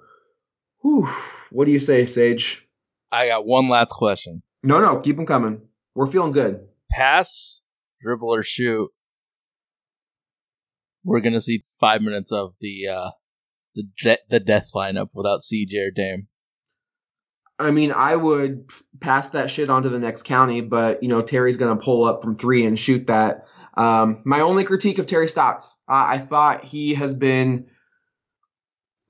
Whew. 0.81 1.09
What 1.49 1.65
do 1.65 1.71
you 1.71 1.79
say, 1.79 2.05
Sage? 2.05 2.65
I 3.11 3.27
got 3.27 3.45
one 3.45 3.69
last 3.69 3.91
question. 3.91 4.43
No, 4.63 4.79
no, 4.79 4.99
keep 4.99 5.15
them 5.15 5.25
coming. 5.25 5.61
We're 5.95 6.05
feeling 6.05 6.31
good. 6.31 6.67
Pass, 6.91 7.61
dribble, 8.01 8.33
or 8.33 8.43
shoot. 8.43 8.91
We're 11.05 11.21
gonna 11.21 11.39
see 11.39 11.63
five 11.79 12.01
minutes 12.01 12.31
of 12.31 12.53
the 12.59 12.87
uh, 12.87 13.09
the 13.75 13.83
de- 14.01 14.17
the 14.29 14.39
death 14.39 14.71
lineup 14.75 15.09
without 15.13 15.41
CJ 15.41 15.87
or 15.87 15.91
Dame. 15.91 16.27
I 17.57 17.71
mean, 17.71 17.93
I 17.93 18.15
would 18.15 18.69
pass 18.99 19.29
that 19.29 19.49
shit 19.49 19.69
on 19.69 19.83
to 19.83 19.89
the 19.89 19.99
next 19.99 20.23
county, 20.23 20.61
but 20.61 21.03
you 21.03 21.09
know 21.09 21.21
Terry's 21.21 21.57
gonna 21.57 21.77
pull 21.77 22.03
up 22.05 22.23
from 22.23 22.37
three 22.37 22.65
and 22.65 22.77
shoot 22.77 23.07
that. 23.07 23.45
Um, 23.77 24.21
my 24.25 24.41
only 24.41 24.63
critique 24.63 24.99
of 24.99 25.07
Terry 25.07 25.27
Stotts, 25.27 25.77
I 25.87 26.15
I 26.15 26.17
thought 26.17 26.63
he 26.63 26.95
has 26.95 27.13
been 27.13 27.67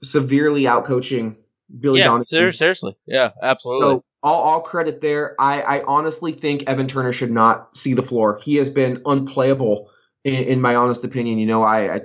severely 0.04 0.64
outcoaching 0.64 1.38
Billy 1.80 2.00
yeah, 2.00 2.06
Donovan. 2.06 2.26
ser- 2.26 2.52
seriously. 2.52 2.98
Yeah, 3.06 3.32
absolutely. 3.42 3.98
So 3.98 4.04
all, 4.22 4.42
all 4.42 4.62
credit 4.62 5.02
there. 5.02 5.36
I, 5.40 5.62
I 5.62 5.84
honestly 5.84 6.32
think 6.34 6.64
Evan 6.68 6.88
Turner 6.88 7.14
should 7.14 7.32
not 7.32 7.78
see 7.78 7.94
the 7.94 8.04
floor. 8.04 8.40
He 8.42 8.56
has 8.56 8.70
been 8.70 9.02
unplayable 9.06 9.90
in, 10.26 10.44
in 10.44 10.62
my 10.62 10.76
honest 10.76 11.06
opinion. 11.06 11.38
You 11.40 11.46
know, 11.46 11.64
I, 11.64 11.96
I 11.96 12.02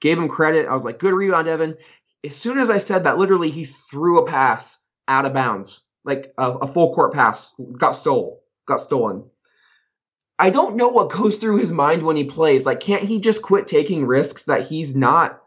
gave 0.00 0.18
him 0.18 0.28
credit. 0.28 0.68
I 0.68 0.74
was 0.74 0.84
like, 0.84 1.00
good 1.00 1.14
rebound, 1.14 1.48
Evan. 1.48 1.76
As 2.24 2.36
soon 2.36 2.58
as 2.58 2.70
I 2.70 2.78
said 2.78 3.04
that, 3.04 3.18
literally 3.18 3.50
he 3.50 3.64
threw 3.64 4.20
a 4.20 4.26
pass 4.26 4.78
out 5.08 5.24
of 5.24 5.34
bounds, 5.34 5.80
like 6.04 6.32
a, 6.38 6.50
a 6.50 6.66
full 6.66 6.94
court 6.94 7.14
pass, 7.14 7.54
got 7.76 7.92
stole, 7.92 8.44
got 8.66 8.80
stolen. 8.80 9.24
I 10.38 10.50
don't 10.50 10.76
know 10.76 10.88
what 10.90 11.10
goes 11.10 11.36
through 11.36 11.58
his 11.58 11.72
mind 11.72 12.02
when 12.04 12.16
he 12.16 12.24
plays. 12.24 12.64
Like, 12.64 12.78
can't 12.78 13.02
he 13.02 13.20
just 13.20 13.42
quit 13.42 13.66
taking 13.66 14.06
risks 14.06 14.44
that 14.44 14.66
he's 14.66 14.94
not 14.94 15.42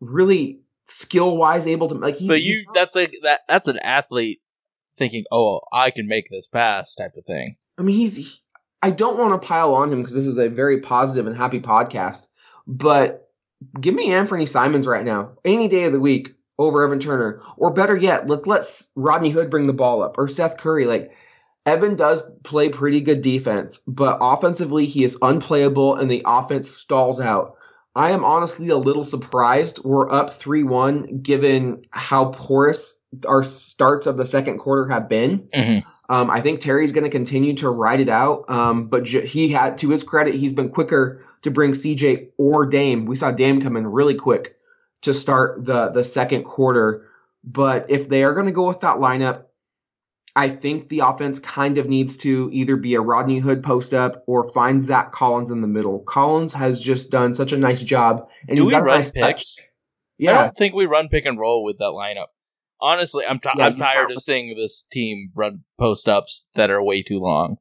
really 0.00 0.60
skill 0.84 1.36
wise 1.36 1.66
able 1.66 1.88
to 1.88 1.94
like? 1.96 2.16
He's, 2.16 2.28
but 2.28 2.42
you 2.42 2.64
not- 2.66 2.74
that's 2.74 2.94
like 2.94 3.16
that 3.22 3.40
that's 3.48 3.66
an 3.66 3.78
athlete 3.78 4.40
thinking, 4.98 5.24
oh, 5.32 5.62
I 5.72 5.90
can 5.90 6.06
make 6.06 6.28
this 6.30 6.46
pass 6.46 6.94
type 6.94 7.16
of 7.16 7.24
thing. 7.24 7.56
I 7.78 7.82
mean, 7.82 7.96
he's. 7.96 8.40
I 8.82 8.90
don't 8.90 9.18
want 9.18 9.40
to 9.40 9.46
pile 9.46 9.74
on 9.74 9.90
him 9.90 10.00
because 10.00 10.14
this 10.14 10.26
is 10.26 10.38
a 10.38 10.48
very 10.48 10.80
positive 10.80 11.26
and 11.26 11.36
happy 11.36 11.60
podcast, 11.60 12.26
but 12.66 13.30
give 13.80 13.94
me 13.94 14.10
Anfernee 14.10 14.48
Simons 14.48 14.86
right 14.86 15.04
now, 15.04 15.32
any 15.44 15.68
day 15.68 15.84
of 15.84 15.92
the 15.92 16.00
week. 16.00 16.34
over 16.58 16.84
Evan 16.84 16.98
Turner. 16.98 17.42
Or 17.56 17.70
better 17.70 17.96
yet, 17.96 18.28
let's 18.28 18.46
let 18.46 18.64
Rodney 18.94 19.30
Hood 19.30 19.50
bring 19.50 19.66
the 19.66 19.72
ball 19.72 20.02
up 20.02 20.18
or 20.18 20.28
Seth 20.28 20.56
Curry. 20.56 20.86
Like 20.86 21.12
Evan 21.64 21.96
does 21.96 22.22
play 22.44 22.68
pretty 22.68 23.00
good 23.00 23.20
defense, 23.20 23.80
but 23.86 24.18
offensively 24.20 24.86
he 24.86 25.04
is 25.04 25.18
unplayable 25.20 25.96
and 25.96 26.10
the 26.10 26.22
offense 26.24 26.70
stalls 26.70 27.20
out. 27.20 27.56
I 27.94 28.10
am 28.10 28.24
honestly 28.24 28.68
a 28.68 28.76
little 28.76 29.04
surprised 29.04 29.82
we're 29.82 30.10
up 30.10 30.34
3 30.34 30.62
1 30.64 31.22
given 31.22 31.86
how 31.90 32.26
porous 32.26 32.98
our 33.26 33.42
starts 33.42 34.06
of 34.06 34.16
the 34.16 34.26
second 34.26 34.58
quarter 34.58 34.88
have 34.88 35.08
been. 35.08 35.48
Mm-hmm. 35.54 35.88
Um, 36.08 36.30
I 36.30 36.40
think 36.40 36.60
Terry's 36.60 36.92
going 36.92 37.04
to 37.04 37.10
continue 37.10 37.54
to 37.56 37.68
ride 37.68 38.00
it 38.00 38.08
out. 38.08 38.48
Um, 38.48 38.86
but 38.88 39.04
j- 39.04 39.26
he 39.26 39.48
had, 39.48 39.78
to 39.78 39.90
his 39.90 40.04
credit, 40.04 40.34
he's 40.34 40.52
been 40.52 40.68
quicker 40.70 41.22
to 41.42 41.50
bring 41.50 41.72
CJ 41.72 42.28
or 42.36 42.66
Dame. 42.66 43.06
We 43.06 43.16
saw 43.16 43.32
Dame 43.32 43.60
come 43.60 43.76
in 43.76 43.86
really 43.86 44.14
quick 44.14 44.56
to 45.02 45.12
start 45.12 45.64
the 45.64 45.88
the 45.88 46.04
second 46.04 46.44
quarter. 46.44 47.08
But 47.44 47.90
if 47.90 48.08
they 48.08 48.24
are 48.24 48.34
going 48.34 48.46
to 48.46 48.52
go 48.52 48.68
with 48.68 48.80
that 48.80 48.96
lineup, 48.96 49.44
I 50.34 50.48
think 50.48 50.88
the 50.88 51.00
offense 51.00 51.38
kind 51.38 51.78
of 51.78 51.88
needs 51.88 52.18
to 52.18 52.50
either 52.52 52.76
be 52.76 52.94
a 52.94 53.00
Rodney 53.00 53.38
Hood 53.38 53.62
post 53.62 53.94
up 53.94 54.22
or 54.26 54.52
find 54.52 54.82
Zach 54.82 55.10
Collins 55.12 55.50
in 55.50 55.60
the 55.60 55.66
middle. 55.66 56.00
Collins 56.00 56.52
has 56.54 56.80
just 56.80 57.10
done 57.10 57.34
such 57.34 57.52
a 57.52 57.56
nice 57.58 57.82
job, 57.82 58.28
and 58.48 58.56
Do 58.56 58.62
he's 58.62 58.66
we 58.66 58.72
got 58.72 58.82
a 58.82 58.86
nice 58.86 59.12
picks? 59.12 59.56
touch. 59.56 59.66
I 60.20 60.44
don't 60.44 60.56
think 60.56 60.74
we 60.74 60.86
run 60.86 61.08
pick 61.08 61.24
and 61.24 61.38
roll 61.38 61.64
with 61.64 61.78
that 61.78 61.92
lineup. 61.94 62.26
Honestly, 62.80 63.24
I'm 63.26 63.38
t- 63.38 63.48
Yeah, 63.56 63.66
I'm 63.66 63.76
tired 63.76 64.10
of 64.10 64.22
seeing 64.22 64.54
this 64.56 64.84
team 64.90 65.30
run 65.34 65.64
post 65.78 66.08
ups 66.08 66.48
that 66.54 66.70
are 66.70 66.82
way 66.82 67.02
too 67.02 67.18
long. 67.18 67.56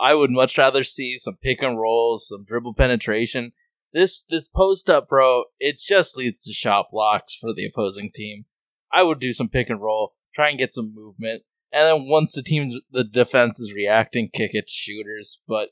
I 0.00 0.14
would 0.14 0.30
much 0.30 0.56
rather 0.56 0.82
see 0.82 1.16
some 1.18 1.36
pick 1.42 1.62
and 1.62 1.78
rolls, 1.78 2.28
some 2.28 2.44
dribble 2.44 2.74
penetration. 2.74 3.52
This 3.92 4.24
this 4.28 4.48
post 4.48 4.88
up, 4.88 5.08
bro, 5.08 5.44
it 5.58 5.78
just 5.78 6.16
leads 6.16 6.44
to 6.44 6.52
shot 6.52 6.86
blocks 6.90 7.34
for 7.34 7.52
the 7.52 7.66
opposing 7.66 8.10
team. 8.12 8.46
I 8.92 9.02
would 9.02 9.20
do 9.20 9.32
some 9.32 9.48
pick 9.48 9.68
and 9.68 9.80
roll, 9.80 10.14
try 10.34 10.48
and 10.48 10.58
get 10.58 10.72
some 10.72 10.94
movement, 10.94 11.42
and 11.72 11.86
then 11.86 12.08
once 12.08 12.32
the 12.32 12.42
team's 12.42 12.74
the 12.90 13.04
defense 13.04 13.60
is 13.60 13.72
reacting, 13.72 14.30
kick 14.32 14.50
it 14.54 14.68
shooters. 14.68 15.40
But 15.46 15.70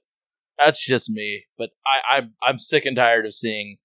that's 0.59 0.85
just 0.85 1.09
me. 1.09 1.47
But 1.57 1.70
I 1.87 2.16
I'm 2.16 2.35
I'm 2.43 2.59
sick 2.59 2.85
and 2.85 2.97
tired 2.97 3.26
of 3.26 3.35
seeing 3.35 3.79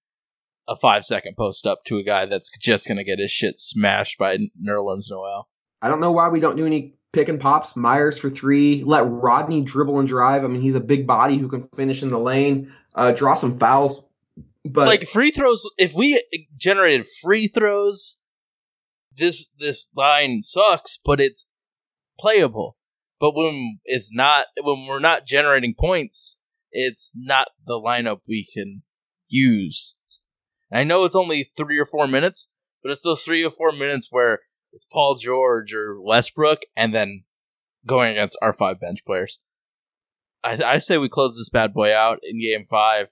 a 0.68 0.76
five 0.76 1.04
second 1.04 1.36
post 1.36 1.66
up 1.66 1.80
to 1.86 1.98
a 1.98 2.02
guy 2.02 2.26
that's 2.26 2.50
just 2.58 2.88
gonna 2.88 3.04
get 3.04 3.18
his 3.18 3.30
shit 3.30 3.60
smashed 3.60 4.18
by 4.18 4.36
Nerlens 4.36 5.10
Noel. 5.10 5.48
I 5.82 5.88
don't 5.88 6.00
know 6.00 6.12
why 6.12 6.28
we 6.28 6.40
don't 6.40 6.56
do 6.56 6.66
any 6.66 6.94
pick 7.12 7.28
and 7.28 7.40
pops. 7.40 7.76
Meyers 7.76 8.18
for 8.18 8.30
three. 8.30 8.82
Let 8.84 9.06
Rodney 9.06 9.62
dribble 9.62 9.98
and 9.98 10.08
drive. 10.08 10.44
I 10.44 10.48
mean, 10.48 10.60
he's 10.60 10.74
a 10.74 10.80
big 10.80 11.06
body 11.06 11.36
who 11.36 11.48
can 11.48 11.60
finish 11.60 12.02
in 12.02 12.10
the 12.10 12.18
lane, 12.18 12.72
uh, 12.94 13.12
draw 13.12 13.34
some 13.34 13.58
fouls. 13.58 14.02
But 14.64 14.86
like 14.86 15.08
free 15.08 15.30
throws, 15.30 15.68
if 15.76 15.92
we 15.92 16.22
generated 16.56 17.06
free 17.22 17.48
throws, 17.48 18.16
this 19.16 19.48
this 19.58 19.90
line 19.94 20.42
sucks, 20.42 20.98
but 21.02 21.20
it's 21.20 21.46
playable. 22.18 22.76
But 23.20 23.34
when 23.34 23.78
it's 23.84 24.12
not, 24.12 24.46
when 24.60 24.86
we're 24.86 25.00
not 25.00 25.26
generating 25.26 25.74
points, 25.78 26.38
it's 26.72 27.12
not 27.14 27.48
the 27.66 27.74
lineup 27.74 28.18
we 28.26 28.46
can 28.52 28.82
use. 29.28 29.96
And 30.74 30.80
I 30.80 30.84
know 30.84 31.04
it's 31.04 31.14
only 31.14 31.52
three 31.56 31.78
or 31.78 31.86
four 31.86 32.08
minutes, 32.08 32.48
but 32.82 32.90
it's 32.90 33.02
those 33.02 33.22
three 33.22 33.44
or 33.44 33.52
four 33.52 33.70
minutes 33.70 34.08
where 34.10 34.40
it's 34.72 34.84
Paul 34.92 35.14
George 35.14 35.72
or 35.72 36.02
Westbrook, 36.02 36.62
and 36.76 36.92
then 36.92 37.22
going 37.86 38.10
against 38.10 38.36
our 38.42 38.52
five 38.52 38.80
bench 38.80 38.98
players. 39.06 39.38
I, 40.42 40.60
I 40.66 40.78
say 40.78 40.98
we 40.98 41.08
close 41.08 41.36
this 41.36 41.48
bad 41.48 41.72
boy 41.72 41.94
out 41.94 42.18
in 42.24 42.40
game 42.40 42.66
five. 42.68 43.06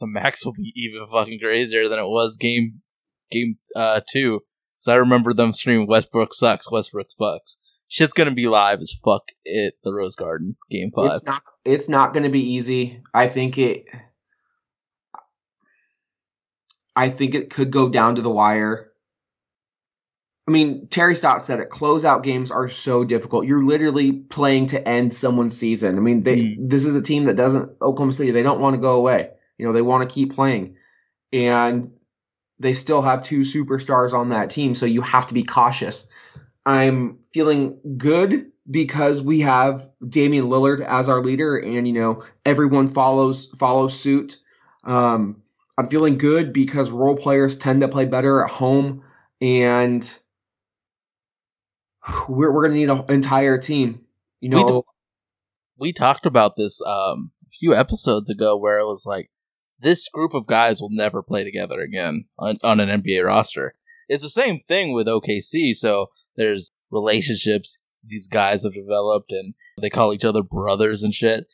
The 0.00 0.08
max 0.08 0.44
will 0.44 0.54
be 0.54 0.72
even 0.74 1.06
fucking 1.08 1.38
crazier 1.40 1.88
than 1.88 2.00
it 2.00 2.08
was 2.08 2.36
game 2.36 2.82
game 3.30 3.58
uh 3.76 4.00
two. 4.12 4.40
So 4.78 4.92
I 4.92 4.96
remember 4.96 5.34
them 5.34 5.52
screaming 5.52 5.86
Westbrook 5.86 6.34
sucks, 6.34 6.70
Westbrook 6.70 7.06
sucks. 7.16 7.58
Shit's 7.86 8.12
gonna 8.12 8.34
be 8.34 8.48
live 8.48 8.80
as 8.80 8.92
fuck 9.04 9.22
at 9.46 9.74
the 9.84 9.92
Rose 9.92 10.16
Garden 10.16 10.56
game 10.68 10.90
five. 10.94 11.12
it's 11.12 11.24
not. 11.24 11.42
It's 11.64 11.88
not 11.88 12.12
going 12.14 12.22
to 12.22 12.30
be 12.30 12.54
easy. 12.54 13.02
I 13.12 13.28
think 13.28 13.58
it. 13.58 13.84
I 16.98 17.10
think 17.10 17.34
it 17.36 17.50
could 17.50 17.70
go 17.70 17.88
down 17.88 18.16
to 18.16 18.22
the 18.22 18.30
wire. 18.30 18.90
I 20.48 20.50
mean, 20.50 20.88
Terry 20.88 21.14
Stott 21.14 21.42
said 21.42 21.60
it. 21.60 21.70
Closeout 21.70 22.24
games 22.24 22.50
are 22.50 22.68
so 22.68 23.04
difficult. 23.04 23.46
You're 23.46 23.64
literally 23.64 24.12
playing 24.12 24.66
to 24.68 24.88
end 24.88 25.12
someone's 25.12 25.56
season. 25.56 25.96
I 25.96 26.00
mean, 26.00 26.22
they, 26.24 26.38
Mm. 26.38 26.70
this 26.70 26.86
is 26.86 26.96
a 26.96 27.02
team 27.02 27.24
that 27.24 27.36
doesn't 27.36 27.70
Oklahoma 27.80 28.14
City. 28.14 28.32
They 28.32 28.42
don't 28.42 28.60
want 28.60 28.74
to 28.74 28.80
go 28.80 28.96
away. 28.96 29.30
You 29.58 29.66
know, 29.66 29.72
they 29.72 29.82
want 29.82 30.08
to 30.08 30.12
keep 30.12 30.34
playing, 30.34 30.76
and 31.32 31.88
they 32.58 32.74
still 32.74 33.02
have 33.02 33.22
two 33.22 33.40
superstars 33.40 34.12
on 34.12 34.30
that 34.30 34.50
team. 34.50 34.74
So 34.74 34.86
you 34.86 35.02
have 35.02 35.26
to 35.26 35.34
be 35.34 35.44
cautious. 35.44 36.08
I'm 36.66 37.18
feeling 37.32 37.78
good 37.96 38.50
because 38.68 39.22
we 39.22 39.40
have 39.40 39.88
Damian 40.06 40.46
Lillard 40.46 40.80
as 40.80 41.08
our 41.08 41.20
leader, 41.22 41.56
and 41.58 41.86
you 41.86 41.94
know 41.94 42.24
everyone 42.44 42.88
follows 42.88 43.46
follows 43.58 43.98
suit. 44.00 44.38
Um, 44.84 45.42
I'm 45.78 45.86
feeling 45.86 46.18
good 46.18 46.52
because 46.52 46.90
role 46.90 47.16
players 47.16 47.56
tend 47.56 47.82
to 47.82 47.88
play 47.88 48.04
better 48.04 48.44
at 48.44 48.50
home, 48.50 49.04
and 49.40 50.18
we're 52.28 52.52
we're 52.52 52.64
gonna 52.64 52.74
need 52.74 52.90
an 52.90 53.04
entire 53.08 53.58
team. 53.58 54.00
You 54.40 54.50
We 54.50 54.54
know, 54.56 54.82
we 55.78 55.92
talked 55.92 56.26
about 56.26 56.56
this 56.56 56.80
um 56.82 57.30
a 57.46 57.50
few 57.60 57.74
episodes 57.74 58.28
ago 58.28 58.56
where 58.56 58.80
it 58.80 58.86
was 58.86 59.04
like 59.06 59.30
this 59.78 60.08
group 60.08 60.34
of 60.34 60.48
guys 60.48 60.80
will 60.80 60.90
never 60.90 61.22
play 61.22 61.44
together 61.44 61.80
again 61.80 62.24
on, 62.38 62.58
on 62.64 62.80
an 62.80 63.00
NBA 63.00 63.24
roster. 63.24 63.74
It's 64.08 64.24
the 64.24 64.28
same 64.28 64.58
thing 64.66 64.92
with 64.92 65.06
OKC. 65.06 65.74
So 65.74 66.06
there's 66.36 66.70
relationships 66.90 67.78
these 68.04 68.26
guys 68.26 68.64
have 68.64 68.74
developed, 68.74 69.30
and 69.30 69.54
they 69.80 69.90
call 69.90 70.12
each 70.12 70.24
other 70.24 70.42
brothers 70.42 71.02
and 71.02 71.14
shit. 71.14 71.46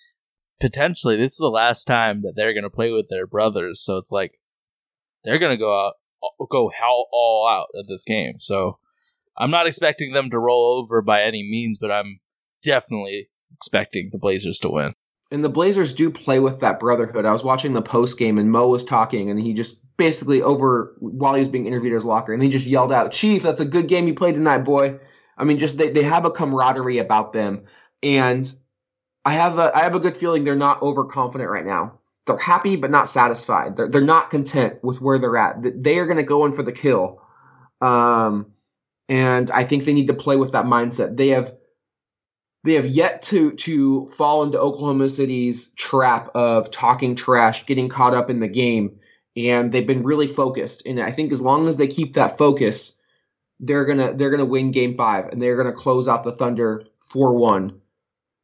Potentially, 0.60 1.16
this 1.16 1.32
is 1.32 1.38
the 1.38 1.46
last 1.46 1.84
time 1.84 2.22
that 2.22 2.34
they're 2.36 2.54
gonna 2.54 2.70
play 2.70 2.90
with 2.90 3.08
their 3.08 3.26
brothers. 3.26 3.82
So 3.82 3.96
it's 3.98 4.12
like 4.12 4.38
they're 5.24 5.38
gonna 5.38 5.56
go 5.56 5.86
out, 5.86 5.94
uh, 6.22 6.44
go 6.50 6.70
all, 6.82 7.08
all 7.12 7.48
out 7.48 7.66
at 7.78 7.86
this 7.88 8.04
game. 8.04 8.40
So 8.40 8.78
I'm 9.36 9.50
not 9.50 9.66
expecting 9.66 10.12
them 10.12 10.30
to 10.30 10.38
roll 10.38 10.80
over 10.82 11.02
by 11.02 11.22
any 11.22 11.42
means, 11.42 11.78
but 11.78 11.90
I'm 11.90 12.20
definitely 12.62 13.30
expecting 13.52 14.10
the 14.12 14.18
Blazers 14.18 14.58
to 14.60 14.70
win. 14.70 14.94
and 15.30 15.42
the 15.42 15.48
Blazers 15.48 15.92
do 15.94 16.10
play 16.10 16.38
with 16.38 16.60
that 16.60 16.78
brotherhood. 16.78 17.24
I 17.24 17.32
was 17.32 17.42
watching 17.42 17.72
the 17.72 17.82
post 17.82 18.18
game, 18.18 18.38
and 18.38 18.52
Mo 18.52 18.68
was 18.68 18.84
talking, 18.84 19.30
and 19.30 19.40
he 19.40 19.52
just 19.52 19.80
basically 19.96 20.42
over 20.42 20.94
while 21.00 21.34
he 21.34 21.40
was 21.40 21.48
being 21.48 21.66
interviewed 21.66 21.92
at 21.92 21.96
his 21.96 22.04
locker, 22.04 22.32
and 22.32 22.42
he 22.42 22.50
just 22.50 22.66
yelled 22.66 22.92
out, 22.92 23.10
"Chief, 23.12 23.42
that's 23.42 23.60
a 23.60 23.64
good 23.64 23.88
game 23.88 24.06
you 24.06 24.14
played 24.14 24.34
tonight, 24.34 24.58
boy." 24.58 24.98
I 25.36 25.44
mean, 25.44 25.58
just 25.58 25.78
they, 25.78 25.90
they 25.90 26.04
have 26.04 26.24
a 26.24 26.30
camaraderie 26.30 26.98
about 26.98 27.32
them, 27.32 27.64
and 28.02 28.52
I 29.24 29.34
have 29.34 29.58
a 29.58 29.74
I 29.74 29.82
have 29.82 29.94
a 29.94 30.00
good 30.00 30.16
feeling 30.16 30.44
they're 30.44 30.56
not 30.56 30.82
overconfident 30.82 31.50
right 31.50 31.64
now. 31.64 31.98
They're 32.26 32.36
happy 32.36 32.76
but 32.76 32.90
not 32.90 33.08
satisfied. 33.08 33.76
They're 33.76 33.88
they're 33.88 34.02
not 34.02 34.30
content 34.30 34.82
with 34.82 35.00
where 35.00 35.18
they're 35.18 35.36
at. 35.36 35.82
They 35.82 35.98
are 35.98 36.06
going 36.06 36.18
to 36.18 36.22
go 36.22 36.44
in 36.46 36.52
for 36.52 36.62
the 36.62 36.72
kill, 36.72 37.22
um, 37.80 38.52
and 39.08 39.50
I 39.50 39.64
think 39.64 39.84
they 39.84 39.92
need 39.92 40.08
to 40.08 40.14
play 40.14 40.36
with 40.36 40.52
that 40.52 40.66
mindset. 40.66 41.16
They 41.16 41.28
have 41.28 41.54
they 42.64 42.74
have 42.74 42.86
yet 42.86 43.22
to 43.22 43.52
to 43.52 44.08
fall 44.08 44.42
into 44.42 44.58
Oklahoma 44.58 45.08
City's 45.08 45.72
trap 45.74 46.30
of 46.34 46.70
talking 46.70 47.14
trash, 47.14 47.66
getting 47.66 47.88
caught 47.88 48.14
up 48.14 48.30
in 48.30 48.40
the 48.40 48.48
game, 48.48 48.98
and 49.36 49.70
they've 49.70 49.86
been 49.86 50.02
really 50.02 50.26
focused. 50.26 50.82
And 50.86 51.00
I 51.00 51.12
think 51.12 51.32
as 51.32 51.42
long 51.42 51.68
as 51.68 51.76
they 51.76 51.88
keep 51.88 52.14
that 52.14 52.38
focus, 52.38 52.98
they're 53.60 53.84
gonna 53.84 54.14
they're 54.14 54.30
gonna 54.30 54.44
win 54.44 54.70
Game 54.70 54.94
Five, 54.94 55.26
and 55.28 55.40
they're 55.40 55.56
gonna 55.56 55.72
close 55.72 56.08
out 56.08 56.24
the 56.24 56.32
Thunder 56.32 56.84
four 57.00 57.34
one. 57.34 57.80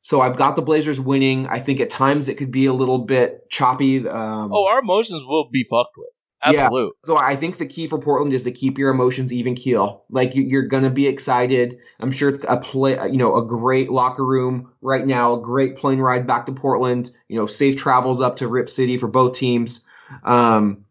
So 0.02 0.20
I've 0.20 0.36
got 0.36 0.56
the 0.56 0.62
Blazers 0.62 0.98
winning. 0.98 1.46
I 1.46 1.58
think 1.60 1.80
at 1.80 1.90
times 1.90 2.28
it 2.28 2.36
could 2.38 2.50
be 2.50 2.66
a 2.66 2.72
little 2.72 2.98
bit 2.98 3.48
choppy. 3.50 4.08
Um, 4.08 4.50
Oh, 4.52 4.66
our 4.66 4.80
emotions 4.80 5.22
will 5.24 5.48
be 5.50 5.64
fucked 5.68 5.96
with. 5.96 6.08
Yeah. 6.54 6.70
So 7.00 7.18
I 7.18 7.36
think 7.36 7.58
the 7.58 7.66
key 7.66 7.86
for 7.86 7.98
Portland 7.98 8.32
is 8.32 8.44
to 8.44 8.50
keep 8.50 8.78
your 8.78 8.90
emotions 8.90 9.30
even 9.30 9.54
keel. 9.54 10.04
Like 10.08 10.34
you, 10.34 10.42
you're 10.42 10.68
gonna 10.68 10.88
be 10.88 11.06
excited. 11.06 11.80
I'm 11.98 12.12
sure 12.12 12.30
it's 12.30 12.40
a 12.48 12.56
play, 12.56 12.94
you 13.10 13.18
know, 13.18 13.36
a 13.36 13.46
great 13.46 13.90
locker 13.90 14.24
room 14.24 14.72
right 14.80 15.06
now, 15.06 15.34
a 15.34 15.40
great 15.42 15.76
plane 15.76 15.98
ride 15.98 16.26
back 16.26 16.46
to 16.46 16.52
Portland. 16.52 17.10
You 17.28 17.38
know, 17.38 17.46
safe 17.46 17.76
travels 17.76 18.22
up 18.22 18.36
to 18.36 18.48
Rip 18.48 18.70
City 18.70 18.96
for 18.96 19.06
both 19.06 19.36
teams. 19.36 19.84
Um, 20.24 20.86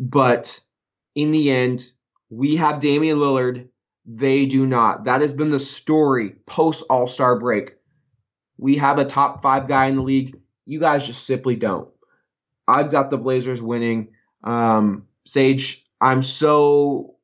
but 0.00 0.58
in 1.14 1.30
the 1.30 1.50
end, 1.50 1.86
we 2.30 2.56
have 2.56 2.80
Damian 2.80 3.18
Lillard. 3.18 3.68
They 4.06 4.46
do 4.46 4.66
not. 4.66 5.04
That 5.04 5.20
has 5.20 5.34
been 5.34 5.50
the 5.50 5.60
story 5.60 6.30
post 6.46 6.84
All 6.88 7.06
Star 7.06 7.38
break. 7.38 7.75
We 8.58 8.76
have 8.76 8.98
a 8.98 9.04
top 9.04 9.42
five 9.42 9.68
guy 9.68 9.86
in 9.86 9.96
the 9.96 10.02
league. 10.02 10.38
You 10.64 10.80
guys 10.80 11.06
just 11.06 11.26
simply 11.26 11.56
don't. 11.56 11.88
I've 12.66 12.90
got 12.90 13.10
the 13.10 13.18
Blazers 13.18 13.62
winning. 13.62 14.08
Um, 14.42 15.06
Sage, 15.24 15.84
I'm 16.00 16.22
so 16.22 17.16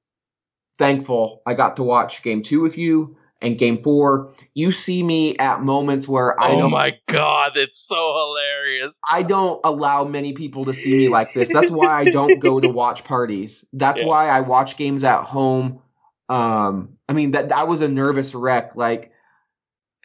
thankful 0.78 1.42
I 1.46 1.54
got 1.54 1.76
to 1.76 1.82
watch 1.82 2.22
game 2.22 2.42
two 2.42 2.60
with 2.60 2.78
you 2.78 3.16
and 3.40 3.58
game 3.58 3.76
four. 3.78 4.34
You 4.54 4.72
see 4.72 5.02
me 5.02 5.36
at 5.36 5.62
moments 5.62 6.08
where 6.08 6.40
I 6.40 6.52
oh 6.52 6.68
my 6.68 6.98
god, 7.08 7.56
it's 7.56 7.80
so 7.80 8.14
hilarious. 8.16 9.00
I 9.10 9.22
don't 9.22 9.60
allow 9.64 10.04
many 10.04 10.32
people 10.32 10.66
to 10.66 10.72
see 10.74 10.94
me 10.94 11.08
like 11.08 11.34
this. 11.34 11.50
That's 11.52 11.70
why 11.70 11.88
I 12.00 12.04
don't 12.04 12.38
go 12.38 12.60
to 12.60 12.68
watch 12.68 13.04
parties. 13.04 13.66
That's 13.72 14.00
Yeah. 14.00 14.06
why 14.06 14.28
I 14.28 14.40
watch 14.40 14.76
games 14.76 15.04
at 15.04 15.24
home. 15.24 15.80
Um, 16.28 16.98
I 17.08 17.12
mean 17.12 17.32
that 17.32 17.50
that 17.50 17.68
was 17.68 17.80
a 17.80 17.88
nervous 17.88 18.34
wreck. 18.34 18.76
Like 18.76 19.12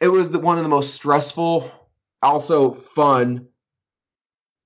it 0.01 0.07
was 0.07 0.31
the, 0.31 0.39
one 0.39 0.57
of 0.57 0.63
the 0.63 0.69
most 0.69 0.93
stressful, 0.93 1.71
also 2.21 2.71
fun, 2.71 3.47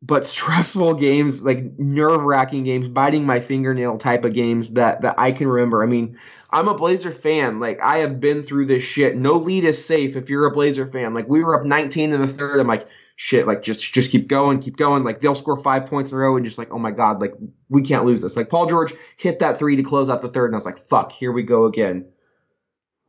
but 0.01 0.25
stressful 0.25 0.95
games, 0.95 1.43
like 1.43 1.79
nerve 1.79 2.21
wracking 2.23 2.63
games, 2.63 2.87
biting 2.87 3.25
my 3.25 3.39
fingernail 3.39 3.97
type 3.97 4.25
of 4.25 4.33
games 4.33 4.73
that 4.73 5.01
that 5.01 5.15
I 5.17 5.31
can 5.31 5.47
remember. 5.47 5.83
I 5.83 5.85
mean, 5.85 6.17
I'm 6.49 6.67
a 6.67 6.75
Blazer 6.75 7.11
fan. 7.11 7.59
Like 7.59 7.81
I 7.81 7.99
have 7.99 8.19
been 8.19 8.43
through 8.43 8.65
this 8.65 8.83
shit. 8.83 9.15
No 9.15 9.33
lead 9.33 9.63
is 9.63 9.83
safe 9.83 10.15
if 10.15 10.29
you're 10.29 10.47
a 10.47 10.51
Blazer 10.51 10.85
fan. 10.85 11.13
Like 11.13 11.29
we 11.29 11.43
were 11.43 11.57
up 11.57 11.65
19 11.65 12.13
in 12.13 12.21
the 12.21 12.27
third. 12.27 12.59
I'm 12.59 12.67
like, 12.67 12.87
shit. 13.15 13.47
Like 13.47 13.61
just 13.61 13.93
just 13.93 14.11
keep 14.11 14.27
going, 14.27 14.59
keep 14.59 14.75
going. 14.75 15.03
Like 15.03 15.19
they'll 15.19 15.35
score 15.35 15.55
five 15.55 15.85
points 15.85 16.11
in 16.11 16.17
a 16.17 16.19
row 16.19 16.35
and 16.35 16.45
just 16.45 16.57
like, 16.57 16.71
oh 16.71 16.79
my 16.79 16.91
god, 16.91 17.21
like 17.21 17.35
we 17.69 17.83
can't 17.83 18.05
lose 18.05 18.21
this. 18.21 18.35
Like 18.35 18.49
Paul 18.49 18.65
George 18.65 18.93
hit 19.17 19.39
that 19.39 19.59
three 19.59 19.77
to 19.77 19.83
close 19.83 20.09
out 20.09 20.21
the 20.21 20.29
third, 20.29 20.47
and 20.47 20.55
I 20.55 20.57
was 20.57 20.65
like, 20.65 20.79
fuck, 20.79 21.11
here 21.11 21.31
we 21.31 21.43
go 21.43 21.65
again. 21.65 22.07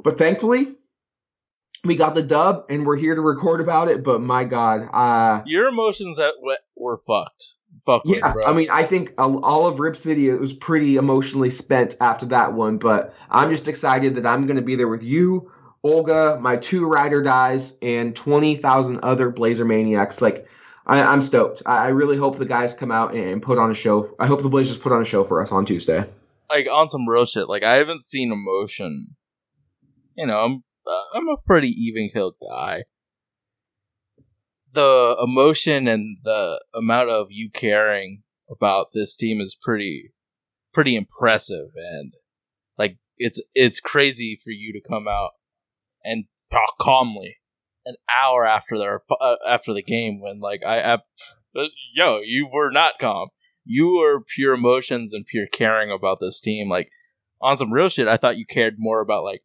But 0.04 0.18
thankfully, 0.18 0.76
we 1.84 1.96
got 1.96 2.14
the 2.14 2.22
dub, 2.22 2.66
and 2.68 2.86
we're 2.86 2.96
here 2.96 3.14
to 3.14 3.20
record 3.20 3.60
about 3.60 3.88
it. 3.88 4.04
But 4.04 4.20
my 4.20 4.44
god, 4.44 4.88
uh, 4.92 5.42
Your 5.46 5.68
emotions 5.68 6.16
that 6.16 6.32
were 6.76 6.98
fucked. 6.98 7.54
Fuck 7.84 8.02
yeah, 8.04 8.32
bro. 8.32 8.42
I 8.44 8.52
mean, 8.52 8.68
I 8.70 8.84
think 8.84 9.14
all 9.18 9.66
of 9.66 9.80
Rip 9.80 9.96
City 9.96 10.28
it 10.28 10.38
was 10.38 10.52
pretty 10.52 10.96
emotionally 10.96 11.50
spent 11.50 11.96
after 12.00 12.26
that 12.26 12.52
one, 12.52 12.78
but 12.78 13.14
I'm 13.28 13.50
just 13.50 13.66
excited 13.66 14.14
that 14.16 14.26
I'm 14.26 14.46
going 14.46 14.56
to 14.56 14.62
be 14.62 14.76
there 14.76 14.86
with 14.86 15.02
you, 15.02 15.50
Olga, 15.82 16.38
my 16.40 16.56
two 16.58 16.86
rider 16.86 17.22
dies, 17.22 17.76
and 17.82 18.14
twenty 18.14 18.54
thousand 18.54 19.00
other 19.02 19.30
Blazer 19.30 19.64
maniacs. 19.64 20.22
Like, 20.22 20.46
I, 20.86 21.02
I'm 21.02 21.20
stoked. 21.20 21.62
I, 21.66 21.86
I 21.86 21.88
really 21.88 22.16
hope 22.16 22.36
the 22.36 22.44
guys 22.44 22.74
come 22.74 22.92
out 22.92 23.16
and 23.16 23.42
put 23.42 23.58
on 23.58 23.70
a 23.70 23.74
show. 23.74 24.14
I 24.20 24.26
hope 24.28 24.42
the 24.42 24.48
Blazers 24.48 24.76
put 24.78 24.92
on 24.92 25.02
a 25.02 25.04
show 25.04 25.24
for 25.24 25.42
us 25.42 25.50
on 25.50 25.64
Tuesday. 25.64 26.04
like 26.48 26.68
on 26.70 26.88
some 26.88 27.08
real 27.08 27.24
shit. 27.24 27.48
Like 27.48 27.64
I 27.64 27.76
haven't 27.76 28.04
seen 28.04 28.30
emotion. 28.30 29.16
You 30.16 30.26
know, 30.26 30.44
I'm 30.44 30.62
I'm 30.86 31.28
a 31.28 31.36
pretty 31.46 31.68
even 31.68 32.10
killed 32.12 32.34
guy. 32.40 32.84
The 34.72 35.16
emotion 35.22 35.86
and 35.86 36.18
the 36.24 36.62
amount 36.74 37.10
of 37.10 37.26
you 37.30 37.50
caring 37.50 38.22
about 38.50 38.88
this 38.94 39.16
team 39.16 39.40
is 39.40 39.56
pretty 39.60 40.12
pretty 40.74 40.96
impressive 40.96 41.68
and 41.76 42.14
like 42.78 42.96
it's 43.18 43.40
it's 43.54 43.80
crazy 43.80 44.40
for 44.42 44.50
you 44.50 44.72
to 44.72 44.88
come 44.88 45.06
out 45.06 45.32
and 46.02 46.24
talk 46.50 46.78
calmly 46.80 47.36
an 47.84 47.94
hour 48.10 48.46
after 48.46 48.78
their 48.78 49.02
uh, 49.20 49.36
after 49.46 49.74
the 49.74 49.82
game 49.82 50.20
when 50.20 50.40
like 50.40 50.62
I, 50.66 50.80
I 50.80 50.94
uh, 50.94 51.66
yo 51.94 52.20
you 52.24 52.48
were 52.50 52.70
not 52.70 52.94
calm 52.98 53.28
you 53.64 53.98
were 53.98 54.20
pure 54.22 54.54
emotions 54.54 55.12
and 55.12 55.26
pure 55.26 55.46
caring 55.46 55.90
about 55.90 56.18
this 56.20 56.40
team. 56.40 56.68
Like 56.68 56.90
on 57.40 57.56
some 57.56 57.72
real 57.72 57.88
shit, 57.88 58.08
I 58.08 58.16
thought 58.16 58.36
you 58.36 58.46
cared 58.46 58.76
more 58.78 59.00
about 59.00 59.24
like 59.24 59.42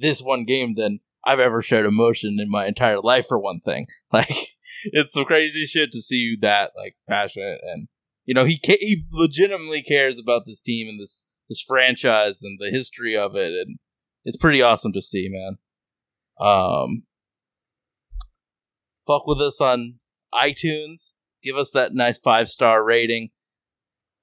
this 0.00 0.20
one 0.20 0.44
game 0.44 0.74
than 0.76 1.00
I've 1.24 1.40
ever 1.40 1.62
showed 1.62 1.86
emotion 1.86 2.38
in 2.40 2.50
my 2.50 2.66
entire 2.66 3.00
life. 3.00 3.26
For 3.28 3.38
one 3.38 3.60
thing, 3.60 3.86
like 4.12 4.50
it's 4.84 5.14
some 5.14 5.24
crazy 5.24 5.64
shit 5.66 5.92
to 5.92 6.00
see 6.00 6.16
you 6.16 6.38
that 6.42 6.72
like 6.76 6.96
passionate 7.08 7.60
and 7.62 7.88
you 8.24 8.34
know 8.34 8.44
he 8.44 8.58
ca- 8.58 8.78
he 8.80 9.04
legitimately 9.12 9.82
cares 9.82 10.18
about 10.18 10.42
this 10.46 10.62
team 10.62 10.88
and 10.88 11.00
this 11.00 11.26
this 11.48 11.62
franchise 11.66 12.42
and 12.42 12.58
the 12.60 12.70
history 12.70 13.16
of 13.16 13.34
it, 13.34 13.52
and 13.52 13.78
it's 14.24 14.36
pretty 14.36 14.62
awesome 14.62 14.92
to 14.92 15.02
see, 15.02 15.28
man. 15.30 15.58
Um, 16.40 17.02
fuck 19.06 19.26
with 19.26 19.40
us 19.40 19.60
on 19.60 19.96
iTunes. 20.32 21.12
Give 21.42 21.56
us 21.56 21.70
that 21.72 21.94
nice 21.94 22.18
five 22.18 22.48
star 22.48 22.84
rating 22.84 23.30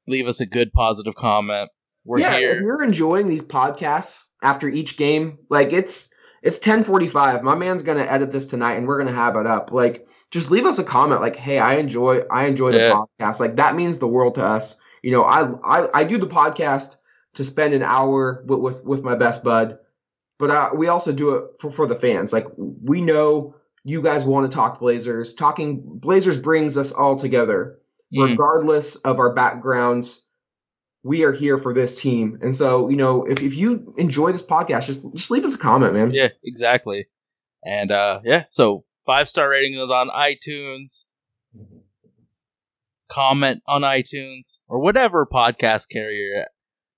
leave 0.07 0.28
us 0.28 0.39
a 0.39 0.45
good 0.45 0.71
positive 0.73 1.15
comment. 1.15 1.69
We're 2.08 2.20
yeah, 2.20 2.38
if 2.38 2.62
you're 2.62 2.84
enjoying 2.84 3.28
these 3.28 3.41
podcasts 3.41 4.30
after 4.41 4.68
each 4.70 4.95
game, 4.97 5.39
like 5.49 5.74
it's 5.74 6.10
it's 6.41 6.60
10:45. 6.60 7.43
My 7.43 7.55
man's 7.55 7.84
gonna 7.84 8.01
edit 8.03 8.32
this 8.32 8.47
tonight, 8.47 8.76
and 8.76 8.88
we're 8.88 8.97
gonna 8.97 9.12
have 9.12 9.36
it 9.36 9.45
up. 9.45 9.72
Like, 9.74 10.08
just 10.32 10.49
leave 10.49 10.66
us 10.66 10.80
a 10.80 10.84
comment, 10.86 11.20
like, 11.22 11.36
"Hey, 11.36 11.60
I 11.60 11.74
enjoy 11.76 12.22
I 12.32 12.45
enjoy 12.45 12.72
the 12.72 12.78
Yeah. 12.80 13.03
podcast." 13.20 13.39
Like 13.41 13.58
that 13.58 13.76
means 13.76 13.97
the 13.97 14.08
world 14.08 14.36
to 14.36 14.43
us. 14.43 14.76
You 15.03 15.12
know, 15.12 15.22
I 15.24 15.49
I, 15.66 15.89
I 15.93 16.03
do 16.05 16.18
the 16.18 16.28
podcast 16.28 16.95
to 17.36 17.43
spend 17.43 17.74
an 17.74 17.84
hour 17.84 18.43
with 18.47 18.60
with, 18.60 18.84
with 18.86 19.03
my 19.03 19.16
best 19.16 19.43
bud, 19.43 19.80
but 20.39 20.49
uh, 20.49 20.70
we 20.74 20.88
also 20.88 21.12
do 21.12 21.36
it 21.36 21.43
for 21.60 21.72
for 21.72 21.88
the 21.88 21.95
fans. 21.95 22.32
Like 22.32 22.47
we 22.58 23.01
know 23.01 23.55
you 23.84 24.01
guys 24.01 24.24
want 24.26 24.49
to 24.49 24.55
talk 24.55 24.80
Blazers. 24.80 25.34
Talking 25.34 25.82
Blazers 25.84 26.38
brings 26.38 26.78
us 26.78 26.91
all 26.93 27.16
together 27.16 27.80
Mm. 28.14 28.30
regardless 28.30 28.95
of 28.95 29.20
our 29.20 29.34
backgrounds, 29.34 30.22
we 31.08 31.24
are 31.24 31.32
here 31.32 31.58
for 31.58 31.74
this 31.74 31.99
team. 31.99 32.38
And 32.41 32.53
so, 32.53 32.89
you 32.89 32.97
know, 32.97 33.24
if, 33.24 33.41
if 33.41 33.55
you 33.55 33.93
enjoy 33.97 34.34
this 34.34 34.43
podcast, 34.43 34.86
just 34.86 35.10
just 35.16 35.32
leave 35.32 35.45
us 35.45 35.55
a 35.55 35.58
comment, 35.58 35.93
man. 35.93 36.12
Yeah, 36.12 36.30
exactly. 36.43 37.08
And 37.64 37.91
uh 37.91 38.20
yeah, 38.26 38.43
so 38.49 38.84
five 39.05 39.30
star 39.30 39.49
rating 39.49 39.80
is 39.80 39.89
on 39.89 40.10
iTunes. 40.10 41.05
Comment 43.10 43.62
on 43.68 43.84
iTunes 43.84 44.60
or 44.68 44.80
whatever 44.80 45.26
podcast 45.26 45.86
carrier 45.89 46.45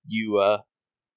you 0.08 0.40
uh 0.40 0.60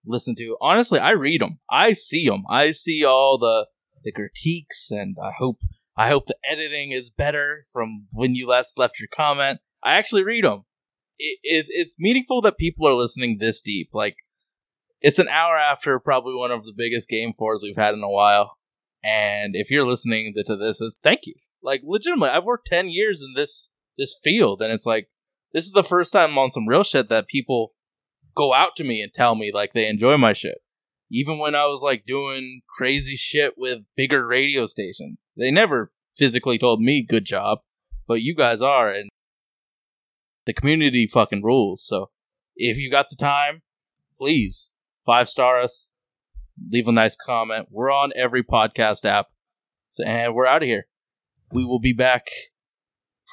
listen 0.06 0.34
to. 0.36 0.56
Honestly, 0.60 0.98
I 0.98 1.12
read 1.12 1.40
them. 1.40 1.60
I 1.70 1.94
see 1.94 2.28
them. 2.28 2.44
I 2.50 2.72
see 2.72 3.04
all 3.04 3.38
the 3.38 3.66
the 4.04 4.12
critiques, 4.12 4.90
and 4.90 5.16
I 5.22 5.30
hope 5.38 5.58
I 5.96 6.08
hope 6.08 6.26
the 6.26 6.36
editing 6.48 6.92
is 6.92 7.08
better 7.08 7.66
from 7.72 8.08
when 8.12 8.34
you 8.34 8.48
last 8.48 8.78
left 8.78 9.00
your 9.00 9.08
comment. 9.14 9.60
I 9.82 9.94
actually 9.94 10.24
read 10.24 10.44
them. 10.44 10.64
It, 11.24 11.38
it, 11.42 11.66
it's 11.68 11.94
meaningful 12.00 12.42
that 12.42 12.58
people 12.58 12.88
are 12.88 12.94
listening 12.94 13.38
this 13.38 13.62
deep. 13.62 13.90
Like, 13.92 14.16
it's 15.00 15.20
an 15.20 15.28
hour 15.28 15.56
after 15.56 15.98
probably 16.00 16.34
one 16.34 16.50
of 16.50 16.64
the 16.64 16.74
biggest 16.76 17.08
game 17.08 17.32
fours 17.38 17.62
we've 17.62 17.76
had 17.76 17.94
in 17.94 18.02
a 18.02 18.10
while. 18.10 18.56
And 19.04 19.54
if 19.54 19.70
you're 19.70 19.86
listening 19.86 20.32
to 20.34 20.56
this, 20.56 20.80
it's 20.80 20.98
thank 21.02 21.20
you. 21.24 21.34
Like, 21.62 21.82
legitimately, 21.84 22.30
I've 22.30 22.44
worked 22.44 22.66
10 22.68 22.88
years 22.88 23.22
in 23.22 23.34
this 23.34 23.70
this 23.98 24.18
field, 24.24 24.62
and 24.62 24.72
it's 24.72 24.86
like, 24.86 25.08
this 25.52 25.66
is 25.66 25.72
the 25.72 25.84
first 25.84 26.14
time 26.14 26.38
on 26.38 26.50
some 26.50 26.66
real 26.66 26.82
shit 26.82 27.10
that 27.10 27.28
people 27.28 27.74
go 28.34 28.54
out 28.54 28.74
to 28.76 28.84
me 28.84 29.02
and 29.02 29.12
tell 29.12 29.34
me, 29.34 29.50
like, 29.52 29.72
they 29.74 29.86
enjoy 29.86 30.16
my 30.16 30.32
shit. 30.32 30.58
Even 31.10 31.38
when 31.38 31.54
I 31.54 31.66
was, 31.66 31.82
like, 31.82 32.04
doing 32.06 32.62
crazy 32.76 33.16
shit 33.16 33.52
with 33.56 33.80
bigger 33.96 34.26
radio 34.26 34.64
stations, 34.64 35.28
they 35.36 35.50
never 35.50 35.92
physically 36.16 36.58
told 36.58 36.80
me, 36.80 37.04
good 37.06 37.26
job, 37.26 37.58
but 38.08 38.22
you 38.22 38.34
guys 38.34 38.62
are, 38.62 38.90
and 38.90 39.10
the 40.46 40.52
community 40.52 41.08
fucking 41.10 41.42
rules. 41.42 41.84
So 41.86 42.10
if 42.56 42.76
you 42.76 42.90
got 42.90 43.10
the 43.10 43.16
time, 43.16 43.62
please 44.16 44.70
five 45.04 45.28
star 45.28 45.60
us, 45.60 45.92
leave 46.70 46.86
a 46.86 46.92
nice 46.92 47.16
comment. 47.16 47.68
We're 47.70 47.90
on 47.90 48.12
every 48.16 48.42
podcast 48.42 49.04
app, 49.04 49.26
so, 49.88 50.04
and 50.04 50.34
we're 50.34 50.46
out 50.46 50.62
of 50.62 50.68
here. 50.68 50.86
We 51.52 51.64
will 51.64 51.80
be 51.80 51.92
back 51.92 52.26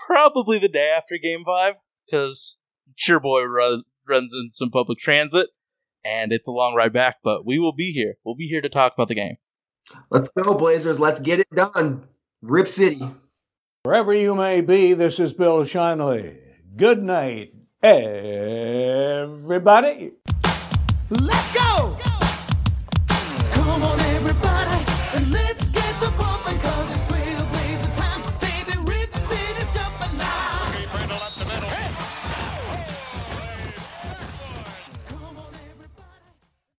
probably 0.08 0.60
the 0.60 0.68
day 0.68 0.94
after 0.96 1.16
Game 1.22 1.44
Five 1.46 1.76
because 2.06 2.58
Sure 2.96 3.20
Boy 3.20 3.44
run, 3.44 3.84
runs 4.08 4.32
in 4.34 4.50
some 4.52 4.72
public 4.72 5.00
transit, 5.00 5.50
and 6.04 6.32
it's 6.32 6.48
a 6.48 6.52
long 6.52 6.76
ride 6.76 6.94
back. 6.94 7.18
But 7.24 7.46
we 7.46 7.60
will 7.60 7.74
be 7.74 7.92
here. 7.92 8.16
We'll 8.24 8.36
be 8.36 8.48
here 8.48 8.62
to 8.62 8.70
talk 8.70 8.94
about 8.94 9.08
the 9.08 9.16
game. 9.16 9.38
Let's 10.10 10.32
go, 10.32 10.54
Blazers. 10.54 11.00
Let's 11.00 11.20
get 11.20 11.40
it 11.40 11.48
done. 11.54 12.08
Rip 12.42 12.68
City. 12.68 13.02
Wherever 13.84 14.14
you 14.14 14.36
may 14.36 14.62
be, 14.62 14.94
this 14.94 15.20
is 15.20 15.34
Bill 15.34 15.62
Schonely. 15.62 16.38
Good 16.76 17.02
night, 17.04 17.54
everybody. 17.82 19.24
Let's 21.10 21.54
go! 21.54 21.59